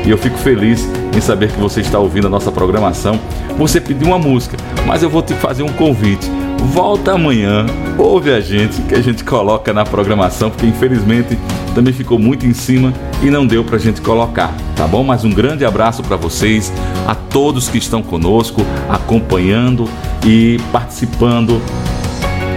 e 0.06 0.08
eu 0.08 0.16
fico 0.16 0.38
feliz 0.38 0.88
em 1.14 1.20
saber 1.20 1.52
que 1.52 1.60
você 1.60 1.82
está 1.82 1.98
ouvindo 1.98 2.26
a 2.26 2.30
nossa 2.30 2.50
programação. 2.50 3.20
Você 3.58 3.82
pediu 3.82 4.06
uma 4.06 4.18
música, 4.18 4.56
mas 4.86 5.02
eu 5.02 5.10
vou 5.10 5.20
te 5.20 5.34
fazer 5.34 5.62
um 5.62 5.68
convite. 5.68 6.26
Volta 6.72 7.12
amanhã, 7.12 7.66
ouve 7.98 8.32
a 8.32 8.40
gente, 8.40 8.80
que 8.80 8.94
a 8.94 9.02
gente 9.02 9.24
coloca 9.24 9.70
na 9.74 9.84
programação, 9.84 10.48
porque 10.48 10.64
infelizmente 10.64 11.38
também 11.74 11.92
ficou 11.92 12.18
muito 12.18 12.46
em 12.46 12.54
cima 12.54 12.94
e 13.22 13.28
não 13.28 13.46
deu 13.46 13.62
para 13.62 13.76
a 13.76 13.78
gente 13.78 14.00
colocar, 14.00 14.54
tá 14.74 14.86
bom? 14.86 15.04
Mas 15.04 15.22
um 15.22 15.30
grande 15.30 15.66
abraço 15.66 16.02
para 16.02 16.16
vocês, 16.16 16.72
a 17.06 17.14
todos 17.14 17.68
que 17.68 17.76
estão 17.76 18.02
conosco, 18.02 18.64
acompanhando 18.88 19.86
e 20.24 20.58
participando 20.72 21.60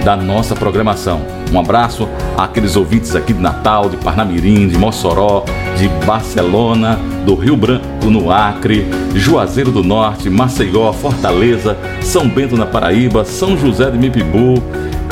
da 0.03 0.15
nossa 0.15 0.55
programação. 0.55 1.21
Um 1.51 1.59
abraço 1.59 2.07
àqueles 2.37 2.75
ouvintes 2.75 3.15
aqui 3.15 3.33
de 3.33 3.41
Natal, 3.41 3.89
de 3.89 3.97
Parnamirim, 3.97 4.67
de 4.67 4.77
Mossoró, 4.77 5.45
de 5.77 5.87
Barcelona, 6.05 6.99
do 7.25 7.35
Rio 7.35 7.55
Branco 7.55 7.85
no 8.05 8.31
Acre, 8.31 8.87
Juazeiro 9.13 9.71
do 9.71 9.83
Norte, 9.83 10.29
Maceió, 10.29 10.91
Fortaleza, 10.93 11.77
São 12.01 12.27
Bento 12.27 12.55
na 12.55 12.65
Paraíba, 12.65 13.25
São 13.25 13.57
José 13.57 13.89
de 13.91 13.97
Mipibu, 13.97 14.61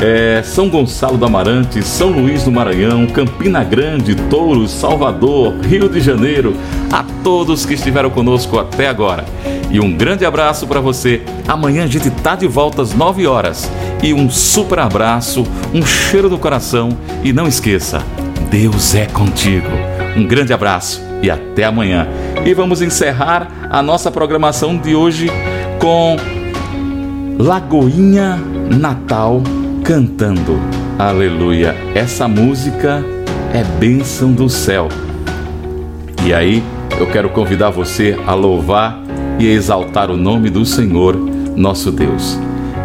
é, 0.00 0.42
São 0.42 0.68
Gonçalo 0.68 1.16
do 1.16 1.24
Amarante, 1.24 1.82
São 1.82 2.10
Luís 2.10 2.44
do 2.44 2.52
Maranhão, 2.52 3.06
Campina 3.06 3.64
Grande, 3.64 4.14
Touros, 4.14 4.70
Salvador, 4.70 5.54
Rio 5.62 5.88
de 5.88 6.00
Janeiro, 6.00 6.54
a 6.92 7.04
todos 7.22 7.64
que 7.64 7.74
estiveram 7.74 8.10
conosco 8.10 8.58
até 8.58 8.88
agora. 8.88 9.24
E 9.70 9.80
um 9.80 9.92
grande 9.96 10.24
abraço 10.24 10.66
para 10.66 10.80
você. 10.80 11.22
Amanhã 11.46 11.84
a 11.84 11.86
gente 11.86 12.10
tá 12.10 12.34
de 12.34 12.46
volta 12.46 12.82
às 12.82 12.92
9 12.92 13.26
horas. 13.26 13.70
E 14.02 14.14
um 14.14 14.30
super 14.30 14.78
abraço, 14.78 15.44
um 15.74 15.84
cheiro 15.84 16.28
do 16.28 16.38
coração 16.38 16.90
e 17.24 17.32
não 17.32 17.46
esqueça, 17.46 18.02
Deus 18.50 18.94
é 18.94 19.06
contigo. 19.06 19.68
Um 20.16 20.26
grande 20.26 20.52
abraço 20.52 21.02
e 21.22 21.30
até 21.30 21.64
amanhã. 21.64 22.06
E 22.44 22.54
vamos 22.54 22.80
encerrar 22.82 23.68
a 23.70 23.82
nossa 23.82 24.10
programação 24.10 24.76
de 24.76 24.94
hoje 24.94 25.30
com 25.80 26.16
Lagoinha 27.38 28.38
Natal 28.70 29.42
cantando. 29.82 30.58
Aleluia. 30.98 31.74
Essa 31.94 32.26
música 32.26 33.04
é 33.52 33.62
bênção 33.78 34.32
do 34.32 34.48
céu. 34.48 34.88
E 36.24 36.32
aí, 36.32 36.62
eu 36.98 37.06
quero 37.06 37.28
convidar 37.28 37.70
você 37.70 38.18
a 38.26 38.34
louvar 38.34 39.05
e 39.38 39.46
exaltar 39.46 40.10
o 40.10 40.16
nome 40.16 40.50
do 40.50 40.64
Senhor, 40.64 41.16
nosso 41.16 41.92
Deus. 41.92 42.38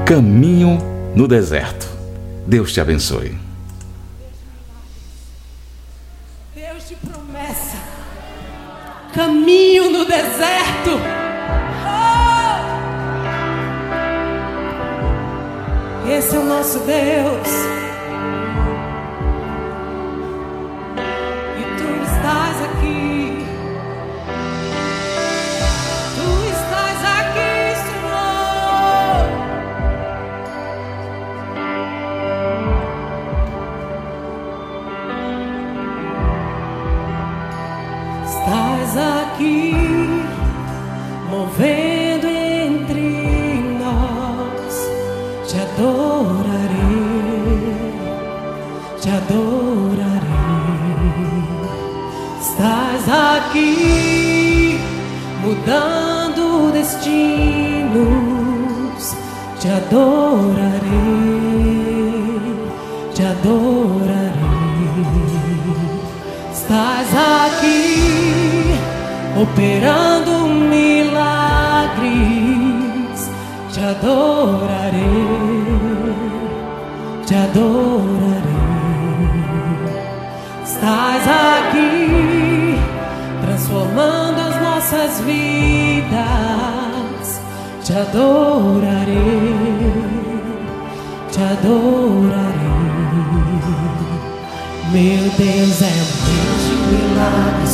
Caminho 0.06 0.78
no 1.16 1.28
deserto. 1.28 1.88
Deus 2.46 2.74
te 2.74 2.82
abençoe. 2.82 3.38
Deus 6.54 6.90
de 6.90 6.96
promessa. 6.96 7.78
Caminho 9.14 9.92
no 9.92 10.06
deserto. 10.06 11.00
Oh! 11.86 12.72
Esse 16.10 16.36
é 16.36 16.40
o 16.40 16.46
nosso 16.46 16.80
Deus. 16.80 17.81
Estás 38.92 39.24
aqui, 39.24 39.74
movendo 41.30 42.28
entre 42.28 43.00
nós. 43.80 44.74
Te 45.48 45.58
adorarei, 45.62 46.68
te 49.00 49.10
adorarei. 49.10 50.20
Estás 52.42 53.08
aqui, 53.08 54.78
mudando 55.42 56.74
destinos. 56.74 57.96
Te 59.62 59.70
adorarei, 59.70 60.82
te 63.14 63.24
adorarei. 63.24 64.32
Estás 66.52 67.08
aqui 67.16 68.81
operando 69.36 70.48
milagres. 70.48 71.22
Te 73.72 73.80
adorarei, 73.80 75.02
te 77.26 77.36
adorarei. 77.36 78.42
Estás 80.64 81.24
aqui 81.28 82.78
transformando 83.42 84.40
as 84.42 84.62
nossas 84.62 85.22
vidas. 85.22 86.22
Te 87.84 87.94
adorarei, 87.94 89.18
te 91.32 91.42
adorarei. 91.42 92.52
Meu 94.92 95.24
Deus 95.38 95.82
é 95.82 95.86
um 95.86 96.12
Deus 96.28 96.64
de 96.68 96.76
milagres, 96.92 97.74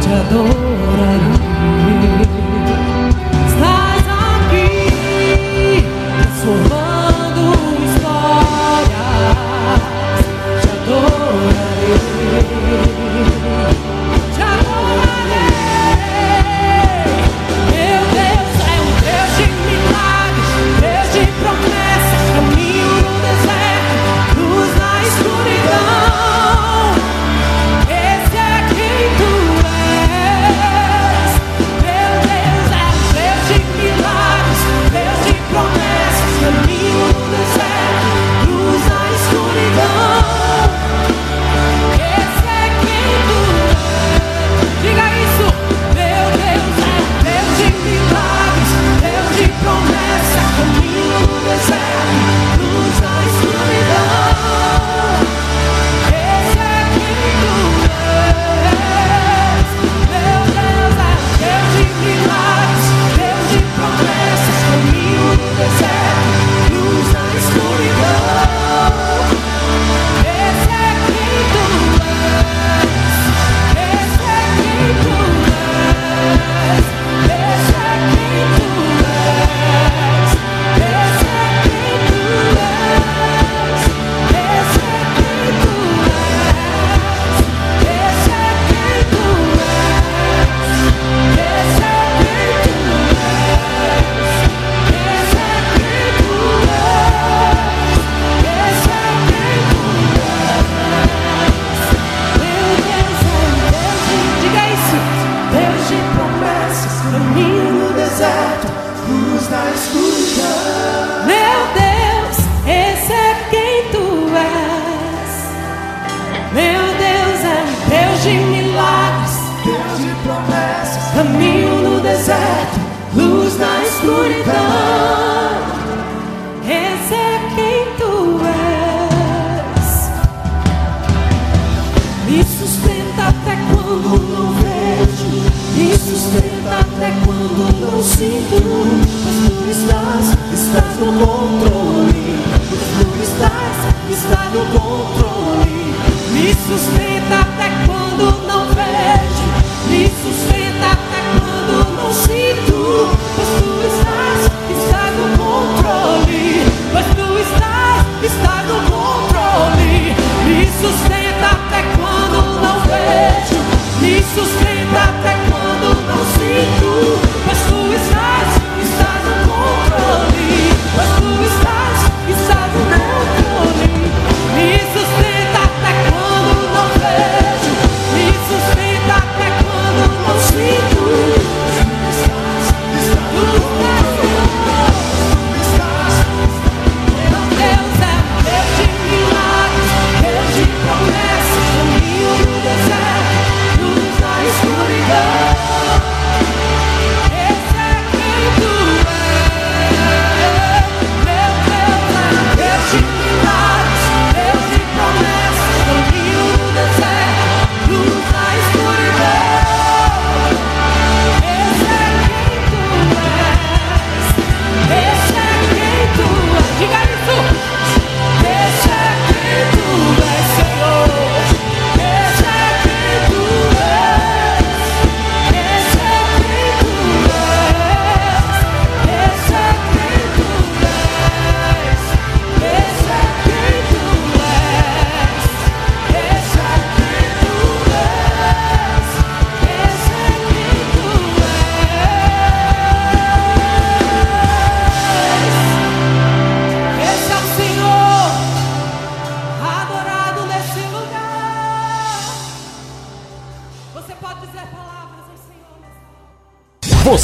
자도라는 0.00 1.49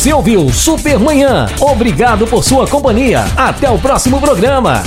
Você 0.07 0.13
ouviu 0.13 0.49
Supermanhã. 0.51 1.47
Obrigado 1.59 2.29
por 2.29 2.45
sua 2.45 2.65
companhia. 2.65 3.25
Até 3.37 3.69
o 3.69 3.77
próximo 3.77 4.21
programa. 4.21 4.85